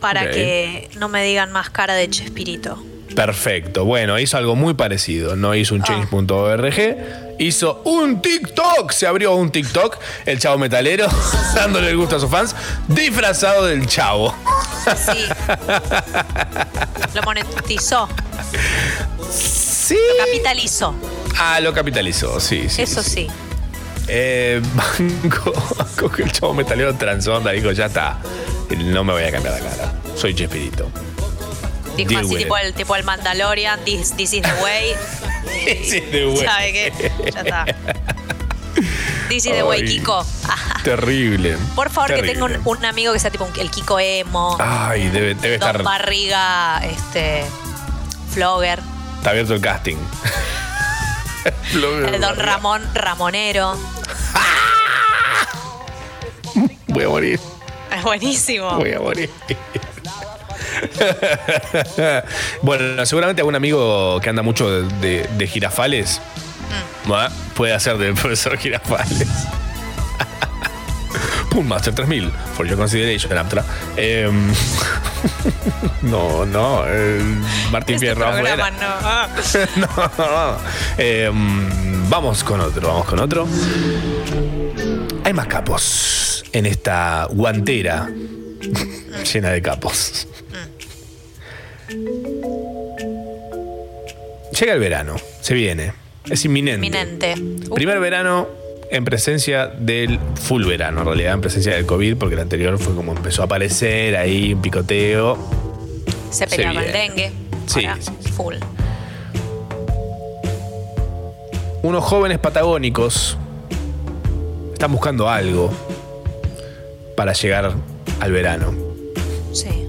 [0.00, 2.78] para que no me digan más cara de Chespirito.
[3.14, 3.84] Perfecto.
[3.84, 5.36] Bueno, hizo algo muy parecido.
[5.36, 8.92] No hizo un change.org, hizo un TikTok.
[8.92, 9.96] Se abrió un TikTok,
[10.26, 11.06] el chavo metalero,
[11.54, 12.54] dándole el gusto a sus fans,
[12.88, 14.34] disfrazado del chavo.
[14.94, 15.26] Sí.
[17.14, 18.08] Lo monetizó.
[19.30, 19.96] Sí.
[20.18, 20.94] Lo capitalizó.
[21.38, 22.82] Ah, lo capitalizó, sí, sí.
[22.82, 23.28] Eso sí.
[24.08, 28.18] Eh, banco, banco que el chavo metalero transonda, dijo, ya está.
[28.76, 29.92] No me voy a cambiar la cara.
[30.16, 30.90] Soy Chespirito.
[31.96, 32.64] Dijo Deal así, tipo it.
[32.64, 34.94] el, tipo el Mandalorian, this, this is the way.
[35.64, 36.44] This is the way.
[36.44, 37.12] ¿Sabe qué?
[37.32, 37.64] Ya está.
[39.30, 39.82] Is the way.
[39.84, 40.24] Kiko.
[40.84, 41.56] Terrible.
[41.74, 44.56] Por favor, que tenga un, un amigo que sea tipo un- el Kiko Emo.
[44.60, 45.82] Ay, debe, debe Don estar.
[45.82, 47.44] Barriga, este.
[48.32, 48.80] Flogger.
[49.18, 49.96] Está abierto el casting.
[51.72, 53.76] El Don Ramón Ramonero.
[56.88, 57.38] Voy a morir.
[57.96, 58.70] Es buenísimo.
[58.76, 59.30] Voy a morir.
[62.62, 66.20] bueno, seguramente algún amigo que anda mucho de, de- de girafales
[67.10, 67.30] ¿va?
[67.54, 69.28] puede hacer del profesor girafales.
[71.50, 73.64] Pum Master 3000, for your consideration, Aptra.
[73.96, 74.52] Em,
[76.02, 77.20] No, no, eh,
[77.70, 79.86] Martín Este Fierro programa no.
[80.16, 80.56] no.
[80.98, 83.46] Eh, mm, vamos con otro, vamos con otro.
[85.24, 88.08] Hay más capos en esta guantera
[89.32, 90.28] llena de capos.
[94.58, 95.92] Llega el verano, se viene,
[96.30, 96.86] es inminente.
[96.86, 97.34] Inminente.
[97.74, 98.48] Primer verano
[98.90, 102.94] en presencia del full verano, en realidad en presencia del COVID, porque el anterior fue
[102.94, 105.38] como empezó a aparecer ahí un picoteo.
[106.30, 107.32] Se pelea con el dengue.
[107.66, 107.98] Sí, Ahora,
[108.34, 108.54] Full.
[111.82, 113.36] Unos jóvenes patagónicos
[114.72, 115.70] están buscando algo
[117.16, 117.74] para llegar
[118.20, 118.74] al verano.
[119.52, 119.86] Sí.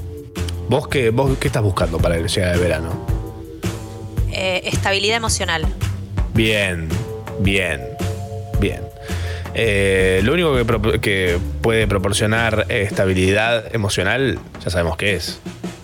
[0.69, 3.05] ¿Vos qué, vos qué estás buscando para llegar al verano?
[4.31, 5.65] Eh, estabilidad emocional.
[6.37, 6.87] Bien,
[7.39, 7.81] bien,
[8.59, 8.81] bien.
[9.55, 15.39] Eh, lo único que, pro- que puede proporcionar estabilidad emocional, ya sabemos qué es.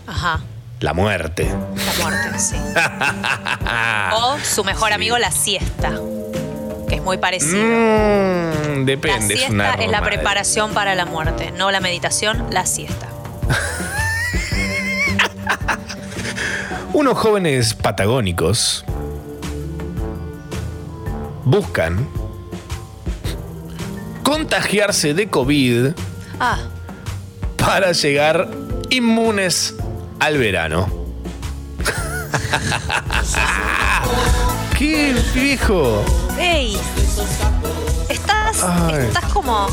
[0.05, 0.41] Ajá.
[0.79, 1.47] La muerte.
[1.49, 2.55] La muerte, sí.
[4.15, 5.91] O su mejor amigo, la siesta.
[6.87, 7.63] Que es muy parecido.
[7.63, 12.45] Mm, la depende, es siesta una es la preparación para la muerte, no la meditación,
[12.51, 13.07] la siesta.
[16.93, 18.85] Unos jóvenes patagónicos
[21.45, 22.07] buscan
[24.23, 25.87] contagiarse de COVID
[26.39, 26.57] Ah,
[27.57, 28.49] para llegar
[28.89, 29.75] inmunes
[30.19, 30.87] al verano.
[34.77, 36.03] ¡Qué viejo!
[36.37, 36.77] ¡Ey!
[38.09, 39.05] Estás, Ay.
[39.07, 39.67] estás como.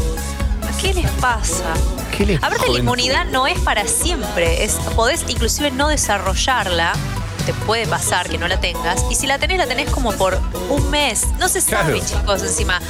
[0.81, 1.75] ¿Qué les pasa?
[2.17, 4.65] ¿Qué les Aparte, la inmunidad no es para siempre.
[4.65, 6.93] Es, podés inclusive no desarrollarla.
[7.47, 9.05] Te puede pasar que no la tengas.
[9.11, 10.39] Y si la tenés, la tenés como por
[10.69, 11.27] un mes.
[11.39, 12.07] No se sabe, Claro.
[12.21, 12.81] chicos, encima.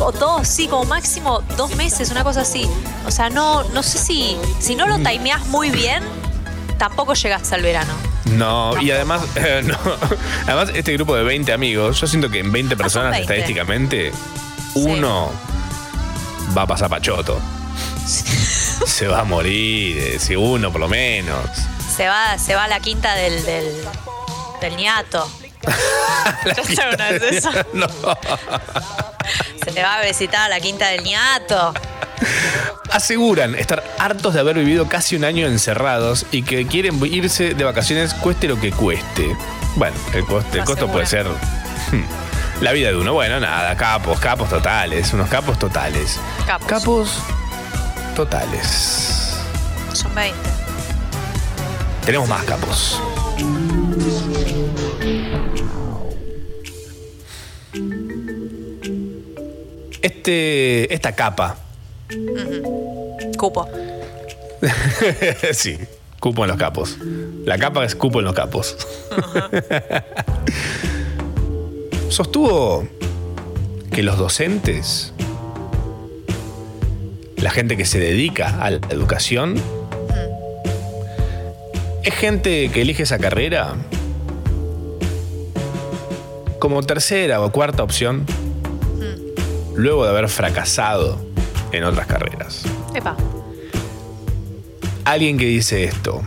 [0.00, 2.68] O dos, sí, como máximo dos meses, una cosa así.
[3.06, 4.36] O sea, no, no sé si.
[4.58, 5.04] Si no lo Mm.
[5.04, 6.02] timeás muy bien,
[6.78, 7.92] tampoco llegás al verano.
[8.24, 9.76] No, y además, eh, no.
[10.46, 13.22] además, este grupo de 20 amigos, yo siento que en 20 personas 20.
[13.32, 14.12] estadísticamente,
[14.74, 15.30] uno
[16.56, 17.38] va a pasar pachoto.
[18.86, 21.38] Se va a morir, eh, si uno por lo menos.
[21.96, 23.84] Se va, se va a la quinta del, del,
[24.60, 25.30] del ñato.
[26.44, 27.50] ¿Ya sabes una vez eso?
[27.72, 27.86] No.
[29.64, 31.72] Se le va a visitar a la quinta del ñato.
[32.90, 37.64] Aseguran estar hartos de haber vivido casi un año encerrados y que quieren irse de
[37.64, 39.36] vacaciones cueste lo que cueste.
[39.76, 43.12] Bueno, el, coste, el costo puede ser hmm, la vida de uno.
[43.12, 46.18] Bueno, nada, capos, capos totales, unos capos totales.
[46.46, 46.66] Capos.
[46.66, 47.18] Capos
[48.14, 49.38] totales.
[49.92, 50.53] Son 20.
[52.04, 53.00] Tenemos más capos.
[60.02, 61.56] Este, esta capa,
[63.38, 63.68] Cupo.
[65.52, 65.78] sí,
[66.20, 66.98] cupo en los capos.
[67.44, 68.76] La capa es cupo en los capos.
[72.10, 72.86] Sostuvo
[73.90, 75.12] que los docentes,
[77.36, 79.56] la gente que se dedica a la educación,
[82.04, 83.74] es gente que elige esa carrera
[86.58, 88.26] como tercera o cuarta opción
[89.74, 91.18] luego de haber fracasado
[91.72, 92.62] en otras carreras.
[92.94, 93.16] Epa.
[95.04, 96.22] Alguien que dice esto,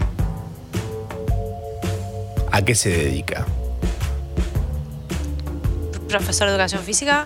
[2.52, 3.46] ¿a qué se dedica?
[6.10, 7.26] Profesor de educación física.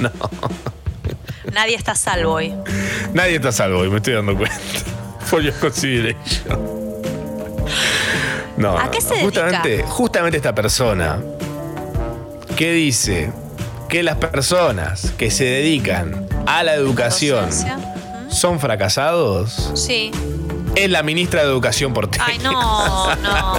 [0.00, 0.10] No,
[1.52, 2.54] Nadie está a salvo hoy.
[3.12, 4.56] nadie está a salvo y me estoy dando cuenta.
[5.30, 6.18] For your consideration.
[8.56, 11.20] No, ¿A qué se justamente, justamente esta persona
[12.56, 13.32] que dice
[13.88, 17.48] que las personas que se dedican a la educación
[18.28, 20.10] son fracasados Sí.
[20.74, 22.24] es la ministra de Educación porteña.
[22.26, 23.54] Ay, no, no.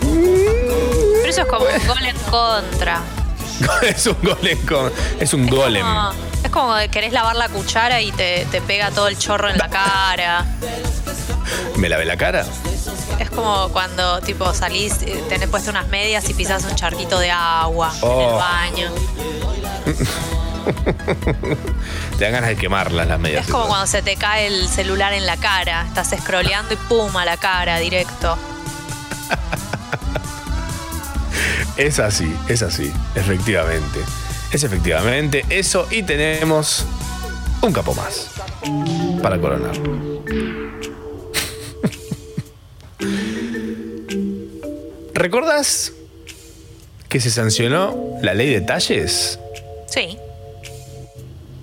[0.00, 3.00] Pero eso es como un gol en contra.
[3.82, 5.84] es un golem con- es un golem.
[5.86, 6.10] No,
[6.54, 9.68] como que querés lavar la cuchara y te, te pega todo el chorro en la
[9.68, 10.44] cara.
[11.76, 12.46] ¿Me lavé la cara?
[13.18, 17.30] Es como cuando tipo salís, eh, tenés puesto unas medias y pisas un charquito de
[17.30, 18.36] agua en el Oh.
[18.38, 18.90] baño.
[22.18, 23.46] Te dan ganas de quemarlas las medias.
[23.46, 25.84] Es como cuando se te cae el celular en la cara.
[25.86, 28.38] Estás scrolleando y pum a la cara directo.
[31.76, 34.00] Es así, es así, efectivamente.
[34.54, 36.86] Es efectivamente eso y tenemos
[37.60, 38.30] un capo más
[39.20, 39.74] para coronar.
[45.12, 45.92] ¿Recordás
[47.08, 49.40] que se sancionó la ley de talles?
[49.86, 50.16] Sí.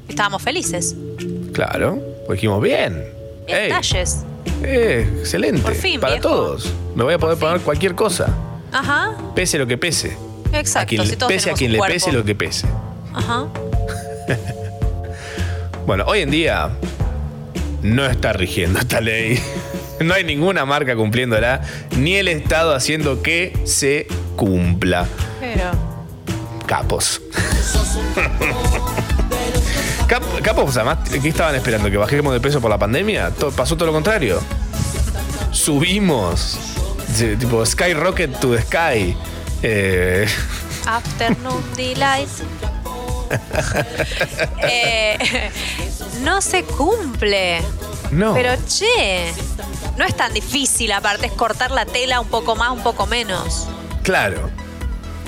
[0.10, 0.94] Estábamos felices.
[1.53, 1.98] Claro,
[2.28, 3.06] pues dijimos bien.
[3.48, 4.18] Ey, Detalles.
[4.64, 5.61] eh, excelente.
[5.61, 6.28] Por fin, Para viejo.
[6.28, 6.74] todos.
[6.94, 8.28] Me voy a poder poner cualquier cosa.
[8.74, 9.16] Ajá.
[9.34, 10.18] Pese lo que pese.
[10.53, 10.80] Exacto.
[10.80, 11.94] A quien, si todos pese a quien le cuerpo.
[11.94, 12.68] pese lo que pese.
[13.14, 13.45] Ajá.
[15.86, 16.69] Bueno, hoy en día
[17.82, 19.41] no está rigiendo esta ley.
[19.99, 21.61] No hay ninguna marca cumpliéndola,
[21.95, 25.06] ni el Estado haciendo que se cumpla.
[25.40, 25.65] Pero.
[26.65, 27.22] Capos.
[30.07, 31.91] Cap- capos, además, ¿qué estaban esperando?
[31.91, 33.32] ¿Que bajemos de peso por la pandemia?
[33.56, 34.41] Pasó todo lo contrario.
[35.52, 36.57] Subimos.
[37.40, 39.15] Tipo, skyrocket to the sky.
[39.64, 40.28] Eh,
[40.86, 42.30] Afternoon Delight.
[44.64, 45.18] Eh,
[46.22, 47.62] no se cumple.
[48.12, 48.34] No.
[48.34, 49.32] Pero che,
[49.98, 53.68] no es tan difícil, aparte es cortar la tela un poco más, un poco menos.
[54.04, 54.50] claro.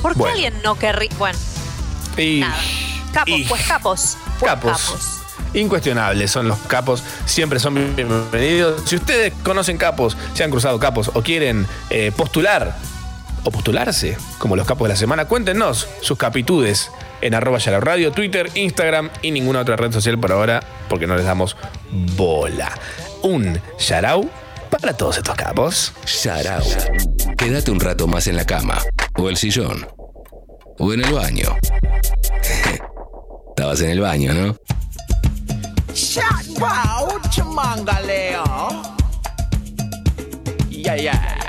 [0.02, 0.34] ¿Por qué Bueno.
[0.34, 1.10] alguien no querría?
[1.18, 1.40] Bueno,
[2.18, 2.58] Y nada.
[3.14, 4.18] Capos, y- pues capos.
[4.38, 5.20] Pues capos.
[5.54, 8.82] Incuestionables son los capos, siempre son bienvenidos.
[8.86, 12.76] Si ustedes conocen capos, se han cruzado capos o quieren eh, postular
[13.44, 16.92] o postularse como los capos de la semana, cuéntenos sus capitudes
[17.22, 21.16] en arroba Yarao radio, Twitter, Instagram y ninguna otra red social por ahora porque no
[21.16, 21.56] les damos
[22.16, 22.72] bola.
[23.22, 24.30] Un Yarao
[24.70, 25.94] para todos estos capos.
[26.24, 26.64] Yarao.
[27.38, 28.80] Quédate un rato más en la cama,
[29.16, 29.88] o el sillón,
[30.80, 31.56] o en el baño.
[33.50, 34.58] Estabas en el baño, ¿no?
[40.84, 41.43] Yeah, yeah.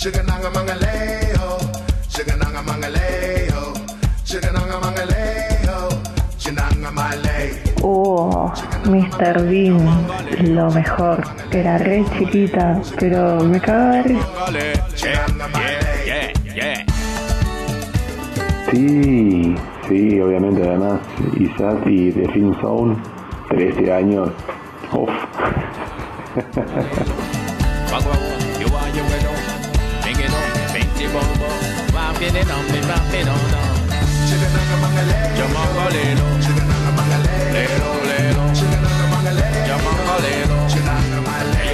[0.00, 1.60] Chigananga mangaleo,
[2.08, 3.74] chigananga mangaleo,
[4.24, 5.90] chigananga mangaleo,
[6.38, 7.52] chinanga malay.
[7.82, 8.50] Oh,
[8.86, 9.44] Mr.
[9.46, 9.84] Bean,
[10.54, 11.20] lo mejor.
[11.52, 14.16] Era re chiquita, pero me cagaba de.
[14.96, 15.26] Yeah,
[16.06, 16.86] yeah, yeah.
[18.70, 19.54] Sí,
[19.86, 21.00] sí, obviamente además
[21.38, 22.96] Isaac y The Film Zone,
[23.50, 24.30] 13 años.
[24.94, 25.10] Uf.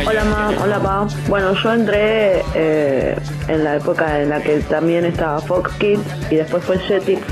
[0.06, 1.08] Hola ma, hola pa.
[1.26, 3.16] Bueno, yo entré eh,
[3.48, 7.22] en la época en la que también estaba Fox Kids y después fue Jetix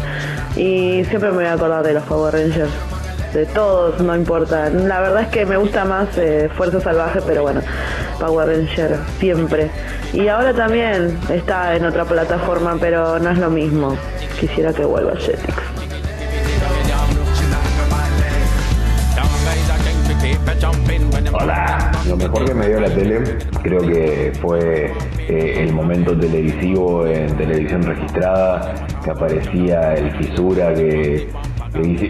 [0.57, 2.94] y siempre me voy a acordar de los Power Rangers.
[3.35, 4.71] De todos, no importa.
[4.71, 7.63] La verdad es que me gusta más eh, Fuerza Salvaje, pero bueno,
[8.21, 9.73] Power Ranger siempre.
[10.13, 13.97] Y ahora también está en otra plataforma, pero no es lo mismo.
[14.39, 15.53] Quisiera que vuelva Jetix.
[21.33, 21.91] Hola.
[22.09, 24.93] Lo mejor que me dio la tele creo que fue
[25.29, 31.29] eh, el momento televisivo en televisión registrada, que aparecía el fisura que,
[31.75, 32.09] que dice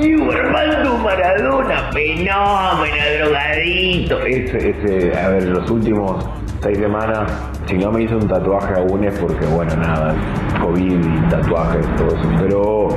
[0.00, 4.20] Diego Armando Maradona, fenómeno, drogadito.
[4.20, 6.24] ese, ese, a ver, los últimos
[6.62, 7.32] seis semanas,
[7.66, 10.14] si no me hizo un tatuaje aún es porque, bueno, nada,
[10.60, 12.28] COVID y tatuajes, todo eso.
[12.38, 12.88] Pero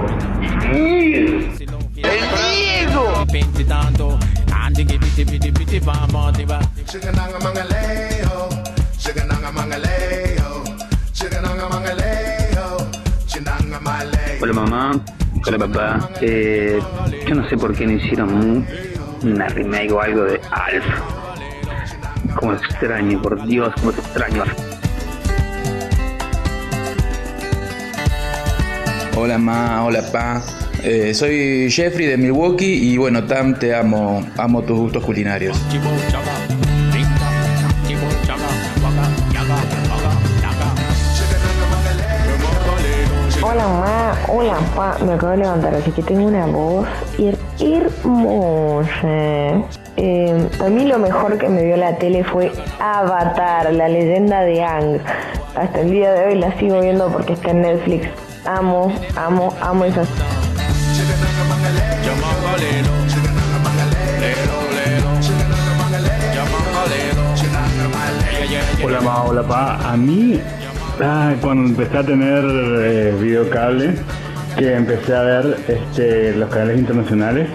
[0.71, 1.55] ¡El
[1.95, 3.25] Diego!
[6.85, 8.49] Chigananga mangaleo,
[8.97, 10.63] chigananga mangaleo,
[11.13, 11.52] chigananga mangaleo, chinanga malay.
[14.43, 14.91] Hola mamá,
[15.47, 16.09] hola papá.
[16.19, 16.77] Eh,
[17.25, 18.67] yo no sé por qué no hicieron un-
[19.23, 20.83] una remake o algo de Alf.
[22.35, 24.43] Como extraño, por Dios, como extraño.
[29.15, 30.41] Hola ma, hola pa.
[30.83, 35.57] Eh, soy Jeffrey de Milwaukee y bueno, Tam, te amo, amo tus gustos culinarios.
[44.35, 46.87] Hola pa, me acabo de levantar, así que tengo una voz
[47.19, 49.07] her- hermosa.
[49.95, 54.63] Eh, a mí lo mejor que me dio la tele fue Avatar, la leyenda de
[54.63, 54.99] Ang.
[55.55, 58.07] Hasta el día de hoy la sigo viendo porque está en Netflix.
[58.45, 60.07] Amo, amo, amo esas.
[68.83, 69.77] Hola ma, hola pa.
[69.91, 70.39] A mí,
[71.01, 73.95] ah, cuando empecé a tener eh, videocable,
[74.57, 77.47] que empecé a ver este, los canales internacionales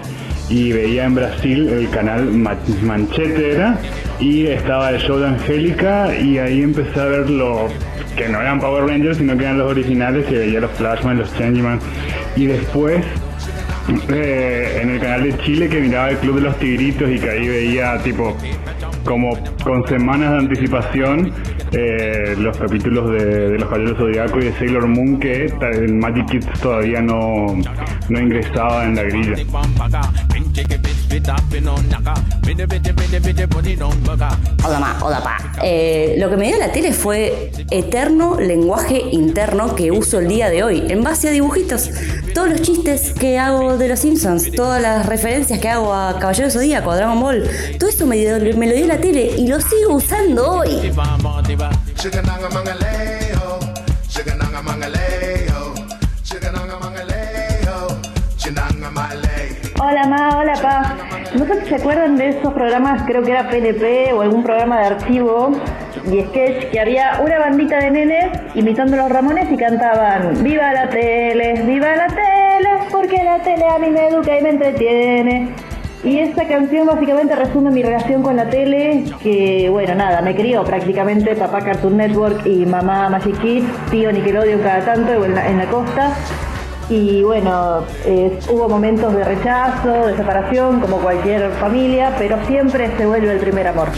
[0.49, 3.77] y veía en Brasil el canal Ma- Manchete era
[4.19, 7.71] y estaba el show de Angélica y ahí empecé a ver los
[8.17, 11.33] que no eran Power Rangers sino que eran los originales y veía los Flashman, los
[11.37, 11.79] Changeman.
[12.35, 13.03] Y después
[14.09, 17.29] eh, en el canal de Chile que miraba el Club de los Tigritos y que
[17.29, 18.35] ahí veía tipo
[19.03, 19.29] como
[19.63, 21.33] con semanas de anticipación
[21.71, 26.25] eh, los capítulos de, de los Caballeros Zodiaco y de Sailor Moon que el Magic
[26.31, 27.47] Kids todavía no,
[28.09, 29.35] no ingresaba en la grilla.
[34.63, 35.37] Hola ma, hola pa.
[35.63, 40.49] Eh, lo que me dio la tele fue eterno lenguaje interno que uso el día
[40.49, 41.89] de hoy, en base a dibujitos.
[42.33, 46.49] Todos los chistes que hago de los Simpsons, todas las referencias que hago a Caballero
[46.51, 47.43] Zodíaco, a Dragon Ball,
[47.79, 50.91] todo eso me, dio- me lo dio la tele y lo sigo usando hoy.
[59.89, 60.95] Hola ma, hola pa.
[61.33, 64.77] No sé si se acuerdan de esos programas, creo que era PNP o algún programa
[64.77, 65.51] de archivo
[66.05, 70.73] y sketch que había una bandita de nenes imitando a los Ramones y cantaban Viva
[70.73, 75.55] la tele, viva la tele, porque la tele a mí me educa y me entretiene.
[76.03, 80.63] Y esta canción básicamente resume mi relación con la tele, que bueno, nada, me crió
[80.63, 85.57] prácticamente papá Cartoon Network y mamá Magic Kids, tío Nickelodeon cada tanto en la, en
[85.57, 86.15] la costa.
[86.89, 93.05] Y bueno, eh, hubo momentos de rechazo, de separación, como cualquier familia, pero siempre se
[93.05, 93.89] vuelve el primer amor.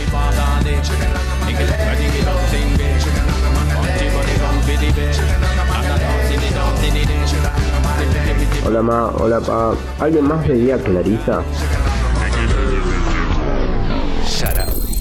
[8.65, 9.73] Hola ma, hola pa.
[9.99, 11.41] ¿Alguien más veía Clarisa?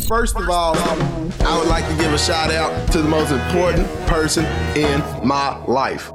[0.08, 0.76] First of all,
[1.46, 4.44] I would like to give a shout out to the most important person
[4.74, 6.10] in my life.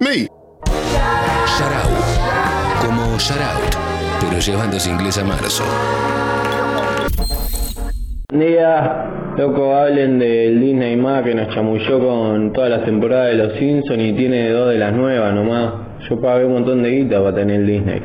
[0.00, 0.28] Me.
[1.58, 2.84] Shoutout.
[2.84, 3.76] Como shoutout,
[4.20, 5.64] pero llevándose inglés a marzo.
[8.32, 13.58] Día, loco, hablen del Disney más que nos chamulló con todas las temporadas de Los
[13.58, 15.74] Simpsons y tiene dos de las nuevas nomás.
[16.08, 18.02] Yo pagué un montón de guita para tener el Disney.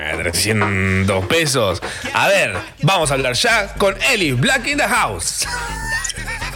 [0.00, 1.80] Eh, 300 pesos.
[2.12, 5.46] A ver, vamos a hablar ya con Eli Black in the House.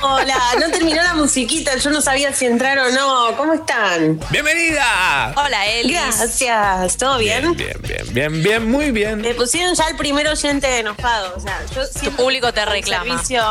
[0.05, 3.37] Hola, no terminó la musiquita, yo no sabía si entrar o no.
[3.37, 4.19] ¿Cómo están?
[4.31, 5.33] ¡Bienvenida!
[5.37, 5.93] Hola, Elis.
[5.93, 7.55] Gracias, ¿todo bien?
[7.55, 9.21] Bien, bien, bien, bien, muy bien.
[9.21, 11.35] Me pusieron ya el primer oyente enojado.
[11.37, 13.05] O sea, yo Tu público te reclama.
[13.05, 13.45] Un servicio,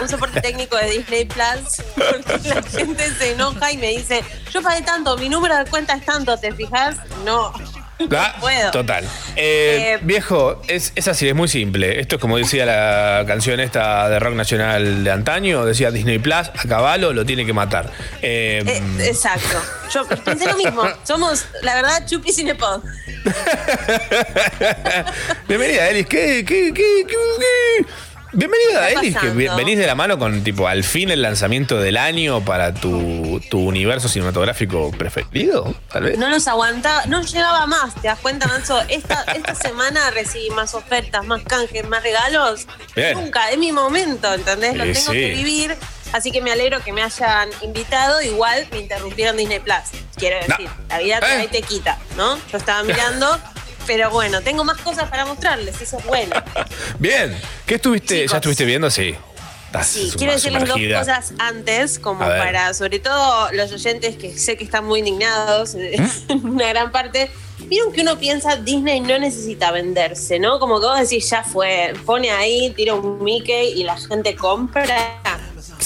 [0.00, 4.22] un soporte técnico de Disney Plus, porque la gente se enoja y me dice,
[4.52, 6.96] yo pagué tanto, mi número de cuenta es tanto, ¿te fijas?
[7.24, 7.52] No.
[8.16, 8.70] Ah, puedo.
[8.70, 9.04] Total.
[9.36, 12.00] Eh, Eh, viejo, es, es así, es muy simple.
[12.00, 16.48] Esto es como decía la canción esta de rock nacional de antaño, decía Disney Plus,
[16.48, 17.90] a caballo lo tiene que matar.
[18.22, 19.60] Eh, Eh, exacto.
[19.92, 20.82] Yo pensé lo mismo.
[21.04, 22.82] Somos, la verdad, Chupi Cinepod.
[25.48, 26.06] bienvenida, Elis.
[26.06, 27.08] ¿Qué, qué, qué, qué,
[27.38, 27.86] qué?
[28.32, 31.80] Bienvenida, ¿Qué está Elis, que venís de la mano con tipo al fin el lanzamiento
[31.80, 36.18] del año para tu, tu universo cinematográfico preferido, tal vez.
[36.18, 38.80] No los aguantaba, no llegaba más, ¿te das cuenta, Manso?
[38.88, 42.66] Esta, esta semana recibí más ofertas, más canjes, más regalos.
[42.94, 43.14] Bien.
[43.14, 44.76] Nunca, es mi momento, ¿entendés?
[44.76, 45.18] Lo Sí, tengo sí.
[45.18, 45.76] que vivir.
[46.12, 48.22] Así que me alegro que me hayan invitado.
[48.22, 49.76] Igual me interrumpieron Disney Plus.
[50.16, 51.48] Quiero decir, la vida Eh.
[51.50, 52.36] te quita, ¿no?
[52.50, 53.38] Yo estaba mirando,
[53.88, 56.36] pero bueno, tengo más cosas para mostrarles, eso es bueno.
[56.98, 57.34] Bien.
[57.66, 58.16] ¿Qué estuviste?
[58.16, 58.32] Chicos.
[58.32, 58.90] ¿Ya estuviste viendo?
[58.90, 59.16] Sí.
[59.64, 64.56] Estás Sí, quiero decirles dos cosas antes, como para, sobre todo los oyentes que sé
[64.56, 65.96] que están muy indignados, eh,
[66.28, 67.30] en una gran parte.
[67.60, 70.60] Vieron que uno piensa Disney no necesita venderse, ¿no?
[70.60, 75.18] Como que vos decís, ya fue, pone ahí, tira un Mickey y la gente compra.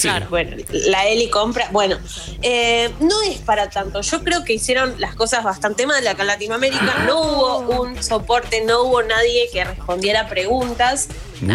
[0.01, 1.67] Claro, bueno, la Eli compra.
[1.71, 1.97] Bueno,
[2.41, 4.01] eh, no es para tanto.
[4.01, 7.03] Yo creo que hicieron las cosas bastante mal acá en Latinoamérica.
[7.05, 11.07] No hubo un soporte, no hubo nadie que respondiera preguntas.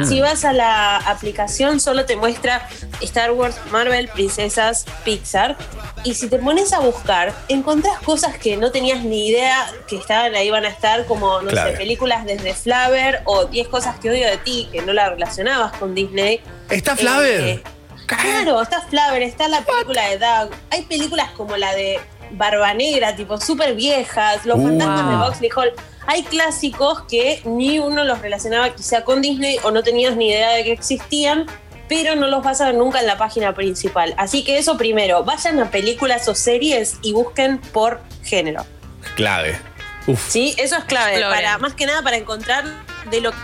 [0.06, 2.68] Si vas a la aplicación, solo te muestra
[3.00, 5.56] Star Wars, Marvel, Princesas, Pixar.
[6.04, 10.34] Y si te pones a buscar, encontrás cosas que no tenías ni idea que estaban
[10.34, 11.70] ahí, van a estar, como, no Claro.
[11.70, 15.72] sé, películas desde Flaver o 10 cosas que odio de ti, que no la relacionabas
[15.78, 16.40] con Disney.
[16.68, 17.62] ¿Está Eh, Flaver?
[18.16, 20.50] Claro, está Flaver, está la película de Doug.
[20.70, 22.00] Hay películas como la de
[22.32, 24.64] Barba Negra, tipo súper viejas, Los Uh.
[24.68, 25.72] fantasmas de Boxley Hall.
[26.06, 30.50] Hay clásicos que ni uno los relacionaba quizá con Disney o no tenías ni idea
[30.52, 31.46] de que existían,
[31.88, 34.14] pero no los vas a ver nunca en la página principal.
[34.16, 38.64] Así que eso primero, vayan a películas o series y busquen por género.
[39.16, 39.58] Clave.
[40.06, 40.30] Uf.
[40.30, 41.36] Sí, eso es clave, Exploren.
[41.44, 42.64] para, más que nada para encontrar
[43.10, 43.36] de lo que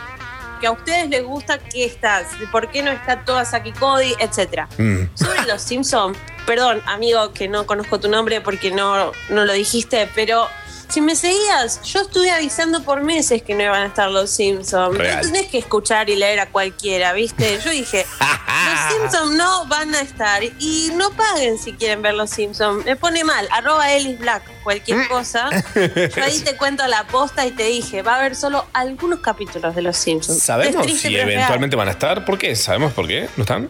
[0.63, 4.69] a ustedes les gusta qué estás, por qué no está toda Saki Cody, etcétera.
[4.79, 5.05] Mm.
[5.15, 6.17] Sobre los Simpsons,
[6.47, 10.47] perdón, amigo, que no conozco tu nombre porque no, no lo dijiste, pero
[10.95, 14.97] si me seguías, yo estuve avisando por meses que no iban a estar los Simpsons.
[14.97, 15.17] Real.
[15.17, 17.59] No tenés que escuchar y leer a cualquiera, ¿viste?
[17.65, 22.31] Yo dije, los Simpsons no van a estar y no paguen si quieren ver los
[22.31, 22.85] Simpsons.
[22.85, 25.51] Me pone mal, arroba Ellis Black, cualquier cosa.
[25.75, 29.75] Yo ahí te cuento la posta y te dije, va a haber solo algunos capítulos
[29.75, 30.45] de los Simpsons.
[30.45, 31.29] ¿Sabemos triste, si real.
[31.29, 32.25] eventualmente van a estar?
[32.25, 32.55] ¿Por qué?
[32.55, 33.29] ¿Sabemos por qué?
[33.37, 33.69] ¿No están?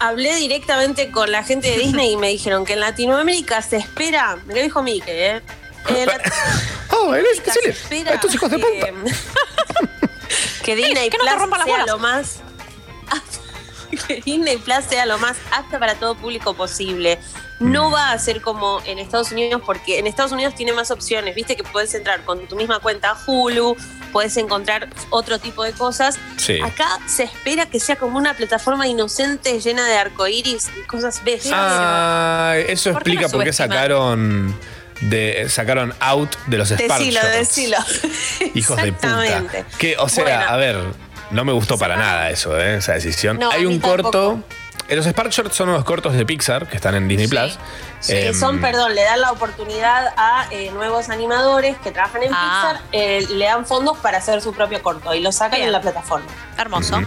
[0.00, 4.36] Hablé directamente con la gente de Disney y me dijeron que en Latinoamérica se espera,
[4.44, 5.42] me lo dijo Mike, ¿eh?
[5.88, 6.08] En
[6.90, 8.94] Oh, él es espera Estos hijos de que,
[10.64, 11.86] que Disney que no te Plus rompa las sea bolas.
[11.88, 12.36] lo más
[14.08, 17.18] que Disney Plus sea lo más apta para todo público posible.
[17.60, 17.94] No Mm.
[17.94, 21.34] va a ser como en Estados Unidos, porque en Estados Unidos tiene más opciones.
[21.34, 23.76] Viste que puedes entrar con tu misma cuenta a Hulu,
[24.12, 26.18] puedes encontrar otro tipo de cosas.
[26.38, 26.58] Sí.
[26.60, 31.52] Acá se espera que sea como una plataforma inocente llena de arcoíris y cosas bellas.
[31.52, 34.58] Ah, eso ¿Por qué explica por qué sacaron
[35.02, 37.38] de sacaron out de los Spark Decilo, Shorts.
[37.38, 37.76] decilo.
[38.54, 39.42] Hijos de puta.
[39.78, 40.50] Que, o sea, Bueno.
[40.50, 40.76] a ver,
[41.30, 42.76] no me gustó para nada eso, ¿eh?
[42.76, 43.38] esa decisión.
[43.38, 44.40] No, Hay un corto.
[44.88, 47.58] eh, Los Spark Shorts son unos cortos de Pixar que están en Disney Plus.
[48.06, 52.30] Que Em, son, perdón, le dan la oportunidad a eh, nuevos animadores que trabajan en
[52.34, 52.72] Ah.
[52.80, 55.66] Pixar, eh, le dan fondos para hacer su propio corto y lo sacan Bien.
[55.68, 56.26] en la plataforma.
[56.58, 57.00] Hermoso.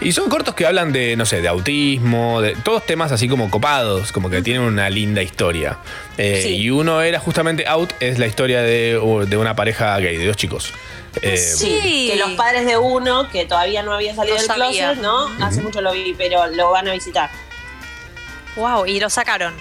[0.00, 3.50] Y son cortos que hablan de, no sé, de autismo, de todos temas así como
[3.50, 5.76] copados, como que tienen una linda historia.
[6.18, 6.56] Eh, Sí.
[6.56, 10.36] Y uno era justamente Out, es la historia de, de una pareja gay, de dos
[10.36, 10.72] chicos.
[11.22, 14.86] Eh, Sí, que los padres de uno, que todavía no había salido No del sabía.
[14.92, 15.44] closet, ¿no?
[15.44, 17.30] Hace mucho lo vi, pero lo van a visitar.
[18.56, 19.54] Wow, y lo sacaron.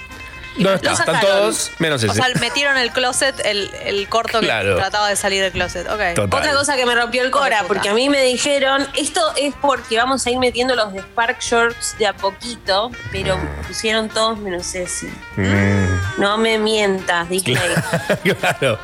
[0.57, 0.93] ¿Dónde está?
[0.93, 2.15] Están todos menos O ese.
[2.15, 4.75] sea, metieron el closet, el, el corto Claro.
[4.75, 5.85] que trataba de salir del closet.
[5.87, 6.19] Total.
[6.23, 7.67] Otra cosa que me rompió el cora, puta.
[7.67, 11.39] porque a mí me dijeron, esto es porque vamos a ir metiendo los de Spark
[11.39, 15.07] Shorts de a poquito, pero pusieron todos menos ese.
[15.35, 17.55] Mm, No me mientas, Disney.
[18.39, 18.79] claro.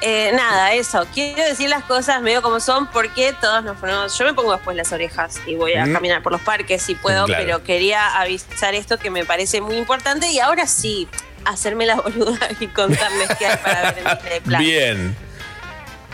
[0.00, 1.04] Eh, nada, eso.
[1.12, 4.16] Quiero decir las cosas medio como son porque todos nos ponemos.
[4.16, 5.92] Yo me pongo después las orejas y voy a Mm.
[5.92, 7.42] caminar por los parques si puedo, Claro.
[7.44, 11.08] pero quería avisar esto que me parece muy importante y ahora sí,
[11.44, 14.58] hacerme la boluda y contarles qué hay para ver en Plus.
[14.58, 15.16] Bien.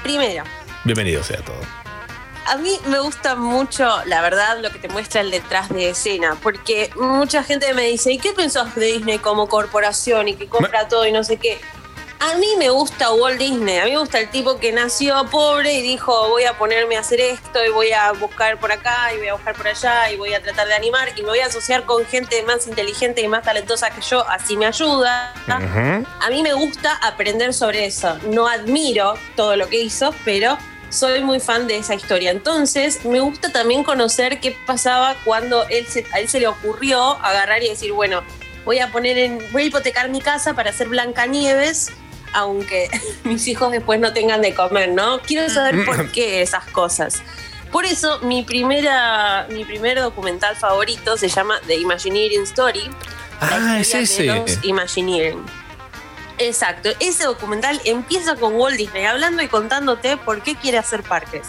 [0.02, 0.44] Primero,
[0.84, 1.60] Bienvenido sea todo.
[2.46, 6.36] a mí me gusta mucho, la verdad, lo que te muestra el detrás de escena,
[6.42, 10.88] porque mucha gente me dice, ¿y qué pensás de Disney como corporación y que compra
[10.88, 11.58] todo y no sé qué?
[12.20, 15.74] A mí me gusta Walt Disney, a mí me gusta el tipo que nació pobre
[15.74, 19.18] y dijo, voy a ponerme a hacer esto y voy a buscar por acá y
[19.18, 21.46] voy a buscar por allá y voy a tratar de animar y me voy a
[21.46, 25.34] asociar con gente más inteligente y más talentosa que yo, así me ayuda.
[26.20, 28.16] A mí me gusta aprender sobre eso.
[28.30, 30.56] No admiro todo lo que hizo, pero
[30.88, 32.30] soy muy fan de esa historia.
[32.30, 37.18] Entonces, me gusta también conocer qué pasaba cuando él se- a él se le ocurrió
[37.22, 38.22] agarrar y decir, bueno,
[38.64, 41.92] voy a poner en, voy a hipotecar mi casa para hacer Blancanieves,
[42.32, 42.88] aunque
[43.24, 45.20] mis hijos después no tengan de comer, ¿no?
[45.20, 47.22] Quiero saber por qué esas cosas.
[47.70, 52.88] Por eso, mi, primera, mi primer documental favorito se llama The Imagineering Story.
[53.40, 54.24] Ah, es de ese.
[54.26, 55.44] los Imagineering.
[56.38, 61.46] Exacto, ese documental empieza con Walt Disney hablando y contándote por qué quiere hacer parques.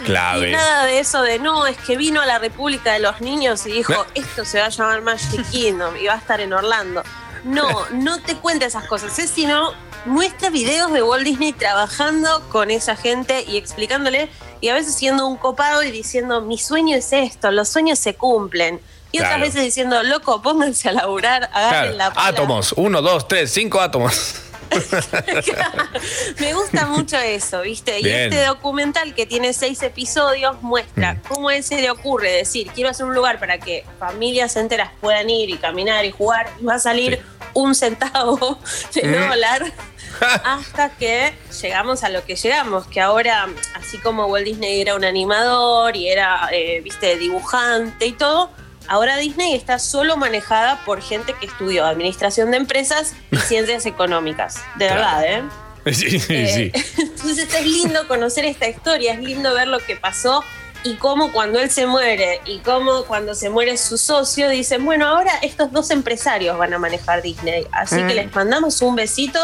[0.00, 0.52] Y Clave.
[0.52, 3.72] nada de eso de no, es que vino a la República de los Niños y
[3.72, 7.02] dijo, esto se va a llamar Magic Kingdom y va a estar en Orlando.
[7.44, 9.72] No, no te cuenta esas cosas, es sino
[10.06, 14.28] muestra videos de Walt Disney trabajando con esa gente y explicándole
[14.60, 18.14] y a veces siendo un copado y diciendo, mi sueño es esto, los sueños se
[18.14, 18.80] cumplen.
[19.10, 21.96] Y otras veces diciendo, loco, pónganse a laburar, agarren Claro.
[21.96, 22.28] la pala.
[22.28, 22.74] Átomos.
[22.76, 24.34] Uno, dos, tres, cinco átomos.
[26.38, 28.00] Me gusta mucho eso, ¿viste?
[28.00, 28.32] Y Bien.
[28.32, 31.20] este documental que tiene seis episodios muestra Mm.
[31.28, 34.90] cómo a él se le ocurre decir, quiero hacer un lugar para que familias enteras
[35.00, 37.20] puedan ir y caminar y jugar, y va a salir
[37.54, 38.58] un centavo
[38.94, 39.28] de Mm.
[39.28, 39.72] dólar.
[40.44, 41.32] Hasta que
[41.62, 46.08] llegamos a lo que llegamos, que ahora, así como Walt Disney era un animador y
[46.08, 48.50] era, eh, viste, dibujante y todo,
[48.88, 54.56] ahora Disney está solo manejada por gente que estudió administración de empresas y ciencias económicas.
[54.76, 55.00] De Claro.
[55.00, 55.42] verdad, ¿eh?
[55.92, 56.82] Sí, sí, Eh, sí.
[57.02, 60.44] Entonces es lindo conocer esta historia, es lindo ver lo que pasó
[60.84, 65.06] y cómo cuando él se muere y cómo cuando se muere su socio dicen, bueno,
[65.06, 68.06] ahora estos dos empresarios van a manejar Disney, así Mm.
[68.08, 69.40] que les mandamos un besito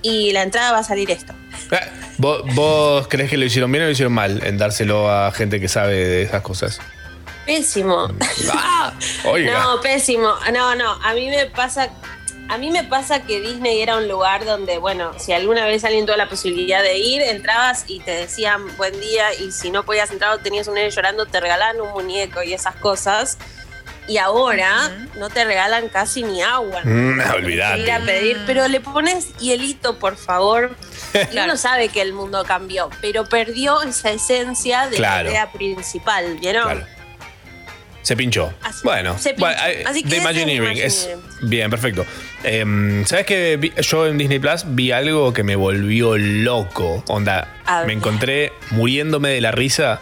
[0.00, 1.32] y la entrada va a salir esto.
[1.70, 1.78] Eh,
[2.18, 5.60] ¿Vos, vos crees que lo hicieron bien o lo hicieron mal en dárselo a gente
[5.60, 6.80] que sabe de esas cosas?
[7.46, 8.08] Pésimo.
[9.24, 9.58] Oiga.
[9.62, 10.34] No, pésimo.
[10.52, 11.90] No, no, a mí me pasa
[12.48, 16.04] a mí me pasa que Disney era un lugar donde, bueno, si alguna vez alguien
[16.04, 20.10] tuvo la posibilidad de ir, entrabas y te decían buen día y si no podías
[20.10, 23.38] entrar o tenías un nene llorando, te regalaban un muñeco y esas cosas.
[24.06, 26.82] Y ahora no te regalan casi ni agua.
[26.84, 27.18] Mm,
[27.48, 30.76] Ir a pedir, pero le pones hielito, por favor.
[31.32, 35.24] Y uno sabe que el mundo cambió, pero perdió esa esencia de Claro.
[35.24, 36.64] la idea principal, ¿vieron?
[36.64, 36.86] Claro.
[38.04, 38.52] Se pinchó.
[38.84, 39.46] bueno, se pinchó.
[39.46, 41.08] bueno, eh, Así que The es Imagineering es
[41.42, 42.06] bien, perfecto.
[42.44, 47.02] Em, ¿Sabes que yo en Disney Plus vi algo que me volvió loco?
[47.08, 50.00] Onda, A me encontré muriéndome de la risa.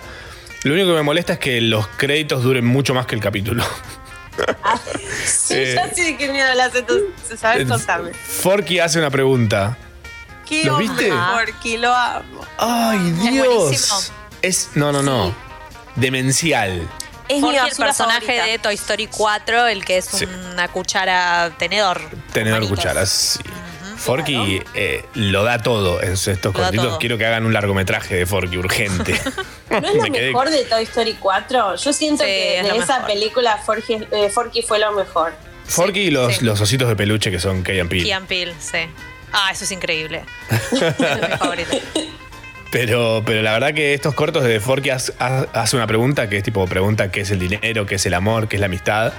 [0.65, 3.65] Lo único que me molesta es que los créditos duren mucho más que el capítulo.
[5.27, 7.63] Sí, Eh, ya sé de qué miedo hablas, entonces, ¿sabes?
[7.63, 8.13] eh, Contame.
[8.15, 9.77] Forky hace una pregunta.
[10.49, 11.13] ¿Qué ¿Los viste?
[11.35, 12.41] Porque lo amo.
[12.59, 13.47] ¡Ay, Es Dios!
[13.47, 13.99] buenísimo.
[14.41, 15.35] Es, no, no, no.
[15.97, 16.89] Demencial.
[17.37, 18.47] Es mi Forky, el personaje favorita.
[18.47, 20.25] de Toy Story 4, el que es Sí.
[20.53, 22.01] una cuchara tenedor.
[22.33, 22.79] Tenedor Manitos.
[22.79, 23.41] cucharas, sí.
[23.97, 26.99] Forky eh, lo da todo en estos cortitos.
[26.99, 29.21] Quiero que hagan un largometraje de Forky urgente.
[29.71, 31.77] ¿No es lo Me quedé- mejor de Toy Story 4?
[31.77, 33.07] Yo siento Sí, que es de esa mejor.
[33.13, 35.33] película Forky, eh, Forky fue lo mejor.
[35.67, 36.45] Forky y los, sí.
[36.45, 38.03] los ositos de peluche que son Key and Peele.
[38.05, 38.79] Key and Peele, sí.
[39.33, 40.25] Ah, eso es increíble.
[40.51, 41.77] es mi favorito.
[42.73, 46.65] Pero, pero la verdad que estos cortos de Forky hace una pregunta que es tipo
[46.67, 49.13] pregunta qué es el dinero, qué es el amor, qué es la amistad.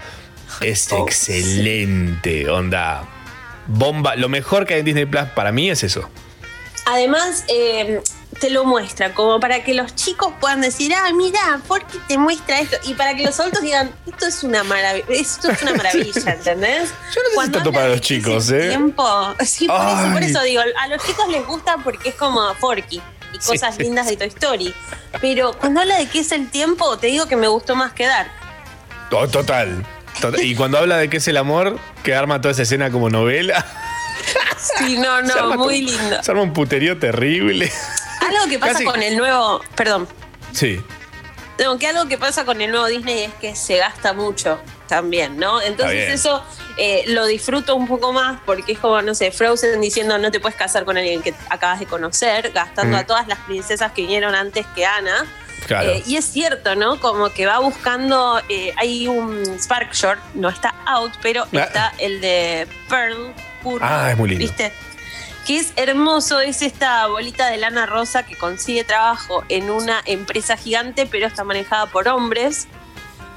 [0.60, 3.08] Es Oh, excelente, onda.
[3.68, 4.16] Bomba.
[4.16, 6.10] Lo mejor que hay en Disney Plus para mí es eso.
[6.88, 8.02] Además, eh,
[8.40, 12.60] te lo muestra como para que los chicos puedan decir, ah, mira, Forky te muestra
[12.60, 12.78] esto.
[12.86, 16.90] Y para que los adultos digan, esto es una maravilla, esto es una maravilla, ¿entendés?
[17.14, 18.70] Yo no sé tanto para los chicos, ¿eh?
[18.70, 19.06] tiempo.
[19.46, 23.00] Sí, por eso, por eso digo, a los chicos les gusta porque es como Forky
[23.34, 24.73] y cosas sí, lindas de Toy Story.
[25.22, 28.27] Pero cuando habla de qué es el tiempo, te digo que me gustó más quedar.
[29.10, 29.85] To- Total.
[30.22, 30.41] Total.
[30.43, 33.65] Y cuando habla de qué es el amor, que arma toda esa escena como novela.
[34.77, 36.23] Sí, no, no, muy todo- lindo.
[36.23, 37.72] Se arma un puterío terrible.
[38.22, 40.07] Algo que pasa Casi- con el nuevo, perdón,
[40.53, 40.80] Sí.
[41.60, 44.60] No, que algo que pasa con el nuevo Disney es que se gasta mucho
[44.98, 45.60] también, ¿no?
[45.60, 46.44] Entonces eso
[46.78, 50.40] eh, lo disfruto un poco más porque es como, no sé, Frozen diciendo no te
[50.40, 52.99] puedes casar con alguien que acabas de conocer, gastando Mm.
[52.99, 55.26] a todas las princesas que vinieron antes que Ana.
[55.65, 55.90] Claro.
[55.94, 56.99] Eh, y es cierto, ¿no?
[56.99, 61.60] Como que va buscando, eh, hay un Spark Short, no está out, pero Ah.
[61.64, 63.34] está el de Pearl
[63.64, 64.44] Purple, Ah, es muy lindo.
[64.45, 64.72] ¿viste?
[65.48, 70.56] que es hermoso, es esta bolita de lana rosa que consigue trabajo en una empresa
[70.56, 72.68] gigante, pero está manejada por hombres.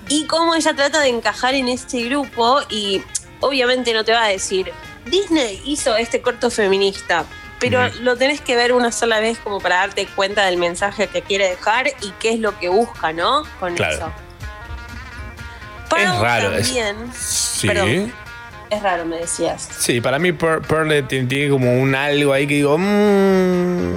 [0.09, 3.03] Y cómo ella trata de encajar en este grupo y
[3.41, 4.73] obviamente no te va a decir,
[5.05, 7.25] Disney hizo este corto feminista,
[7.59, 11.23] pero lo tenés que ver una sola vez como para darte cuenta del mensaje que
[11.23, 13.45] quiere dejar y qué es lo que busca, ¿no?
[13.59, 13.97] Con Claro.
[13.97, 14.07] eso.
[14.07, 16.53] Es Pearl raro.
[16.53, 17.67] es- También, sí.
[17.69, 18.13] Perdón.
[18.71, 19.69] Es raro, me decías.
[19.79, 22.77] Sí, para mí Pearl tiene, como un algo ahí que digo.
[22.79, 23.95] mm,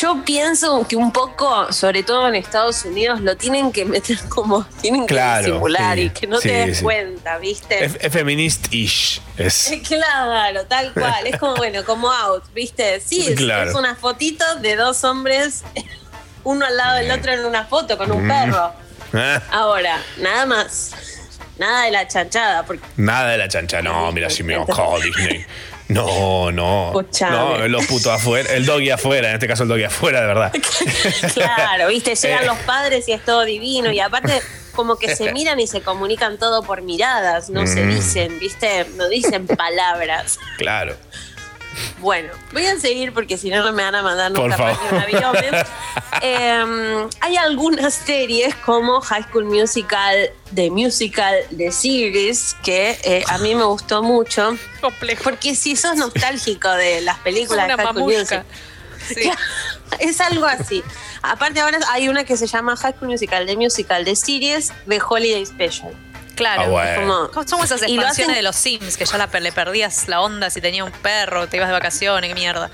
[0.00, 4.64] Yo pienso que un poco, sobre todo en Estados Unidos, lo tienen que meter como,
[4.80, 6.84] tienen que Claro, disimular sí, y que no sí, te des sí.
[6.84, 7.84] cuenta, ¿viste?
[7.84, 9.20] es, es feminist-ish.
[9.36, 9.72] Es.
[9.88, 11.26] Claro, tal cual.
[11.26, 13.00] Es como, bueno, como out, ¿viste?
[13.00, 13.70] Sí, es, Claro.
[13.70, 15.62] es una fotito de dos hombres,
[16.44, 18.28] uno al lado del otro en una foto con un Mm.
[18.28, 18.72] perro.
[19.12, 20.90] Ah, Ahora, nada más.
[21.58, 23.80] Nada de la chanchada, porque Nada de la chancha.
[23.82, 25.44] No, mira, si me enojó Disney.
[25.88, 26.86] No, no.
[26.88, 27.36] Escuchame.
[27.36, 28.52] No, los putos afuera.
[28.52, 30.52] El doggy afuera, en este caso el doggy afuera, de verdad.
[31.34, 32.46] Claro, viste, llegan Eh.
[32.46, 34.40] los padres y es todo divino y aparte
[34.74, 37.94] como que se miran y se comunican todo por miradas, no se Mm.
[37.94, 40.38] dicen, viste, no dicen palabras.
[40.58, 40.96] Claro.
[41.98, 45.36] Bueno, voy a seguir porque si no no me van a mandar Por nunca avión.
[46.22, 53.38] Eh, hay algunas series como High School Musical, The Musical, The Series, que eh, a
[53.38, 54.56] mí me gustó mucho.
[55.22, 58.02] Porque si sos nostálgico de las películas de High School.
[58.02, 58.46] Musical.
[60.00, 60.82] Es algo así.
[61.22, 65.00] Aparte ahora hay una que se llama High School Musical, The Musical, The Series, The
[65.00, 65.92] Holiday Special.
[66.36, 66.62] Claro.
[66.62, 67.30] Ah, bueno.
[67.32, 70.48] Como- Son esas expansiones hacen- de los Sims, que ya la, le perdías la onda
[70.50, 72.70] si tenía un perro, te ibas de vacaciones, qué mierda.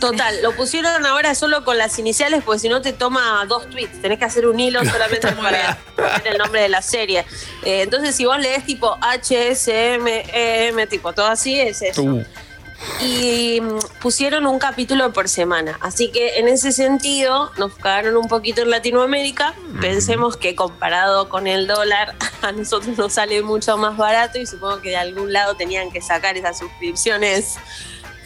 [0.00, 4.02] Total, lo pusieron ahora solo con las iniciales porque si no te toma dos tweets,
[4.02, 7.20] tenés que hacer un hilo solamente para poner el nombre de la serie.
[7.64, 11.80] Eh, entonces si vos lees tipo H, S, M, E, M, tipo todo así, es
[11.82, 12.02] eso.
[12.02, 12.24] Uh,
[13.00, 15.78] Y mm, pusieron un capítulo por semana.
[15.80, 19.54] Así que en ese sentido nos cagaron un poquito en Latinoamérica.
[19.80, 24.80] Pensemos que comparado con el dólar, a nosotros nos sale mucho más barato y supongo
[24.80, 27.56] que de algún lado tenían que sacar esas suscripciones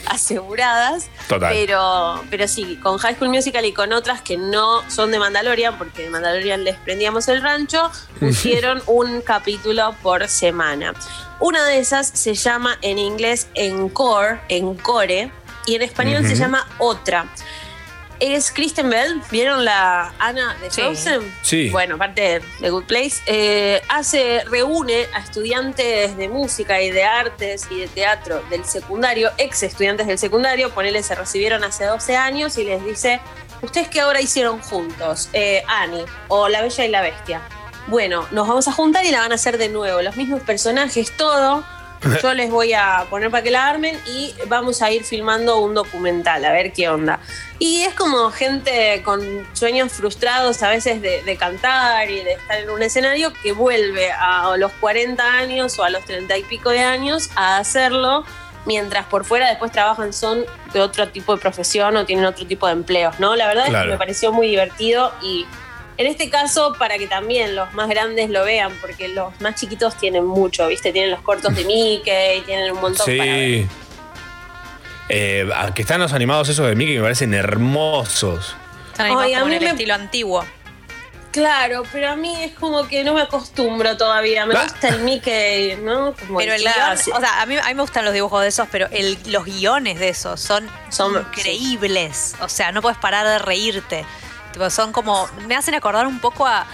[0.06, 1.10] aseguradas.
[1.28, 1.52] Total.
[1.52, 5.78] Pero, pero sí, con High School Musical y con otras que no son de Mandalorian,
[5.78, 7.90] porque de Mandalorian les prendíamos el rancho,
[8.20, 10.94] pusieron un capítulo por semana.
[11.40, 15.30] Una de esas se llama en inglés Encore, Encore,
[15.66, 17.26] y en español se llama Otra.
[18.20, 19.20] Es Kristen Bell.
[19.30, 20.80] ¿Vieron la Ana de Sí.
[20.82, 21.34] Frozen?
[21.42, 21.70] Sí.
[21.70, 23.22] Bueno, parte de Good Place.
[23.26, 29.30] eh, hace, reúne a estudiantes de música y de artes y de teatro del secundario,
[29.38, 33.20] ex estudiantes del secundario, ponele, se recibieron hace 12 años y les dice,
[33.62, 35.28] ¿ustedes qué obra hicieron juntos?
[35.32, 37.40] Eh, Annie o La Bella y la Bestia.
[37.86, 41.16] Bueno, nos vamos a juntar y la van a hacer de nuevo, los mismos personajes,
[41.16, 41.64] todo.
[42.22, 45.74] Yo les voy a poner para que la armen y vamos a ir filmando un
[45.74, 47.20] documental, a ver qué onda.
[47.58, 49.20] Y es como gente con
[49.52, 54.10] sueños frustrados a veces de, de cantar y de estar en un escenario que vuelve
[54.12, 58.24] a los 40 años o a los 30 y pico de años a hacerlo,
[58.64, 62.66] mientras por fuera después trabajan son de otro tipo de profesión o tienen otro tipo
[62.66, 63.36] de empleos, ¿no?
[63.36, 65.46] La verdad es que me pareció muy divertido y
[66.00, 69.96] en este caso, para que también los más grandes lo vean, porque los más chiquitos
[69.96, 70.92] tienen mucho, ¿viste?
[70.92, 73.62] Tienen los cortos de Mickey, tienen un montón para ver.
[73.62, 73.68] Sí.
[75.08, 78.54] Eh, que están los animados esos de Mickey que me parecen hermosos.
[78.92, 80.44] Están animados Ay, a como en mí el me- estilo antiguo.
[81.32, 84.46] Claro, pero a mí es como que no me acostumbro todavía.
[84.46, 84.64] Me Ah.
[84.64, 86.12] gusta el Mickey, ¿no?
[86.26, 87.16] Como Pero el guion, clásico.
[87.16, 89.44] o sea, a mí, a mí me gustan los dibujos de esos, pero el- los
[89.44, 92.34] guiones de esos son, Son- increíbles.
[92.40, 94.04] O sea, no puedes parar de reírte.
[94.52, 95.28] Tipo, son como.
[95.46, 96.66] Me hacen acordar un poco a,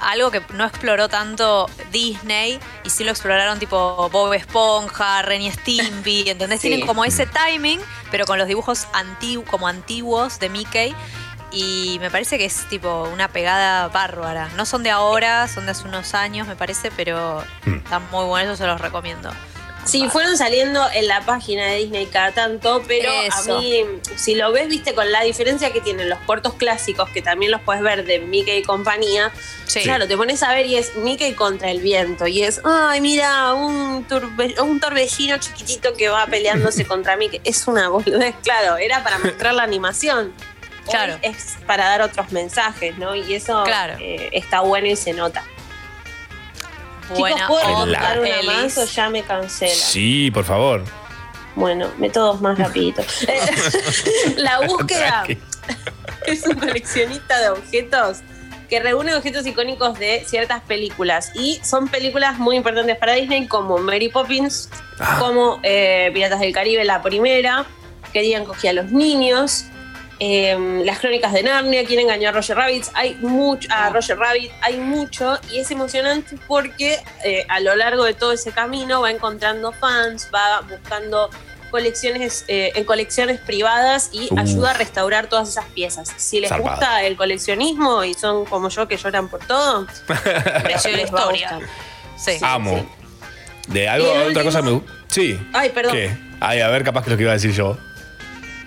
[0.00, 5.50] algo que no exploró tanto Disney y sí lo exploraron tipo Bob Esponja, Ren y
[5.50, 6.60] Stimpy, ¿entendés?
[6.60, 6.68] Sí.
[6.68, 7.80] Tienen como ese timing,
[8.10, 10.94] pero con los dibujos antigu- como antiguos de Mickey.
[11.52, 14.48] Y me parece que es tipo una pegada bárbara.
[14.56, 18.58] No son de ahora, son de hace unos años, me parece, pero están muy buenos,
[18.58, 19.30] yo se los recomiendo.
[19.86, 23.56] Sí, fueron saliendo en la página de Disney cada tanto, pero Eso.
[23.56, 23.84] a mí,
[24.16, 27.60] si lo ves, viste, con la diferencia que tienen los cortos clásicos, que también los
[27.60, 29.32] puedes ver de Mickey y compañía,
[29.66, 29.82] Sí.
[29.82, 33.54] claro, te pones a ver y es Mickey contra el viento, y es, ay, mira,
[33.54, 37.40] un, turbe- un torbellino chiquitito que va peleándose contra Mickey.
[37.44, 40.34] Es una boludez, claro, era para mostrar la animación.
[40.88, 41.18] Claro.
[41.22, 43.16] es para dar otros mensajes, ¿no?
[43.16, 43.96] Y eso Claro.
[44.00, 45.42] eh, está bueno y se nota.
[47.10, 49.72] Buena Chicos, ¿puedo contar una más o ya me cancela?
[49.74, 50.82] Sí, por favor.
[51.54, 53.02] Bueno, métodos más rapidito.
[53.26, 53.40] Eh,
[54.36, 55.24] la búsqueda
[56.26, 58.18] es un coleccionista de objetos
[58.68, 61.32] que reúne objetos icónicos de ciertas películas.
[61.34, 64.68] Y son películas muy importantes para Disney, como Mary Poppins,
[65.18, 67.64] como eh, Piratas del Caribe, la primera,
[68.12, 69.66] que Digan cogía a los niños.
[70.18, 74.50] Eh, las crónicas de Narnia, quién engañó a Roger Rabbit, hay mucho, a Roger Rabbit,
[74.62, 79.10] hay mucho y es emocionante porque eh, a lo largo de todo ese camino va
[79.10, 81.28] encontrando fans, va buscando
[81.70, 84.38] colecciones eh, en colecciones privadas y Uf.
[84.38, 86.10] ayuda a restaurar todas esas piezas.
[86.16, 86.70] Si les Zarpado.
[86.76, 91.58] gusta el coleccionismo y son como yo que lloran por todo, la historia.
[92.16, 92.38] Sí.
[92.40, 92.86] Amo.
[93.68, 95.38] De algo, otra último- cosa me Sí.
[95.52, 95.92] Ay, perdón.
[95.92, 96.16] ¿Qué?
[96.40, 97.76] Ay, a ver, capaz que es lo que iba a decir yo.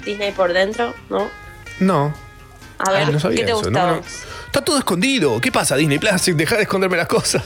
[0.09, 1.29] Disney por dentro, ¿no?
[1.79, 2.13] No.
[2.79, 3.91] A ver, Ay, no sabía ¿qué te eso, gustaba?
[3.91, 4.03] no, no.
[4.45, 5.39] Está todo escondido.
[5.41, 6.25] ¿Qué pasa, Disney Plus?
[6.35, 7.43] Deja de esconderme las cosas.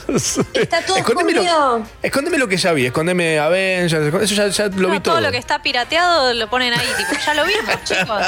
[0.54, 1.86] Está todo Escondeme lo- escondido.
[2.02, 2.86] Escóndeme lo que ya vi.
[2.86, 4.14] Escóndeme Avengers.
[4.22, 5.14] Eso ya, ya lo No, vi todo.
[5.16, 8.22] todo lo que está pirateado lo ponen ahí, tipo, ya lo vimos, chicos.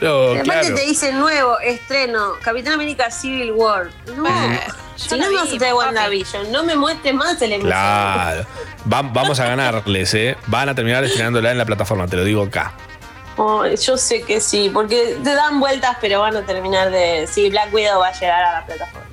[0.00, 0.74] No, Aparte claro.
[0.76, 3.88] te dice nuevo, estreno, Capitán América Civil War.
[4.14, 4.60] No, Eh,
[4.96, 5.72] si no traer papi.
[5.72, 7.58] WandaVision, no me muestres más el.
[7.62, 8.46] Claro.
[8.92, 10.36] Va- vamos a ganarles, ¿eh?
[10.46, 12.74] Van a terminar estrenándola en la plataforma, te lo digo acá.
[13.62, 17.26] Ay, yo sé que sí, porque te dan vueltas, pero van a terminar de.
[17.26, 19.06] Sí, Black Widow va a llegar a la plataforma.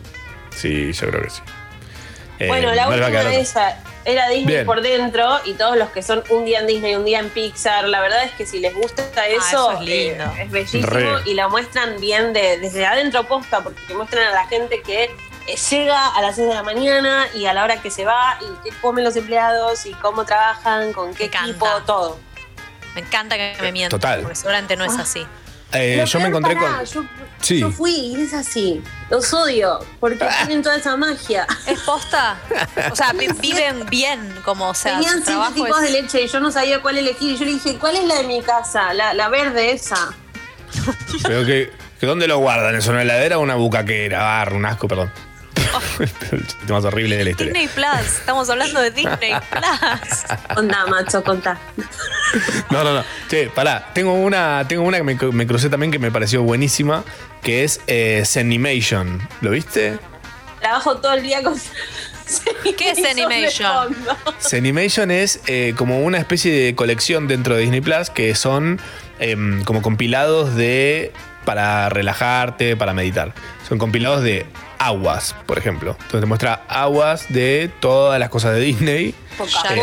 [0.56, 1.42] Sí, yo creo que sí.
[2.40, 3.34] Eh, bueno, la no última otra.
[3.34, 4.66] esa era Disney Bien.
[4.66, 7.88] por dentro y todos los que son un día en Disney, un día en Pixar,
[7.90, 10.24] la verdad es que si les gusta eso, eso es lindo.
[10.24, 11.10] eh, es bellísimo Re.
[11.26, 15.06] y la muestran bien de, desde adentro posta, porque te muestran a la gente que
[15.48, 18.38] eh, llega a las 6 de la mañana y a la hora que se va
[18.42, 22.20] y qué comen los empleados y cómo trabajan, con qué equipo, todo.
[22.98, 24.22] Me encanta que me mientan, Total.
[24.22, 25.24] porque seguramente no es así.
[25.72, 26.86] Eh, yo me encontré pará, con.
[26.86, 27.04] Yo,
[27.42, 27.60] Sí.
[27.60, 28.82] yo fui y es así.
[29.12, 31.46] Los odio porque tienen toda esa magia.
[31.68, 32.40] ¿Es posta?
[32.92, 36.28] O sea, vi- viven bien, como, o sea, Tenían trabajo tipos es- de leche y
[36.28, 37.34] yo no sabía cuál elegir.
[37.34, 38.94] Y yo le dije, ¿cuál es la de mi casa?
[38.96, 40.12] La, la verde esa.
[41.22, 42.74] Pero que, que ¿Dónde lo guardan?
[42.76, 44.42] ¿Es una heladera o una bucaquera?
[44.42, 45.12] Ah, un asco, perdón.
[46.32, 47.54] el chiste más horrible de la historia.
[47.54, 50.58] Disney Plus, estamos hablando de Disney Plus.
[50.58, 51.58] Onda, macho, contá.
[52.70, 53.04] No, no, no.
[53.30, 53.90] Che, pará.
[53.94, 57.04] Tengo una, tengo una que me, cru- me crucé también que me pareció buenísima,
[57.42, 59.28] que es eh, Zenimation.
[59.42, 60.00] ¿Lo viste?
[60.60, 61.56] Trabajo todo el día con.
[62.78, 63.96] ¿Qué es Animation?
[64.42, 68.82] Zenimation es eh, como una especie de colección dentro de Disney Plus que son
[69.20, 71.14] em, como compilados de
[71.46, 73.34] para relajarte, para meditar.
[73.70, 74.46] Son compilados de
[74.80, 75.92] aguas, por ejemplo.
[75.92, 79.16] Entonces te muestra aguas de todas las cosas de Disney.
[79.36, 79.78] Frozen.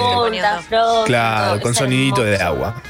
[1.06, 2.82] Claro, con sonidito de agua.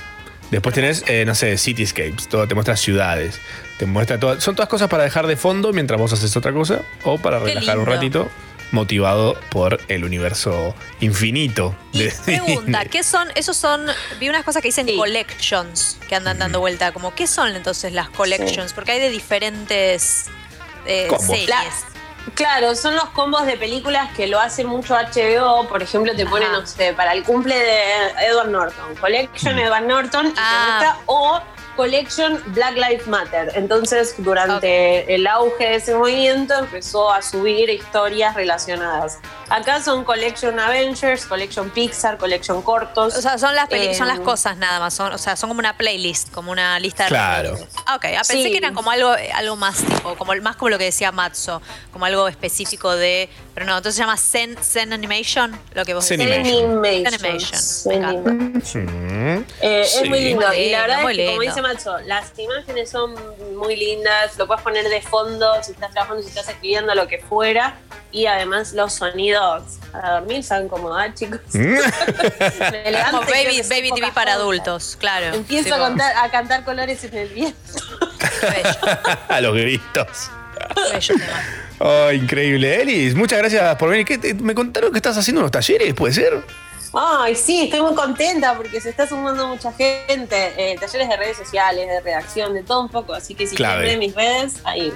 [0.50, 3.40] Después tenés, eh, no sé, cityscapes, todo, te muestra ciudades,
[3.78, 4.40] te muestra todo.
[4.40, 7.46] Son todas cosas para dejar de fondo mientras vos haces otra cosa o para Qué
[7.46, 8.28] relajar un ratito,
[8.70, 13.28] motivado por el universo infinito de Pregunta, ¿qué son?
[13.34, 13.86] Esos son.
[14.20, 16.92] Vi unas cosas que dicen collections que andan dando vuelta.
[16.92, 18.72] Como, ¿qué son entonces las collections?
[18.74, 20.26] Porque hay de diferentes
[20.86, 21.48] eh, series.
[21.48, 21.64] La-
[22.32, 25.68] Claro, son los combos de películas que lo hace mucho HBO.
[25.68, 28.96] Por ejemplo, te pone, no sé, para el cumple de Edward Norton.
[28.96, 31.40] Collection Edward Norton y te muestra, o
[31.76, 33.52] Collection Black Lives Matter.
[33.54, 39.18] Entonces, durante el auge de ese movimiento, empezó a subir historias relacionadas.
[39.50, 43.16] Acá son Collection Avengers, Collection Pixar, Collection Cortos.
[43.16, 44.94] O sea, son las, Eh, son las cosas nada más.
[44.94, 47.56] Son, o sea, son como una playlist, como una lista de Claro.
[47.86, 48.04] Ah, ok.
[48.16, 48.50] Ah, pensé Sí.
[48.50, 51.60] que eran como algo, algo más tipo, como más como lo que decía Matzo,
[51.92, 53.28] como algo específico de.
[53.54, 56.26] Pero no, entonces se llama Zen, Zen Animation, lo que vos decís.
[57.86, 58.30] Me encanta.
[59.60, 60.08] Eh, Es Sí.
[60.08, 60.52] muy lindo.
[60.54, 63.14] Y la verdad es que, como dice Macho, las imágenes son
[63.56, 64.36] muy lindas.
[64.36, 67.76] Lo puedes poner de fondo si estás trabajando, si estás escribiendo, lo que fuera.
[68.12, 71.40] Y además los sonidos para dormir saben cómo da, chicos.
[71.54, 71.72] Me
[72.92, 75.34] levanto Como baby, TV para adultos, claro.
[75.34, 77.58] Empiezo Tipo, a, cantar, a cantar colores en el viento.
[79.28, 80.30] a los gritos.
[81.80, 82.80] Oh, increíble.
[82.80, 84.06] Elis, muchas gracias por venir.
[84.06, 86.40] ¿Qué te- me contaron que estás haciendo unos talleres, ¿puede ser?
[86.96, 90.52] Ay, sí, estoy muy contenta porque se está sumando mucha gente.
[90.56, 93.14] Eh, talleres de redes sociales, de redacción, de todo un poco.
[93.14, 94.92] Así que si quieren ver mis redes, ahí.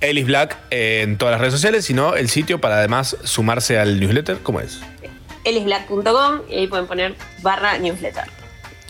[0.00, 4.00] Elis Black eh, en todas las redes sociales, sino el sitio para además sumarse al
[4.00, 4.80] newsletter, ¿cómo es?
[5.44, 8.24] elisblack.com y ahí pueden poner barra newsletter.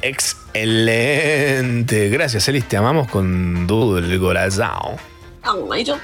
[0.03, 1.29] Excelente.
[2.09, 2.67] Gracias, Elis.
[2.67, 4.97] Te amamos con todo el corazón.
[5.71, 5.97] Ay, yo.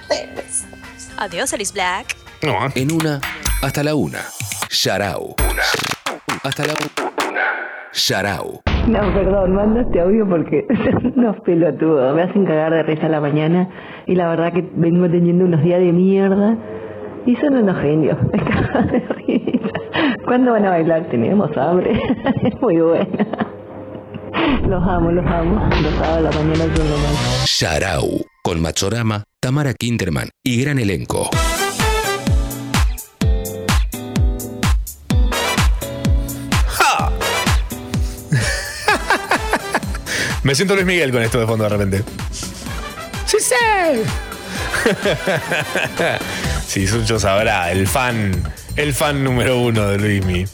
[1.17, 2.26] Adiós, Alice Black.
[2.43, 3.21] En una,
[3.63, 4.19] hasta la una.
[4.71, 5.35] Sharau.
[6.43, 7.43] Hasta la una.
[7.93, 8.61] Sharau.
[8.87, 10.67] No, perdón, mando este audio porque
[11.17, 13.69] unos pelotudos me hacen cagar de risa a la mañana
[14.07, 16.57] y la verdad que vengo teniendo unos días de mierda
[17.25, 18.19] y son unos genios.
[18.33, 20.15] Me cagan de risa.
[20.27, 21.09] ¿Cuándo van a bailar?
[21.11, 21.93] Tenemos hambre.
[22.43, 23.27] Es muy buena.
[24.69, 25.69] Los amo, los amo.
[25.83, 27.47] Los sábados a la mañana son lo más.
[27.47, 28.27] Sharau.
[28.43, 31.31] Con Machorama, Tamara Kinderman y gran elenco.
[40.47, 42.05] Me siento Luis Miguel con esto de fondo de repente.
[43.27, 43.55] ¡Sí, sí!
[46.69, 48.31] sí, Sucho sabrá, el fan,
[48.77, 50.47] el fan número uno de Luismi.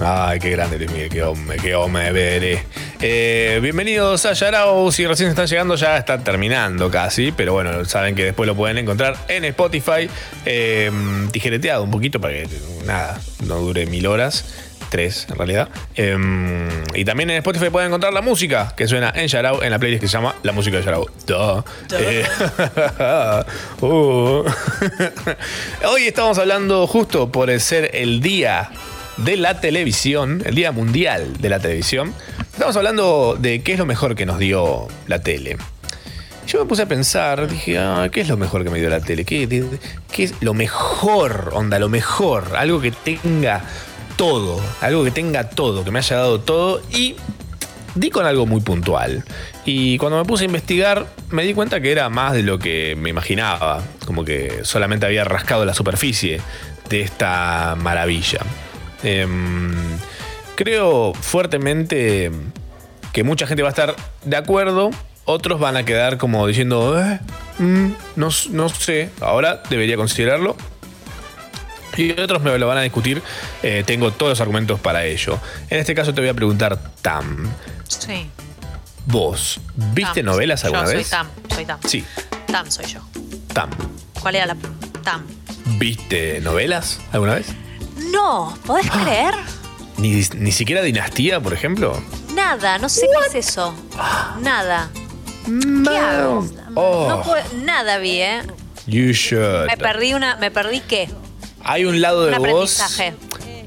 [0.00, 2.64] Ay, qué grande Luis Miguel, qué hombre, qué hombre veré.
[3.00, 8.16] Eh, bienvenidos a Yarao, si recién están llegando ya está terminando casi, pero bueno, saben
[8.16, 10.10] que después lo pueden encontrar en Spotify,
[10.44, 10.90] eh,
[11.30, 12.48] tijereteado un poquito para que
[12.84, 14.65] nada, no dure mil horas.
[14.88, 15.68] Tres, en realidad.
[15.96, 16.16] Eh,
[16.94, 20.00] y también en Spotify pueden encontrar la música que suena en Yarao, en la playlist
[20.00, 21.06] que se llama La Música de Yarao.
[21.26, 21.64] Duh.
[21.98, 22.24] Eh,
[23.80, 24.44] uh.
[25.88, 28.70] Hoy estamos hablando justo por el ser el día
[29.16, 32.14] de la televisión, el día mundial de la televisión.
[32.52, 35.56] Estamos hablando de qué es lo mejor que nos dio la tele.
[36.46, 39.00] Yo me puse a pensar, dije, ah, ¿qué es lo mejor que me dio la
[39.00, 39.24] tele?
[39.24, 39.66] ¿Qué, de-
[40.12, 42.54] qué es lo mejor, onda, lo mejor?
[42.56, 43.62] Algo que tenga
[44.16, 47.16] todo, algo que tenga todo, que me haya dado todo y
[47.94, 49.24] di con algo muy puntual.
[49.64, 52.96] Y cuando me puse a investigar, me di cuenta que era más de lo que
[52.96, 53.82] me imaginaba.
[54.06, 56.40] Como que solamente había rascado la superficie
[56.88, 58.40] de esta maravilla.
[59.02, 59.74] Em,
[60.54, 62.30] creo fuertemente
[63.12, 64.90] que mucha gente va a estar de acuerdo,
[65.24, 67.18] otros van a quedar como diciendo, "Eh,
[67.58, 67.86] mm,
[68.16, 70.56] no, no sé, ahora debería considerarlo.
[71.96, 73.22] Y otros me lo van a discutir,
[73.62, 75.38] eh, tengo todos los argumentos para ello.
[75.70, 77.48] En este caso te voy a preguntar, Tam,
[77.88, 78.28] Sí.
[79.06, 79.60] vos,
[79.94, 80.26] ¿viste Tam.
[80.32, 81.06] novelas alguna yo vez?
[81.06, 81.80] Soy Tam, soy Tam.
[81.86, 82.04] Sí,
[82.46, 83.00] Tam soy yo.
[83.52, 83.70] Tam.
[84.20, 84.56] ¿Cuál era la
[85.02, 85.24] Tam?
[85.78, 87.46] ¿Viste novelas alguna vez?
[88.12, 89.00] No, ¿podés Ah.
[89.02, 89.34] creer?
[89.98, 92.00] Ni, ni siquiera Dinastía, por ejemplo.
[92.34, 93.74] Nada, no sé qué es eso.
[94.40, 94.90] Nada.
[95.46, 96.46] ¿Qué hago?
[96.74, 98.42] Oh, No puedo- nada vi, ¿eh?
[98.86, 99.66] you should.
[99.66, 101.08] Me perdí una, me perdí qué?
[101.68, 102.80] Hay un lado Un de vos.
[102.80, 103.14] aprendizaje.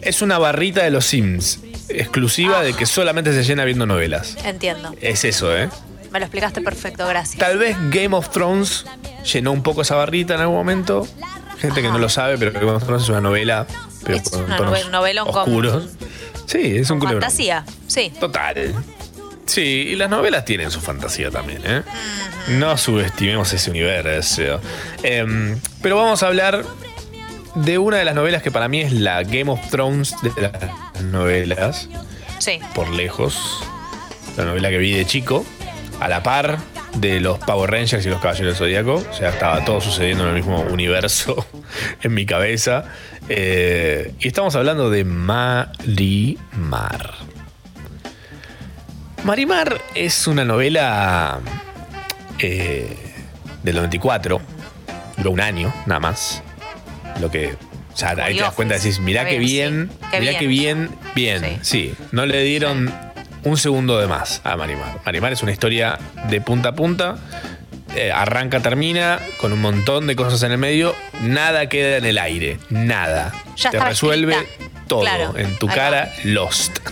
[0.01, 1.59] Es una barrita de los Sims.
[1.89, 4.38] Exclusiva de que solamente se llena viendo novelas.
[4.43, 4.95] Entiendo.
[5.01, 5.69] Es eso, ¿eh?
[6.11, 7.38] Me lo explicaste perfecto, gracias.
[7.39, 8.85] Tal vez Game of Thrones
[9.31, 11.07] llenó un poco esa barrita en algún momento.
[11.59, 13.67] Gente que no lo sabe, pero Game of Thrones es una novela.
[14.03, 15.84] Pero Es con una tonos nove- novelón con- oscuros.
[16.45, 17.01] Sí, es un.
[17.01, 18.11] Fantasía, sí.
[18.19, 18.73] Total.
[19.45, 21.81] Sí, y las novelas tienen su fantasía también, ¿eh?
[22.49, 24.61] No subestimemos ese universo.
[25.03, 26.63] Em, pero vamos a hablar
[27.64, 31.03] de una de las novelas que para mí es la Game of Thrones de las
[31.03, 31.90] novelas,
[32.40, 32.60] Sí.
[32.73, 33.64] por lejos.
[34.38, 35.45] la novela que vi de chico,
[35.99, 36.60] a la par
[36.95, 39.03] de los Power Rangers y los Caballeros del Zodíaco.
[39.10, 41.45] O sea, estaba todo sucediendo en el mismo universo
[42.02, 42.86] en mi cabeza.
[43.27, 46.36] Eh, y estamos hablando de Marimar.
[49.26, 51.40] Marimar es una novela
[52.40, 52.95] eh,
[53.64, 54.40] del 94,
[55.18, 56.41] duró un año nada más.
[57.20, 57.56] Lo que.
[57.94, 60.08] O sea, ahí te das cuenta decís, mirá qué bien, bien, sí.
[60.12, 61.60] Qué mirá qué bien, bien.
[61.62, 62.94] Sí, no le dieron
[63.44, 65.00] un segundo de más a Marimar.
[65.06, 65.98] Marimar es una historia
[66.30, 67.18] de punta a punta.
[67.96, 70.96] eh, arranca, termina, con un montón de cosas en el medio.
[71.22, 72.60] Nada queda en el aire.
[72.70, 73.34] Nada.
[73.58, 74.70] Ya te resuelve escrita.
[74.88, 75.02] todo.
[75.02, 75.34] Claro.
[75.38, 76.80] En tu cara, Lost.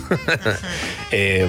[1.10, 1.48] Eh,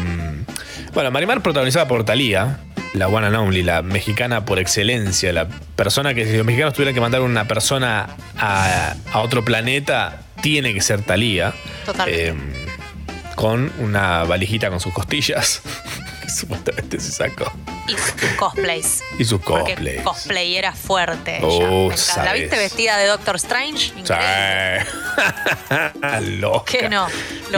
[0.93, 2.59] bueno, Marimar protagonizada por Talía,
[2.93, 6.93] la one and only, la mexicana por excelencia, la persona que si los mexicanos tuvieran
[6.93, 11.53] que mandar una persona a, a otro planeta, tiene que ser Talía.
[11.85, 12.29] Totalmente.
[12.29, 12.35] Eh,
[13.35, 15.61] con una valijita con sus costillas,
[16.21, 17.49] que supuestamente se sacó.
[17.87, 19.03] Y sus cosplays.
[19.17, 20.01] Y sus cosplays.
[20.01, 21.39] cosplay era fuerte.
[21.41, 21.89] Oh.
[22.17, 23.93] ¿La viste vestida de Doctor Strange?
[23.97, 24.85] Increíble.
[24.85, 26.31] Sí.
[26.39, 26.69] Loca.
[26.69, 27.07] Que no.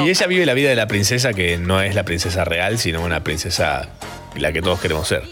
[0.05, 3.01] Y ella vive la vida de la princesa que no es la princesa real, sino
[3.01, 3.89] una princesa
[4.37, 5.23] la que todos queremos ser.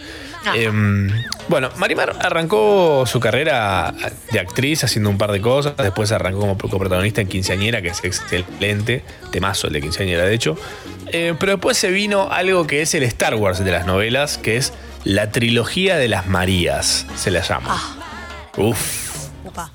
[0.45, 0.53] Ah.
[0.55, 1.09] Em,
[1.49, 3.93] bueno, Marimar arrancó su carrera
[4.31, 5.76] de actriz haciendo un par de cosas.
[5.77, 9.03] Después arrancó como coprotagonista en Quinceañera, que es excelente.
[9.31, 10.57] Temazo el de Quinceañera, de hecho.
[11.11, 14.57] Eh, pero después se vino algo que es el Star Wars de las novelas, que
[14.57, 14.73] es
[15.03, 17.97] la trilogía de las Marías, se la llama.
[18.57, 19.09] Uf.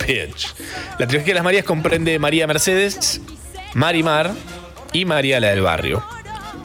[0.07, 0.55] Bitch.
[0.99, 3.21] La trilogía de las Marías comprende María Mercedes,
[3.75, 4.33] Marimar
[4.93, 6.05] y María la del barrio.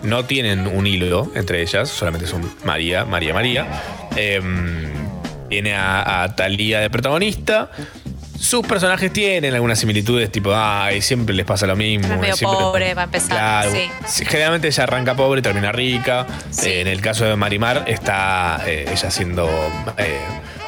[0.03, 3.67] No tienen un hilo entre ellas, solamente son María, María, María.
[4.15, 4.87] Em,
[5.49, 7.69] tiene a, a Talía de protagonista.
[8.39, 12.13] Sus personajes tienen algunas similitudes, tipo, ay, siempre les pasa lo mismo.
[12.13, 13.29] Es medio siempre- pobre, va a empezar.
[13.31, 13.71] Claro.
[14.07, 14.23] Sí.
[14.25, 16.25] Generalmente ella arranca pobre y termina rica.
[16.63, 19.49] Eh, en el caso de Marimar está eh, ella siendo
[19.97, 20.19] eh,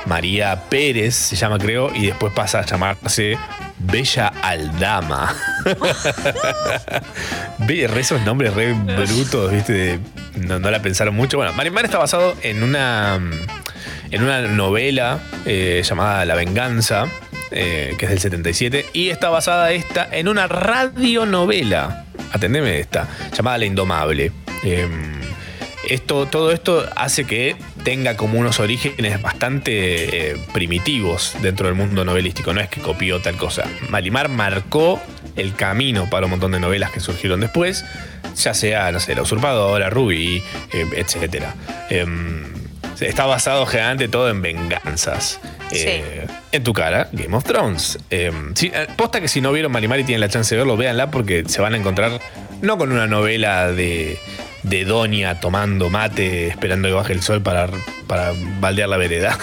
[0.06, 3.38] María Pérez, se llama creo, y después pasa a llamarse
[3.78, 5.36] Bella Aldama.
[7.60, 10.00] Re esos nombres re brutos, ¿viste?
[10.36, 11.38] No la pensaron mucho.
[11.38, 13.20] Bueno, Marimar está basado en una,
[14.10, 17.06] en una novela eh, llamada La Venganza,
[17.52, 23.60] eh, que es del 77, y está basada esta en una radionovela, atendeme esta, llamada
[23.60, 24.32] La Indomable.
[24.64, 24.88] Eh,
[25.90, 32.06] esto, todo esto hace que tenga como unos orígenes bastante eh, primitivos dentro del mundo
[32.06, 32.54] novelístico.
[32.54, 33.66] No es que copió tal cosa.
[33.90, 35.02] Malimar marcó
[35.36, 37.86] el camino para un montón de novelas que surgieron después,
[38.36, 40.44] ya sea, no sé, La Usurpadora, Ruby,
[40.74, 41.46] eh, etc.
[43.00, 45.40] está basado generalmente todo en venganzas.
[45.72, 47.98] Eh, En tu cara, Game of Thrones.
[48.10, 50.76] Eh, sí, eh, posta que si no vieron Malimar y tienen la chance de verlo,
[50.78, 52.20] véanla porque se van a encontrar
[52.62, 54.20] no con una novela de,
[54.64, 57.68] de Doña tomando mate, esperando que baje el sol para,
[58.08, 59.38] para baldear la vereda.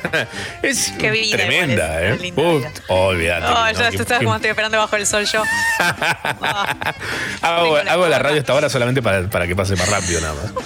[0.62, 2.14] es Qué vida, tremenda, ¿eh?
[2.14, 2.70] es Uh, vida.
[2.88, 3.46] olvídate.
[3.46, 3.72] Oh, ¿no?
[3.72, 5.42] ya tú sabes cómo estoy esperando bajo el sol yo.
[7.42, 10.52] Hago, hago la radio hasta ahora solamente para, para que pase más rápido nada más.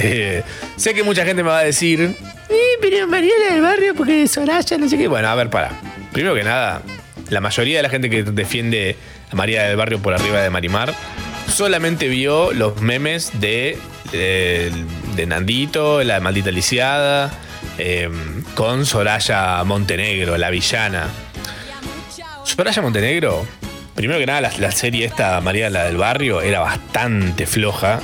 [0.00, 0.44] Eh,
[0.76, 2.14] sé que mucha gente me va a decir,
[2.50, 5.08] eh, pero Mariela del barrio porque Soraya, no sé qué.
[5.08, 5.70] Bueno, a ver, para.
[6.12, 6.82] Primero que nada,
[7.30, 8.96] la mayoría de la gente que defiende
[9.32, 10.94] a María del barrio por arriba de Marimar
[11.48, 13.78] solamente vio los memes de,
[14.12, 14.72] de,
[15.16, 17.30] de Nandito, la maldita lisiada,
[17.78, 18.08] eh,
[18.54, 21.08] con Soraya Montenegro, la villana.
[22.44, 23.46] Soraya Montenegro,
[23.94, 28.00] primero que nada, la, la serie esta, María la del Barrio, era bastante floja.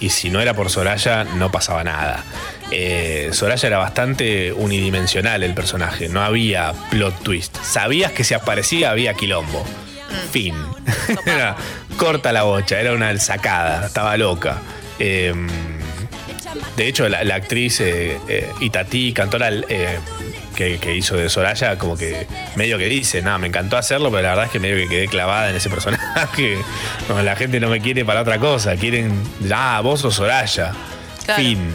[0.00, 2.24] Y si no era por Soraya, no pasaba nada.
[2.70, 7.56] Eh, Soraya era bastante unidimensional el personaje, no había plot twist.
[7.62, 9.64] Sabías que si aparecía había quilombo.
[10.30, 10.54] Fin.
[11.26, 11.56] Era
[11.96, 14.58] corta la bocha, era una sacada, estaba loca.
[14.98, 15.34] Eh,
[16.76, 19.98] de hecho, la, la actriz eh, eh, Itatí Cantoral, eh,
[20.54, 22.26] que, que hizo de Soraya, como que
[22.56, 25.08] medio que dice, nada, me encantó hacerlo, pero la verdad es que medio que quedé
[25.08, 26.58] clavada en ese personaje.
[27.08, 29.12] No, la gente no me quiere para otra cosa, quieren,
[29.52, 30.72] ah, vos sos Soraya.
[31.24, 31.42] Claro.
[31.42, 31.74] Fin.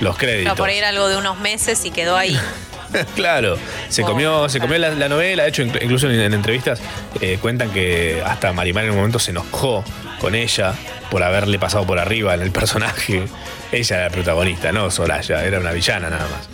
[0.00, 0.52] Los créditos.
[0.52, 2.38] Pero por ahí era algo de unos meses y quedó ahí.
[3.14, 3.56] claro,
[3.88, 6.80] se comió, se comió la, la novela, de hecho, inclu- incluso en, en entrevistas
[7.20, 9.84] eh, cuentan que hasta Marimar en un momento se enojó
[10.20, 10.74] con ella
[11.10, 13.24] por haberle pasado por arriba en el personaje.
[13.72, 16.48] Ella era la protagonista, no Soraya, era una villana nada más.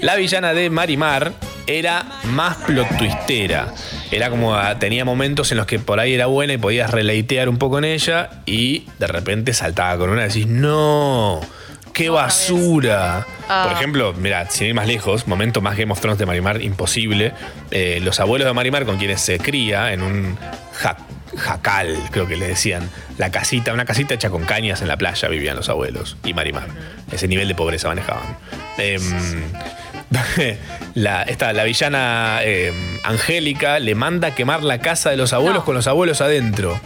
[0.00, 1.32] La villana de Marimar
[1.66, 3.72] era más plot twistera.
[4.10, 7.48] Era como ah, tenía momentos en los que por ahí era buena y podías releitear
[7.48, 11.40] un poco en ella y de repente saltaba con una y decís, no,
[11.98, 13.26] qué basura.
[13.48, 13.64] Ah.
[13.68, 17.32] Por ejemplo, mira, sin ir más lejos, momento más Game of Thrones de Marimar imposible.
[17.70, 20.38] eh, los abuelos de Marimar con quienes se cría en un
[20.74, 20.96] ja-
[21.36, 22.88] jacal, creo que le decían.
[23.18, 26.68] La casita, una casita hecha con cañas en la playa vivían los abuelos y Marimar.
[27.12, 28.24] Ese nivel de pobreza manejaban.
[28.78, 29.02] Em,
[30.94, 35.64] la, esta, la villana em, Angélica le manda a quemar la casa de los abuelos
[35.64, 36.80] con los abuelos adentro.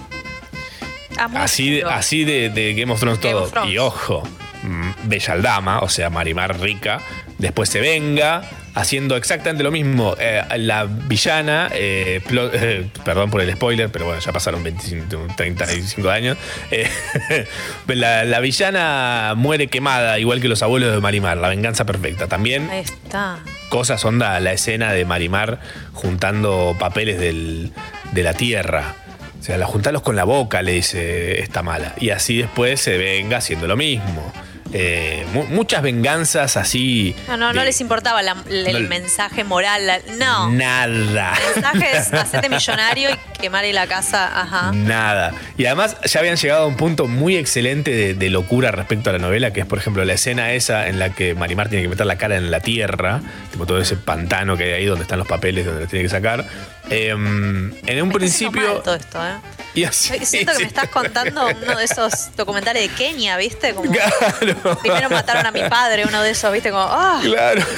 [1.34, 3.44] Así, de- así de, de Game of Thrones Game todo.
[3.44, 3.72] of Thrones.
[3.72, 4.22] Y ojo,
[4.62, 7.00] mm, Bellaldama, o sea, Marimar rica,
[7.38, 8.42] después se venga
[8.74, 10.14] haciendo exactamente lo mismo.
[10.18, 16.08] Eh, la villana, eh, eh, perdón por el spoiler, pero bueno, ya pasaron 25, 35
[16.08, 16.38] años.
[17.86, 22.26] La, la villana muere quemada, igual que los abuelos de Marimar, la venganza perfecta.
[22.28, 23.38] También Ahí está.
[23.68, 25.60] cosas onda la escena de Marimar
[25.92, 27.72] juntando papeles del-
[28.12, 28.94] de la tierra.
[29.42, 31.96] O sea, la juntarlos con la boca, le dice esta mala.
[31.98, 34.32] Y así después se venga haciendo lo mismo.
[34.74, 37.14] Eh, mu- muchas venganzas así.
[37.28, 39.86] No, no, no les importaba la- el No- mensaje moral.
[39.86, 40.50] la- no.
[40.50, 40.84] Nada.
[40.86, 44.40] El mensaje es hacerte millonario y quemarle la casa.
[44.40, 44.72] Ajá.
[44.72, 45.32] Nada.
[45.58, 49.12] Y además ya habían llegado a un punto muy excelente de, de locura respecto a
[49.12, 51.88] la novela, que es, por ejemplo, la escena esa en la que Marimar tiene que
[51.90, 53.20] meter la cara en la tierra,
[53.50, 56.08] tipo todo ese pantano que hay ahí donde están los papeles, donde los tiene que
[56.08, 56.46] sacar.
[56.90, 58.74] Em, en un principio.
[58.74, 59.34] Mal todo esto, ¿eh?
[59.74, 63.72] Y así, Siento que me estás contando uno de esos documentales de Kenia, ¿viste?
[63.72, 63.90] Como
[64.82, 66.70] primero mataron a mi padre, uno de esos, ¿viste?
[66.70, 67.20] Como, ¡ah!
[67.22, 67.62] Claro.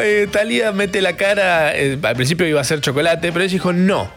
[0.00, 1.74] Eh, Talía mete la cara.
[1.74, 4.10] eh, al principio iba a ser chocolate, pero ella dijo: no.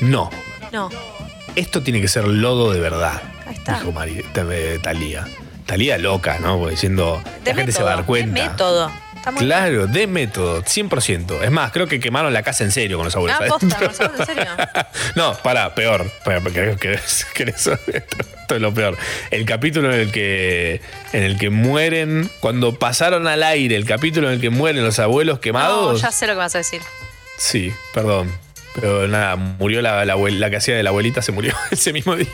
[0.00, 0.30] No.
[0.72, 0.88] No.
[1.54, 3.20] Esto tiene que ser lodo de verdad.
[3.46, 3.78] Ahí está.
[3.78, 5.26] Dijo Mari, eh, Talía.
[5.66, 6.58] Talía loca, ¿no?
[6.58, 7.22] Porque diciendo.
[7.44, 8.42] De la gente se va a dar cuenta.
[8.42, 8.90] De método.
[9.38, 11.42] Claro, de método, 100%.
[11.42, 13.38] Es más, creo que quemaron la casa en serio con los abuelos.
[13.40, 14.20] Ah, posta, ¿no sabes?
[14.20, 14.44] ¿En serio?
[15.16, 16.08] No, para, peor.
[16.24, 18.06] Para, ¿querés- querés- querés saber?
[18.46, 18.96] Esto, es lo peor.
[19.32, 20.80] El capítulo en el que
[21.12, 24.98] en el que mueren, cuando pasaron al aire, el capítulo en el que mueren los
[25.00, 26.00] abuelos No, quemados.
[26.00, 26.80] ya sé lo que vas a decir.
[27.38, 28.32] Sí, perdón.
[28.74, 32.28] Pero nada, murió la, la, que hacía de la abuelita, se murió ese mismo día.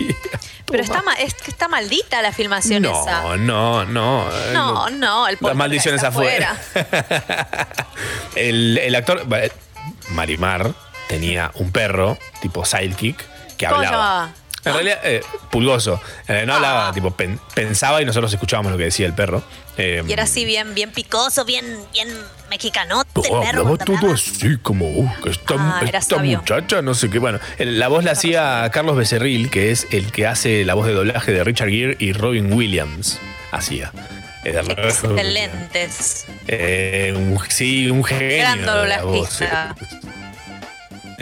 [0.66, 3.36] Pero está, ma- es que está maldita la filmación esa.
[3.36, 4.28] No, no, no.
[4.52, 6.56] No, no, el Las maldiciones afuera.
[8.34, 9.50] El, el actor, eh,
[10.10, 10.72] Marimar,
[11.08, 13.16] tenía un perro, tipo sidekick,
[13.56, 13.96] que ¿Cómo hablaba.
[13.96, 14.34] llamaba?
[14.64, 16.00] En realidad, eh, pulgoso.
[16.28, 19.42] Eh, no hablaba, tipo, pen- pensaba y nosotros escuchábamos lo que decía el perro.
[19.76, 22.08] Eh, Y era así bien, bien picoso, bien, bien
[22.50, 23.76] mexicanote el Oh, perro.
[23.78, 27.18] todo así como uh, esta, Ah, esta muchacha, no sé qué.
[27.18, 30.92] Bueno, la voz la hacía Carlos Becerril, que es el que hace la voz de
[30.92, 33.18] doblaje de Richard Gere y Robin Williams.
[33.50, 33.90] Hacía.
[34.44, 36.26] Eh, Excelentes.
[36.48, 38.36] eh, un- sí, un genio.
[38.38, 39.74] Gran doblajista.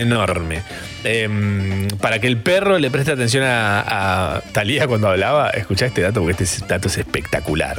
[0.00, 0.62] Enorme.
[1.04, 6.02] Eh, para que el perro le preste atención a, a Talía cuando hablaba, escuchá este
[6.02, 7.76] dato porque este dato es espectacular.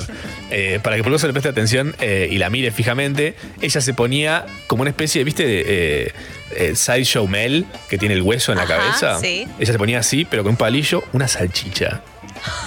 [0.49, 3.93] Eh, para que el Pulgoso le preste atención eh, y la mire fijamente, ella se
[3.93, 5.45] ponía como una especie, ¿viste?
[5.45, 6.13] De
[6.55, 9.19] eh, Sideshow Mel, que tiene el hueso en la Ajá, cabeza.
[9.19, 9.47] sí.
[9.59, 12.01] Ella se ponía así, pero con un palillo, una salchicha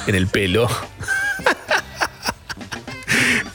[0.06, 0.68] en el pelo.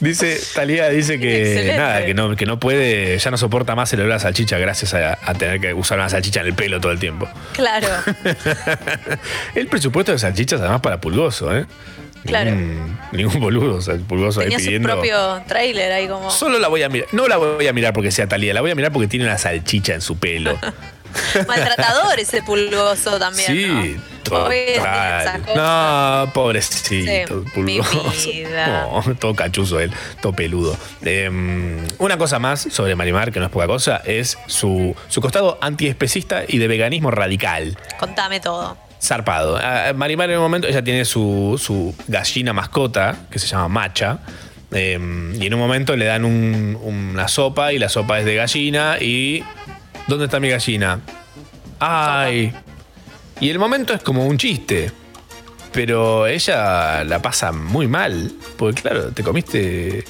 [0.00, 1.76] Dice, Talía dice que Excelente.
[1.76, 4.94] nada, que no, que no puede, ya no soporta más el olor a salchicha gracias
[4.94, 7.28] a, a tener que usar una salchicha en el pelo todo el tiempo.
[7.52, 7.86] Claro,
[9.54, 11.66] El presupuesto de salchichas además para Pulgoso, ¿eh?
[12.24, 12.50] claro.
[12.50, 14.88] Ningún, ningún boludo, o sea, el Pulgoso Tenía ahí su pidiendo.
[14.88, 16.30] propio trailer ahí como.
[16.30, 18.70] Solo la voy a mirar, no la voy a mirar porque sea Talía, la voy
[18.70, 20.58] a mirar porque tiene una salchicha en su pelo.
[21.48, 23.46] Maltratador ese pulgoso también.
[23.46, 24.09] sí, ¿no?
[24.22, 25.42] Total.
[25.56, 28.04] No, pobrecito, Sí, Pulgoso.
[28.92, 30.76] Oh, todo cachuzo él, todo peludo.
[31.02, 31.28] Eh,
[31.98, 36.42] una cosa más sobre Marimar, que no es poca cosa, es su, su costado antiespecista
[36.46, 37.76] y de veganismo radical.
[37.98, 38.76] Contame todo.
[39.02, 39.56] Zarpado.
[39.62, 44.18] Ah, Marimar en un momento, ella tiene su, su gallina mascota, que se llama Macha.
[44.72, 44.98] eh,
[45.40, 48.98] y en un momento le dan un- una sopa y la sopa es de gallina
[49.00, 49.42] y...
[50.06, 51.00] ¿Dónde está mi gallina?
[51.78, 52.52] Ay.
[53.40, 54.92] Y el momento es como un chiste.
[55.72, 58.32] Pero ella la pasa muy mal.
[58.56, 60.04] Porque claro, te comiste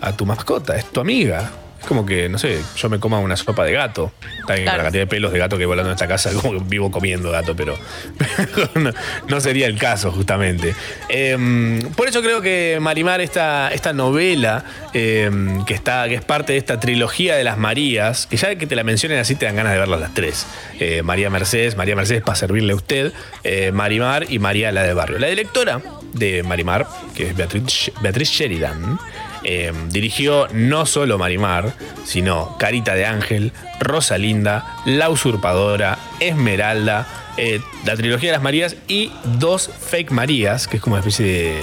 [0.00, 1.50] a tu mascota, es tu amiga.
[1.86, 4.12] Como que, no sé, yo me coma una sopa de gato.
[4.40, 4.78] Está bien, con Claro.
[4.78, 7.30] la cantidad de pelos de gato que volando en esta casa, como que vivo comiendo
[7.30, 7.76] gato, pero
[8.74, 8.90] no,
[9.28, 10.74] no sería el caso, justamente.
[11.08, 16.52] Em, por eso creo que Marimar, esta, esta novela, em, que, está, que es parte
[16.52, 19.56] de esta trilogía de las Marías, que ya que te la mencionen así te dan
[19.56, 20.46] ganas de verlas las tres.
[20.80, 23.12] Eh, María Mercedes, María Mercedes para servirle a usted,
[23.44, 25.18] eh, Marimar y María la de Barrio.
[25.18, 25.80] La directora
[26.12, 28.98] de Marimar, que es Beatriz, Beatriz Sheridan,
[29.44, 37.06] eh, dirigió no solo Marimar, sino Carita de Ángel, Rosalinda, La Usurpadora, Esmeralda,
[37.36, 41.26] eh, la trilogía de las Marías y dos fake Marías, que es como una especie
[41.26, 41.58] de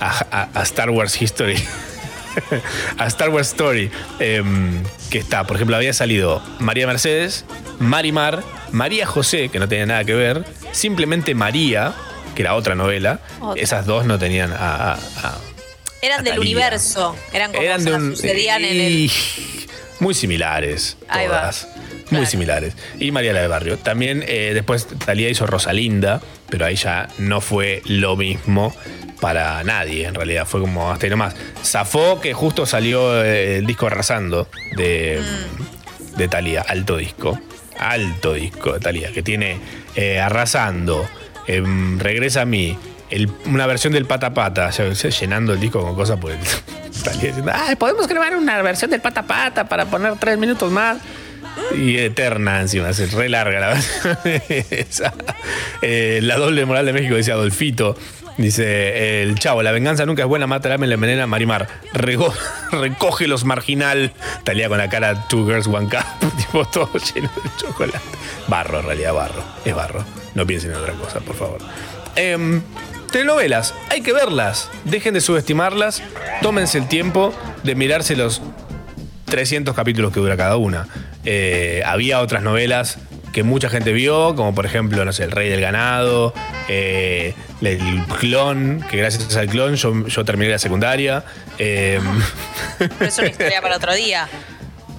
[0.00, 1.56] a, a- a Star Wars History.
[2.98, 7.44] a Star Wars Story, em, que está, por ejemplo, había salido María Mercedes,
[7.78, 8.42] Marimar,
[8.72, 11.92] María José, que no tenía nada que ver, simplemente María,
[12.34, 13.20] que era otra novela.
[13.40, 13.62] Otra.
[13.62, 14.94] Esas dos no tenían a,
[16.04, 16.40] Eran del Natalia.
[16.40, 17.16] universo.
[17.32, 18.16] Eran como eran de se un.
[18.16, 19.10] sucedían en el.
[20.00, 20.96] Muy similares.
[21.08, 21.40] Ahí va.
[21.40, 21.68] Todas.
[22.10, 22.74] Muy similares.
[23.00, 23.78] Y María la de Barrio.
[23.78, 26.20] También eh, después Talía hizo Rosalinda,
[26.50, 28.74] pero ahí ya no fue lo mismo
[29.20, 30.46] para nadie, en realidad.
[30.46, 31.34] Fue como hasta ahí nomás.
[31.64, 36.16] Zafó que justo salió eh, el disco Arrasando de, Mm.
[36.18, 37.40] de Talía, alto disco.
[37.78, 39.56] Alto disco de Talía, que tiene
[39.96, 41.08] eh, Arrasando,
[41.46, 42.78] em, Regresa a mí,
[43.46, 46.38] una versión del Pata Pata, llenando el disco con cosas por el.
[47.04, 50.98] Talía diciendo, "Ay, podemos grabar una versión del Pata Pata para poner tres minutos más.
[51.76, 53.72] Y eterna encima, es re larga la
[54.70, 55.12] esa.
[55.82, 57.96] Eh, la doble moral de México dice Adolfito.
[58.36, 61.68] Dice el chavo, la venganza nunca es buena, mata la la envenena Marimar.
[61.92, 62.34] Rego-
[62.72, 64.12] recoge los marginal.
[64.42, 68.00] Talía con la cara Two Girls One Cup, tipo todo lleno de chocolate.
[68.48, 69.44] Barro, en realidad, barro.
[69.64, 70.04] Es barro.
[70.34, 71.58] No piensen en otra cosa, por favor.
[72.16, 72.60] Em,
[73.14, 74.68] telenovelas, hay que verlas.
[74.84, 76.02] Dejen de subestimarlas.
[76.42, 77.32] Tómense el tiempo
[77.62, 78.42] de mirarse los
[79.26, 80.88] 300 capítulos que dura cada una.
[81.24, 82.98] Eh, había otras novelas
[83.32, 86.34] que mucha gente vio, como por ejemplo, no sé, El Rey del Ganado,
[86.68, 91.24] eh, El Clon, que gracias al clon yo, yo terminé la secundaria.
[91.58, 92.00] Eh,
[92.78, 94.28] Pero es una historia para otro día.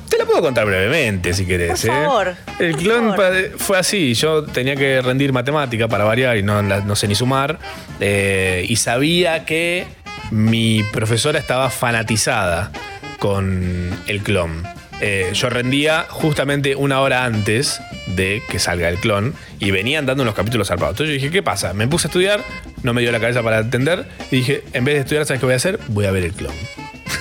[0.10, 1.82] te la puedo contar brevemente si querés.
[1.82, 1.94] Por ¿eh?
[1.94, 3.16] favor, El clon
[3.58, 4.14] fue así.
[4.14, 7.60] Yo tenía que rendir matemática para variar y no, sé ni sumar.
[8.00, 9.86] Eh, y sabía que
[10.32, 12.72] mi profesora estaba fanatizada
[13.20, 14.64] con el clon.
[15.02, 20.24] Eh, yo rendía justamente una hora antes de que salga el clon y venían dando
[20.24, 20.94] unos capítulos zarpados.
[20.94, 21.74] Entonces yo dije, ¿qué pasa?
[21.74, 22.44] Me puse a estudiar,
[22.84, 25.46] no me dio la cabeza para entender y dije, en vez de estudiar, ¿sabes qué
[25.46, 25.80] voy a hacer?
[25.90, 26.54] Voy a ver el clon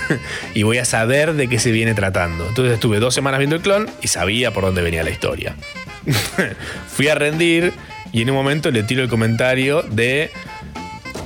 [0.55, 2.47] y voy a saber de qué se viene tratando.
[2.49, 5.57] Entonces estuve dos semanas viendo el clon y sabía por dónde venía la historia.
[6.89, 7.73] Fui a rendir
[8.13, 10.31] y en un momento le tiro el comentario de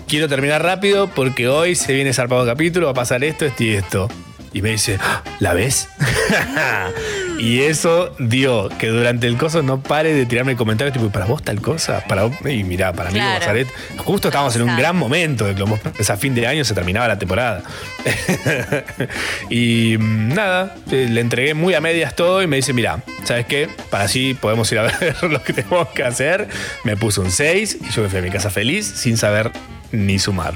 [0.07, 3.71] quiero terminar rápido porque hoy se viene zarpado capítulo, va a pasar esto, esto y
[3.75, 4.09] esto.
[4.53, 5.89] Y me dice, "Ah, ¿la ves?
[7.39, 11.43] y eso dio que durante el coso no pare de tirarme comentarios tipo, ¿para vos
[11.43, 12.02] tal cosa?
[12.09, 12.36] Para vos?
[12.44, 13.52] Y mirá, para mí, Claro.
[13.98, 15.78] Justo estábamos en un gran momento de Clon.
[15.98, 17.62] Es a fin de año se terminaba la temporada.
[19.51, 23.47] y mm, nada, eh, le entregué muy a medias todo y me dice, mira, ¿sabes
[23.47, 23.69] qué?
[23.90, 26.48] Para así podemos ir a ver lo que tenemos que hacer.
[26.85, 29.52] Me puso un 6 y yo me fui a mi casa feliz sin saber
[29.93, 30.55] ni sumar.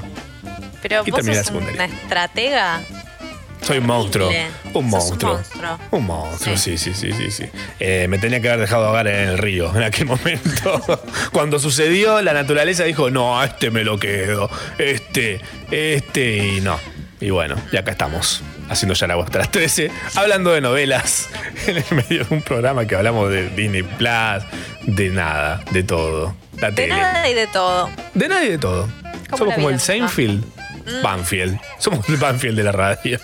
[0.81, 2.81] Pero Y vos sos una estratega.
[3.63, 4.29] Soy un monstruo.
[4.73, 5.39] Un monstruo.
[5.91, 7.31] Un monstruo, sí, sí, sí, sí.
[7.31, 7.45] sí.
[7.79, 10.81] Eh, me tenía que haber dejado ahogar en el río en aquel momento.
[11.31, 14.49] Cuando sucedió, la naturaleza dijo, no, a este me lo quedo.
[14.77, 15.39] Este,
[15.71, 16.77] este y no.
[17.21, 18.43] Y bueno, y acá estamos.
[18.69, 21.29] Haciendo ya la las 13, hablando de novelas,
[21.67, 24.43] en el medio de un programa que hablamos de Disney Plus,
[24.83, 26.35] de nada, de todo.
[26.59, 26.95] La De tele.
[26.95, 27.89] nada y de todo.
[28.13, 28.89] De nada y de todo.
[29.37, 30.43] Somos como el Seinfeld.
[31.01, 31.59] Banfield.
[31.79, 33.19] Somos el Banfield de la radio.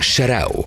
[0.00, 0.66] Sharau.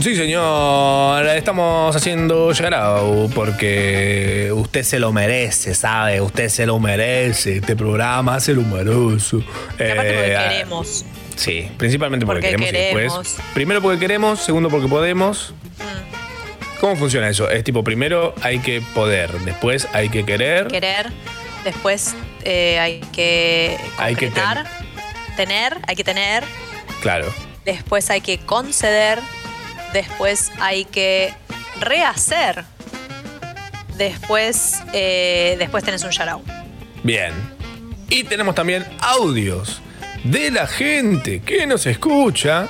[0.00, 1.26] Sí, señor.
[1.26, 6.20] Estamos haciendo Yarao porque usted se lo merece, ¿sabe?
[6.20, 7.56] Usted se lo merece.
[7.58, 9.36] Este programa se lo merece.
[9.36, 11.04] Aparte porque Eh, queremos.
[11.36, 13.36] Sí, principalmente porque, Porque queremos, y después.
[13.54, 15.52] Primero porque queremos, segundo porque podemos.
[15.78, 16.27] Mm.
[16.80, 17.50] ¿Cómo funciona eso?
[17.50, 20.68] Es tipo, primero hay que poder, después hay que querer.
[20.68, 21.10] Querer.
[21.64, 22.14] Después
[22.44, 24.30] eh, hay que Hay que
[25.36, 26.44] tener, hay que tener.
[27.02, 27.26] Claro.
[27.64, 29.18] Después hay que conceder.
[29.92, 31.32] Después hay que
[31.80, 32.64] rehacer.
[33.96, 36.42] Después, eh, después tenés un yarao.
[37.02, 37.32] Bien.
[38.08, 39.80] Y tenemos también audios
[40.24, 42.68] de la gente que nos escucha.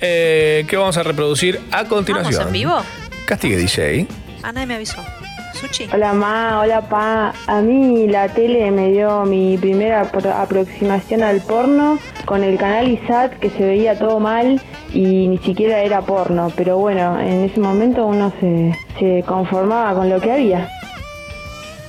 [0.00, 2.34] eh, que vamos a reproducir a continuación.
[2.34, 2.82] ¿Vamos en vivo?
[3.28, 4.06] Castigue DJ.
[4.42, 5.04] Ah, nadie me avisó.
[5.52, 5.86] Sushi.
[5.92, 7.34] Hola ma, hola pa.
[7.46, 12.88] A mí la tele me dio mi primera apro- aproximación al porno con el canal
[12.88, 14.62] ISAT que se veía todo mal
[14.94, 16.50] y ni siquiera era porno.
[16.56, 20.70] Pero bueno, en ese momento uno se, se conformaba con lo que había.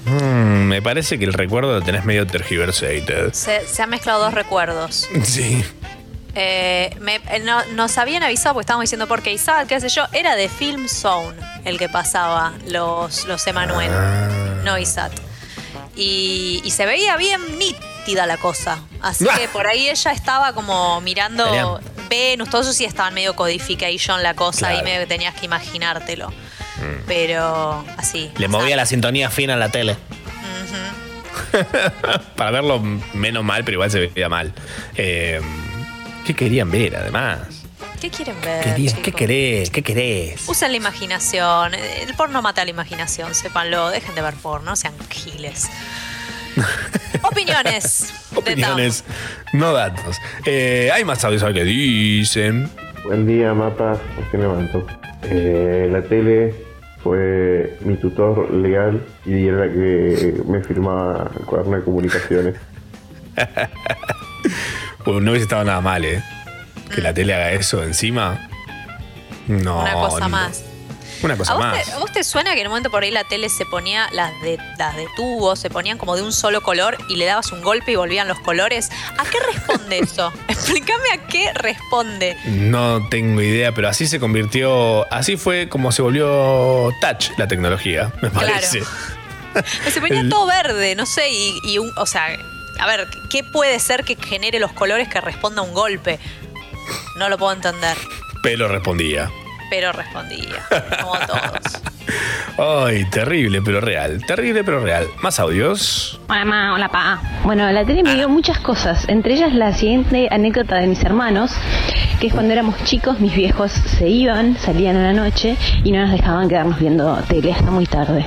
[0.06, 3.32] Mm, me parece que el recuerdo lo tenés medio tergiversated.
[3.32, 5.08] Se, se han mezclado dos recuerdos.
[5.24, 5.64] Sí.
[6.42, 10.06] Eh, me- eh, no- nos habían avisado porque estábamos diciendo porque Isaac, qué sé yo,
[10.14, 11.36] era de Film Zone
[11.66, 14.62] el que pasaba los, los Emanuel, Ah.
[14.64, 15.12] no Isaac.
[15.98, 18.80] Y, y se veía bien nítida la cosa.
[19.02, 19.36] Así Ah.
[19.38, 21.82] que por ahí ella estaba como mirando Genial.
[22.10, 24.80] Venus, todo eso sí estaban medio codification la cosa Claro.
[24.80, 26.32] y medio que tenías que imaginártelo.
[27.06, 28.32] Pero así.
[28.38, 29.98] Le movía la sintonía fina a la tele.
[32.38, 32.80] Para verlo
[33.14, 34.54] menos mal, pero igual se veía mal.
[34.96, 35.42] Eh,
[36.30, 37.40] ¿Qué querían ver, además?
[38.00, 38.64] ¿Qué quieren ver?
[38.64, 39.72] Querían- ¿Qué querés?
[39.72, 40.48] ¿Qué querés?
[40.48, 41.74] Usen la imaginación.
[41.74, 43.90] El porno mata la imaginación, sépanlo.
[43.90, 45.68] Dejen de ver porno, no sean giles.
[47.24, 48.14] Opiniones.
[48.36, 49.04] Opiniones,
[49.54, 50.18] no datos.
[50.46, 52.70] Eh, hay más audios qué dicen.
[53.06, 53.98] Buen día, mapas.
[54.16, 54.86] ¿Por qué levanto?
[55.24, 56.54] Eh, la tele
[57.04, 62.54] fue mi tutor legal y era la que me firmaba el cuaderno de comunicaciones.
[65.06, 66.24] Bueno, no hubiese estado nada mal, ¿eh?
[66.94, 68.48] Que la tele haga eso encima.
[69.48, 69.80] No.
[69.82, 70.30] Una cosa no.
[70.30, 70.64] más.
[71.22, 71.84] Una cosa ¿A vos, más.
[71.86, 74.08] te, a vos te suena que en un momento por ahí la tele se ponía,
[74.14, 77.52] las de, las de tubo, se ponían como de un solo color y le dabas
[77.52, 78.90] un golpe y volvían los colores?
[79.18, 80.32] ¿A qué responde eso?
[80.48, 82.38] Explícame a qué responde.
[82.46, 85.12] No tengo idea, pero así se convirtió.
[85.14, 88.48] Así fue como se volvió touch la tecnología, me Claro.
[88.48, 88.82] parece.
[89.92, 92.28] Se ponía El- todo verde, no sé, y, y un, o sea,
[92.80, 96.20] a ver, ¿qué puede ser que genere los colores que responda a un golpe?
[97.18, 97.98] No lo puedo entender,
[98.42, 99.30] Pero respondía.
[99.70, 100.66] pero respondía,
[101.02, 101.82] como todos.
[102.58, 104.24] Ay, terrible, pero real.
[104.26, 105.06] Terrible, pero real.
[105.22, 106.20] Más audios.
[106.28, 107.22] Hola, ma, hola, pa.
[107.44, 111.52] Bueno, la tele me dio muchas cosas, entre ellas la siguiente anécdota de mis hermanos,
[112.20, 116.02] que es cuando éramos chicos, mis viejos se iban, salían a la noche y no
[116.02, 118.26] nos dejaban quedarnos viendo tele hasta muy tarde.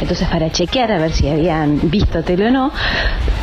[0.00, 2.72] Entonces, para chequear a ver si habían visto tele o no,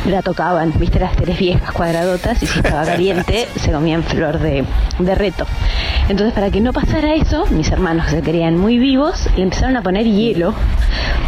[0.06, 4.64] la tocaban, viste las teles viejas cuadradotas y si estaba caliente se comían flor de,
[4.98, 5.46] de reto.
[6.08, 9.76] Entonces, para que no pasara eso, mis hermanos que se querían muy vivos, le empezaron
[9.76, 10.54] a poner hielo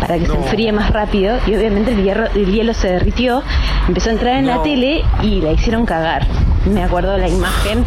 [0.01, 3.43] para que se enfríe más rápido y obviamente el, hierro- el hielo se derritió,
[3.89, 6.27] empezó a entrar en la tele y la hicieron cagar.
[6.67, 7.85] Me acuerdo la imagen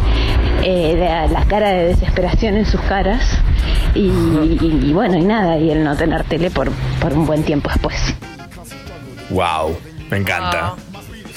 [0.62, 3.38] eh, de la, la cara de desesperación en sus caras
[3.94, 6.70] y, y- y bueno, y nada, y el no tener tele por,
[7.00, 8.14] por un buen tiempo después.
[9.30, 9.76] Wow,
[10.10, 10.74] me encanta.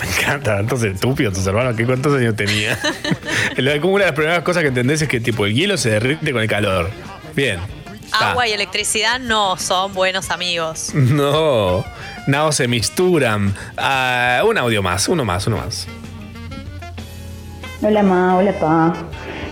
[0.02, 0.60] Me encanta.
[0.60, 2.78] Entonces, estúpido tus hermanos, ¿qué cuántos años tenía?
[3.58, 5.90] Lo- Como una de las primeras cosas que entendés es que tipo el hielo se
[5.92, 6.90] derrite con el calor.
[7.36, 7.60] Bien.
[8.12, 10.94] Agua y electricidad no son buenos amigos.
[10.94, 11.84] No,
[12.28, 13.54] no se misturan.
[13.78, 15.88] Ah, un audio más, uno más, uno más.
[17.82, 18.94] Hola ma, hola pa.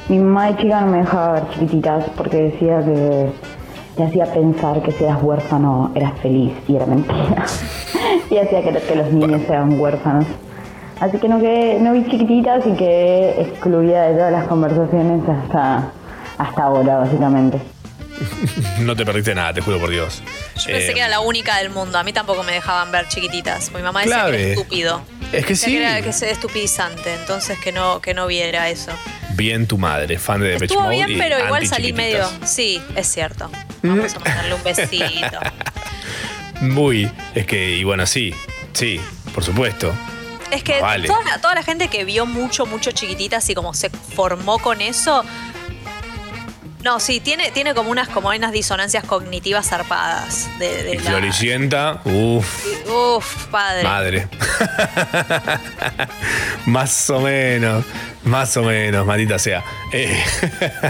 [0.09, 3.29] Mi mamá de chica no me dejaba ver chiquititas porque decía que
[3.95, 7.45] te hacía pensar que si eras huérfano eras feliz y era mentira.
[8.29, 10.25] y hacía que, que los niños sean huérfanos.
[10.99, 15.91] Así que no, quedé, no vi chiquititas y quedé excluida de todas las conversaciones hasta,
[16.38, 17.61] hasta ahora, básicamente.
[18.80, 20.22] No te perdiste nada, te juro por Dios.
[20.57, 21.98] Yo pensé Eh, que era la única del mundo.
[21.98, 23.72] A mí tampoco me dejaban ver chiquititas.
[23.72, 25.02] Mi mamá decía que era estúpido.
[25.31, 25.77] Es que sí.
[25.77, 28.91] era que es estupidizante, entonces que no, que no viera eso.
[29.31, 32.27] Bien tu madre, fan de Depeche Estuvo Mode bien, pero igual salí medio.
[32.45, 33.52] Sí, es cierto.
[33.84, 35.39] Vamos a mandarle un besito.
[36.61, 37.11] Muy.
[37.35, 38.34] Es que, y bueno, sí,
[38.73, 38.99] sí,
[39.34, 39.94] por supuesto.
[40.49, 41.07] Es que Ah, Vale.
[41.07, 45.23] toda, toda la gente que vio mucho, mucho chiquititas y como se formó con eso.
[46.88, 50.47] No, sí, tiene, tiene como unas, como unas disonancias cognitivas zarpadas.
[50.57, 53.84] De, de Y la- Floricienta, uff, Uf, padre.
[53.84, 54.27] madre.
[56.65, 57.84] más o menos,
[58.23, 59.65] más o menos, maldita sea.
[59.91, 60.18] Eh,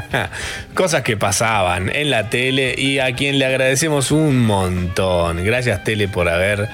[0.76, 5.44] cosas que pasaban en la tele y a quien le agradecemos un montón.
[5.44, 6.70] Gracias, tele, por haber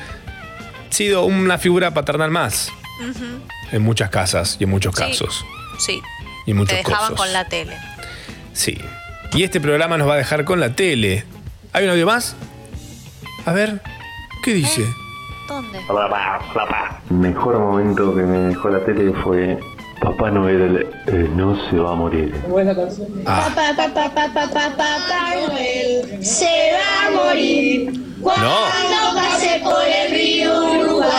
[0.90, 2.74] sido una figura paternal más
[3.72, 5.02] en muchas casas y en muchos Sí.
[5.02, 5.46] casos.
[5.80, 6.02] Sí.
[6.46, 7.18] Y muchos Te dejaban cosos.
[7.18, 7.78] con la tele.
[8.52, 8.78] Sí.
[9.36, 11.24] Y este programa nos va a dejar con la tele.
[11.74, 12.36] ¿Hay un audio más?
[13.46, 13.82] A ver,
[14.44, 14.86] ¿qué dice?
[15.48, 15.80] ¿Dónde?
[17.10, 19.58] Mejor momento que me dejó la tele fue
[20.04, 22.36] Papá Noel eh, no se va a morir.
[23.26, 23.50] Ah.
[23.50, 27.92] Papá, papá, papá, papá, papá Noel se va a morir
[28.22, 28.50] cuando
[29.16, 31.10] pase por el río Uruguay.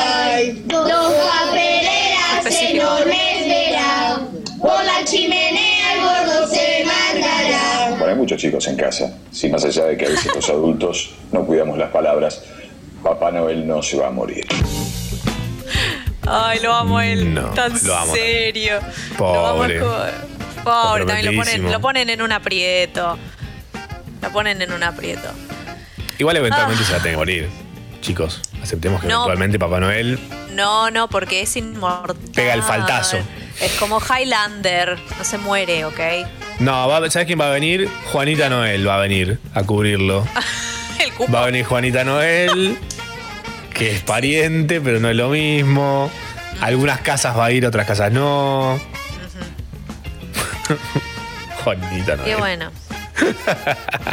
[8.34, 9.16] Muchos chicos en casa.
[9.30, 12.42] Si más allá de que a veces los adultos no cuidamos las palabras,
[13.02, 14.44] Papá Noel no se va a morir.
[16.26, 17.32] Ay, lo amo él.
[17.34, 18.80] No, tan lo amo serio.
[19.16, 19.78] Pobre.
[19.78, 21.70] Lo amo, es como- Pobre, también lo ponen, Comprometidísimo.
[21.70, 23.18] lo ponen en un aprieto.
[24.22, 25.28] Lo ponen en un aprieto.
[26.18, 27.48] Igual eventualmente se va a tener que morir.
[28.00, 29.14] Chicos, aceptemos que No.
[29.16, 30.18] eventualmente Papá Noel
[30.52, 32.16] No, no, porque es inmortal.
[32.34, 33.18] pega el faltazo.
[33.60, 34.98] Es como Highlander.
[35.18, 36.00] No se muere, ¿ok?
[36.60, 37.88] No, va- ¿sabes quién va a venir?
[38.12, 40.26] Juanita Noel va a venir a cubrirlo.
[40.98, 41.32] El cupo.
[41.32, 42.78] Va a venir Juanita Noel,
[43.74, 46.10] que es pariente, pero no es lo mismo.
[46.60, 48.80] Algunas casas va a ir, otras casas no.
[51.64, 52.28] Juanita Noel.
[52.30, 52.70] Qué bueno.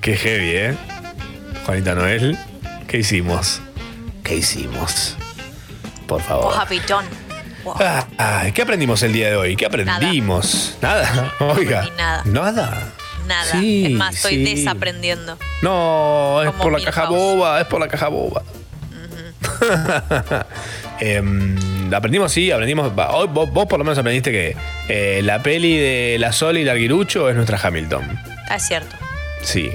[0.00, 0.74] Qué heavy, ¿eh?
[1.66, 2.38] Juanita Noel,
[2.86, 3.60] ¿qué hicimos?
[4.24, 5.16] ¿Qué hicimos?
[6.06, 6.46] Por favor.
[6.46, 6.80] What have we
[7.78, 9.56] Ah, ¿Qué aprendimos el día de hoy?
[9.56, 10.76] ¿Qué aprendimos?
[10.80, 11.34] Nada.
[11.40, 11.88] Oiga.
[11.96, 12.22] Nada.
[12.24, 12.92] Nada.
[13.26, 13.52] Nada.
[13.52, 14.54] Sí, es más, estoy sí.
[14.56, 15.36] desaprendiendo.
[15.62, 18.42] No, es Como por la caja boba, es por la caja boba.
[21.00, 22.90] Em, aprendimos, sí, aprendimos.
[23.12, 24.56] Hoy vos, vos por lo menos aprendiste que
[24.88, 28.18] eh, la peli de La Sol y el Arguirucho es nuestra Hamilton.
[28.48, 28.96] Ah, es cierto.
[29.42, 29.70] Sí.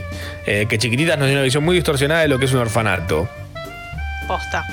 [0.45, 3.29] Eh, que Chiquititas nos dio una visión muy distorsionada de lo que es un orfanato.
[4.27, 4.65] Posta.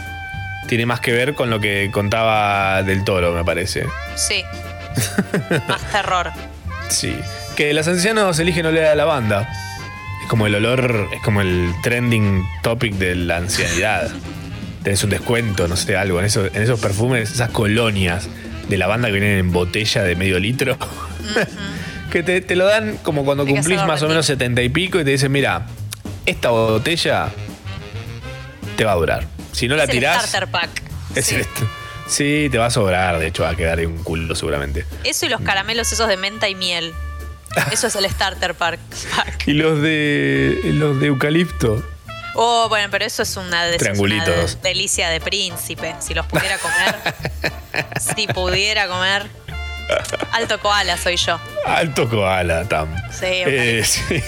[0.70, 3.86] Tiene más que ver con lo que contaba del toro, me parece.
[4.14, 4.44] Sí.
[5.68, 6.30] más terror.
[6.88, 7.18] Sí.
[7.56, 9.48] Que los ancianos eligen oler a lavanda.
[10.22, 14.10] Es como el olor, es como el trending topic de la ancianidad.
[14.84, 16.20] Tenés un descuento, no sé, algo.
[16.20, 18.28] En, eso- en esos perfumes, esas colonias
[18.68, 20.78] de lavanda que vienen en botella de medio litro.
[22.12, 25.04] que te, te lo dan como cuando cumplís más o menos setenta y pico y
[25.04, 25.66] te dicen, mira,
[26.26, 27.28] esta botella
[28.76, 29.39] te va a durar.
[29.52, 30.70] Si no la es el starter pack.
[31.14, 31.34] es sí.
[31.36, 31.46] el-
[32.08, 33.18] sí, te va a sobrar.
[33.18, 34.84] De hecho, va a quedar un culo seguramente.
[35.04, 36.92] Eso y los caramelos esos de menta y miel.
[37.72, 38.78] Eso es el starter pack.
[39.16, 39.48] pack.
[39.48, 41.84] Y los de los de eucalipto.
[42.34, 44.62] Oh, bueno, pero eso es una, de- eso es una Triangulitos.
[44.62, 45.96] de- delicia de príncipe.
[45.98, 46.94] Si los pudiera comer.
[48.16, 49.26] si pudiera comer.
[50.30, 51.40] Alto koala soy yo.
[51.66, 52.94] Alto koala, Tam.
[53.10, 54.22] Sí, Eh, sí.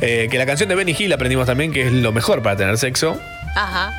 [0.00, 2.78] Eh, que la canción de Benny Hill aprendimos también que es lo mejor para tener
[2.78, 3.20] sexo.
[3.56, 3.92] Ajá.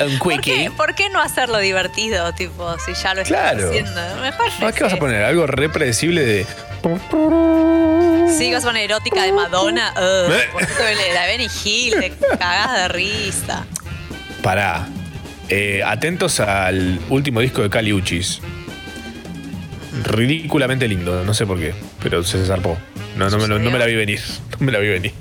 [0.00, 0.64] Un ¿Por quickie.
[0.64, 2.32] qué, por qué no hacerlo divertido?
[2.32, 3.68] Tipo, si ya lo estás Claro.
[3.68, 4.00] haciendo.
[4.20, 5.24] Mejor Ah, ¿Qué vas a poner?
[5.24, 6.46] Algo re predecible de.
[8.38, 9.92] Sí, vas a poner erótica de Madonna.
[10.00, 11.12] ¿Eh?
[11.14, 13.66] la Benny Hill, te cagás de risa.
[14.42, 14.86] Pará.
[15.48, 18.40] Eh, atentos al último disco de Cali Uchis.
[20.04, 22.78] Ridículamente lindo, no sé por qué, pero se zarpó.
[23.16, 24.20] No, no, me, lo- no me la vi venir.
[24.60, 25.12] No me la vi venir.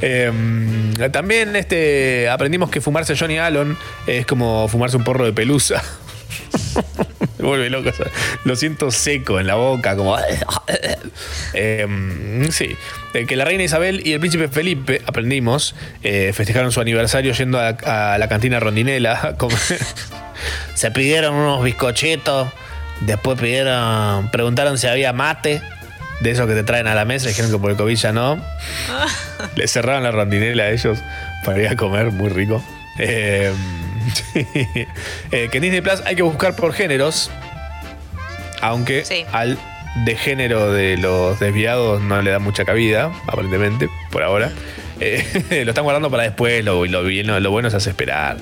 [0.00, 3.76] Em, también este, aprendimos que fumarse Johnny Allen
[4.06, 5.82] es como fumarse un porro de pelusa.
[7.38, 7.90] Me vuelve loco.
[8.44, 10.16] Lo siento seco en la boca, como.
[11.54, 12.76] Em, sí.
[13.14, 17.60] Eh, que la reina Isabel y el príncipe Felipe, aprendimos, eh, festejaron su aniversario yendo
[17.60, 17.68] a,
[18.14, 19.36] a la cantina Rondinela.
[20.74, 22.48] Se pidieron unos bizcochitos.
[23.00, 24.30] Después pidieron.
[24.30, 25.62] Preguntaron si había mate.
[26.22, 27.28] De esos que te traen a la mesa.
[27.28, 28.42] Dijeron que por el COVID ya no.
[29.56, 30.98] Le cerraron la rondinela a ellos
[31.44, 32.62] para ir a comer, muy rico.
[32.98, 33.52] Eh,
[34.32, 34.46] sí.
[35.32, 37.30] Eh, que en Disney Plus hay que buscar por géneros,
[38.60, 39.58] aunque al
[40.04, 44.52] de género de los desviados no le da mucha cabida, aparentemente, por ahora.
[45.00, 48.36] Eh, lo están guardando para después, lo, lo, bueno se hace esperar.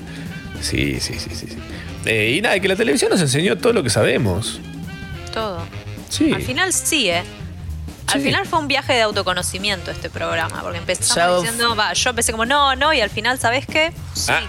[0.61, 1.47] Sí, sí, sí, sí.
[1.47, 1.57] sí.
[2.05, 4.59] Eh, y nada, que la televisión nos enseñó todo lo que sabemos.
[5.33, 5.65] Todo.
[6.09, 6.31] Sí.
[6.33, 7.23] Al final sí, ¿eh?
[8.13, 12.09] Al final fue un viaje de autoconocimiento este programa, porque empezamos Self- diciendo, va, yo
[12.09, 13.91] empecé como, no, no, y al final, ¿sabes qué?
[14.13, 14.31] Sí.
[14.31, 14.41] Ah.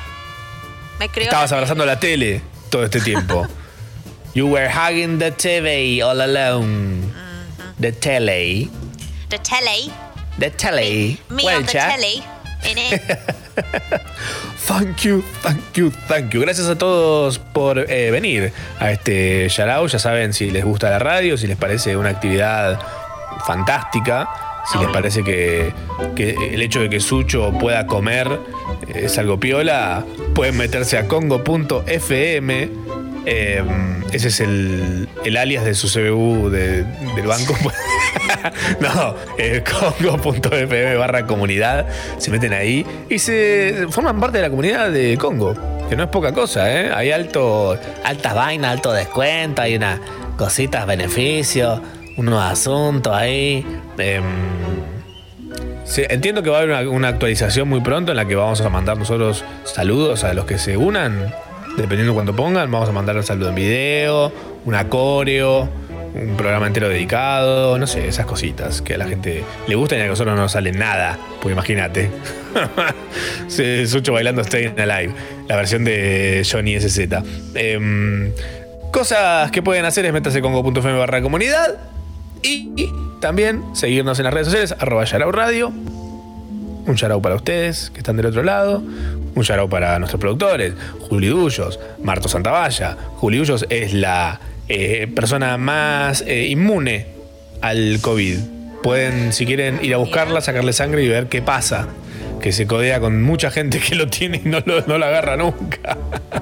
[0.99, 1.25] Me creó.
[1.25, 3.47] Estabas abrazando la tele todo este tiempo.
[4.35, 7.03] You were hugging the TV all alone.
[7.79, 8.71] The tele.
[9.29, 9.93] The telly.
[10.39, 11.19] The tele.
[11.29, 12.23] Me Well, on the telly.
[12.65, 13.03] In it.
[14.67, 16.41] Thank you, thank you, thank you.
[16.41, 19.87] Gracias a todos por eh, venir a este Yarao.
[19.89, 22.79] Ya saben si les gusta la radio, si les parece una actividad
[23.47, 24.29] fantástica,
[24.71, 25.73] si les parece que,
[26.15, 28.29] que el hecho de que Sucho pueda comer
[28.89, 30.05] eh, es algo piola,
[30.35, 32.69] pueden meterse a congo.fm.
[33.27, 33.63] eh,
[34.13, 37.55] ese es el, el alias de su CBU de- del banco.
[38.81, 39.63] no, eh,
[39.99, 41.87] congo.fm barra comunidad.
[42.19, 45.55] Se meten ahí y se forman parte de la comunidad de Congo.
[45.89, 46.91] Que no es poca cosa, ¿eh?
[46.95, 50.01] Hay alto, alta vaina, alto descuento, hay unas
[50.37, 51.81] cositas, beneficios,
[52.17, 53.65] unos asuntos ahí.
[53.99, 54.25] em,
[56.09, 58.97] entiendo que va a haber una, actualización muy pronto en la que vamos a mandar
[58.97, 61.33] nosotros saludos a los que se unan.
[61.77, 64.33] Dependiendo de cuánto pongan, vamos a mandar un saludo en video,
[64.67, 65.69] un coreo,
[66.15, 70.03] un programa entero dedicado, no sé, esas cositas que a la gente le gustan y
[70.03, 71.19] a nosotros no nos sale nada.
[71.41, 72.11] Pues imagínate.
[73.87, 75.15] Sucho bailando Staying Alive,
[75.49, 76.99] la versión de Johnny SZ.
[77.55, 78.33] Em,
[78.91, 81.79] cosas que pueden hacer es meterse con go.fm barra comunidad
[82.43, 82.91] y
[83.21, 85.69] también seguirnos en las redes sociales, arroba Yarao Radio.
[85.69, 88.83] Un yarao para ustedes que están del otro lado.
[89.35, 90.75] Un yarao para nuestros productores,
[91.09, 92.97] Juli Dullos, Marto Santavalla.
[93.17, 97.07] Juli Dullos es la eh, persona más eh, inmune
[97.61, 98.39] al COVID.
[98.83, 101.87] Pueden, si quieren, ir a buscarla, sacarle sangre y ver qué pasa.
[102.41, 105.97] Que se codea con mucha gente que lo tiene y no lo, no agarra nunca.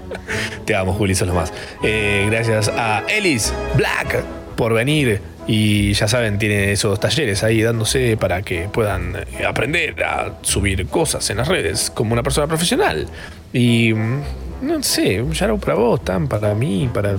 [0.64, 1.52] Te amo, Juli, sos lo más.
[1.82, 4.24] Eh, gracias a Ellis Black
[4.56, 10.02] por venir Y ya saben, tiene esos talleres ahí dándose para que puedan eh, aprender
[10.04, 13.08] a subir cosas en las redes como una persona profesional.
[13.52, 14.22] Y mm,
[14.62, 17.16] no sé, un shout para vos, Tan, para mí, para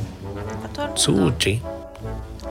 [0.95, 1.61] Suchi.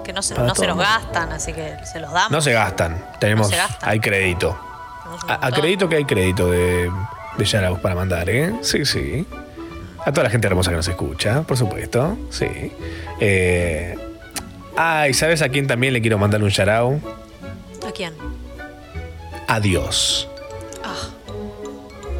[0.04, 2.30] Que no se, Para no se los gastan, así que se los damos.
[2.30, 3.88] No se gastan, tenemos, No se gastan.
[3.88, 4.58] hay crédito.
[5.28, 6.90] A- Acredito que hay crédito de,
[7.38, 8.52] de para mandar, ¿eh?
[8.62, 9.26] Sí, sí.
[10.04, 12.16] A toda la gente hermosa que nos escucha, por supuesto.
[12.30, 12.72] Sí.
[13.20, 13.96] Eh,
[14.76, 17.02] ah, y ¿sabes a quién también le quiero mandar un shoutout?
[17.86, 18.14] ¿A quién?
[19.48, 20.28] A Dios.
[20.84, 21.08] Ah,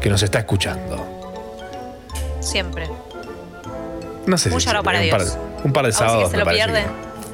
[0.01, 1.07] Que nos está escuchando.
[2.39, 2.89] siempre.
[4.25, 5.37] No sé Un si para un par, Dios.
[5.63, 6.83] un par de Ahora sí que sábados se lo pierde.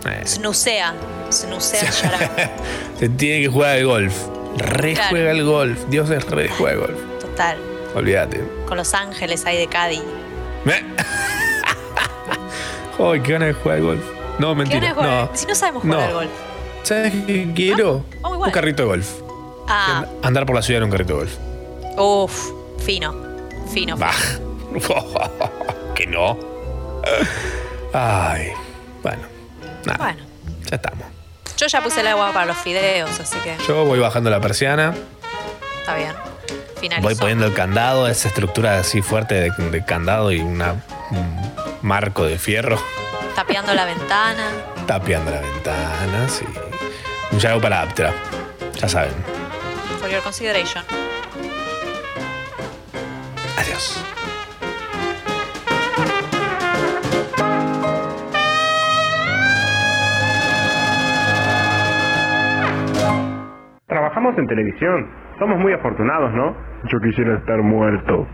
[0.03, 0.93] que- eh, Snusea.
[1.27, 1.61] El
[2.99, 4.13] se tiene que jugar al golf.
[4.57, 5.09] Re Claro.
[5.09, 5.79] juega al golf.
[5.89, 6.99] Dios es re juega al golf.
[7.19, 7.57] Total.
[7.95, 8.41] Olvídate.
[8.65, 10.01] Con los ángeles ahí de Cádiz.
[12.99, 14.03] Ay, qué ganas de jugar al golf.
[14.39, 14.93] No, ¿Qué mentira.
[14.93, 15.29] No.
[15.33, 16.05] Si no sabemos jugar No.
[16.05, 16.29] al golf.
[16.83, 18.05] ¿Sabes qué quiero?
[18.19, 18.41] igual.
[18.41, 19.07] un carrito de golf.
[19.67, 21.33] Ah, Andar por la ciudad en un carrito de golf.
[21.97, 23.13] uff, fino.
[23.73, 23.97] Fino.
[23.97, 24.11] Bah.
[25.95, 26.37] que no.
[27.93, 28.51] Ay.
[29.03, 29.23] Bueno.
[29.85, 29.97] Nada.
[29.97, 30.23] Bueno,
[30.69, 31.05] Ya estamos.
[31.57, 34.93] yo ya puse el agua para los fideos, así que Yo voy bajando la persiana.
[35.79, 36.11] está bien.
[36.79, 37.07] Finalizó.
[37.07, 40.73] Voy poniendo el candado, esa estructura así fuerte de, de candado y una,
[41.11, 41.51] un
[41.81, 42.79] marco de fierro.
[43.37, 44.49] Tapeando la ventana.
[44.87, 46.43] Tapeando la ventana, sí.
[47.31, 48.11] Un llave para Aptra.
[48.73, 49.13] Ya saben.
[49.99, 50.83] For your consideration.
[53.59, 54.03] Adiós.
[63.85, 65.11] Trabajamos en televisión.
[65.37, 66.57] Somos muy afortunados, ¿no?
[66.91, 68.27] Yo quisiera estar muerto.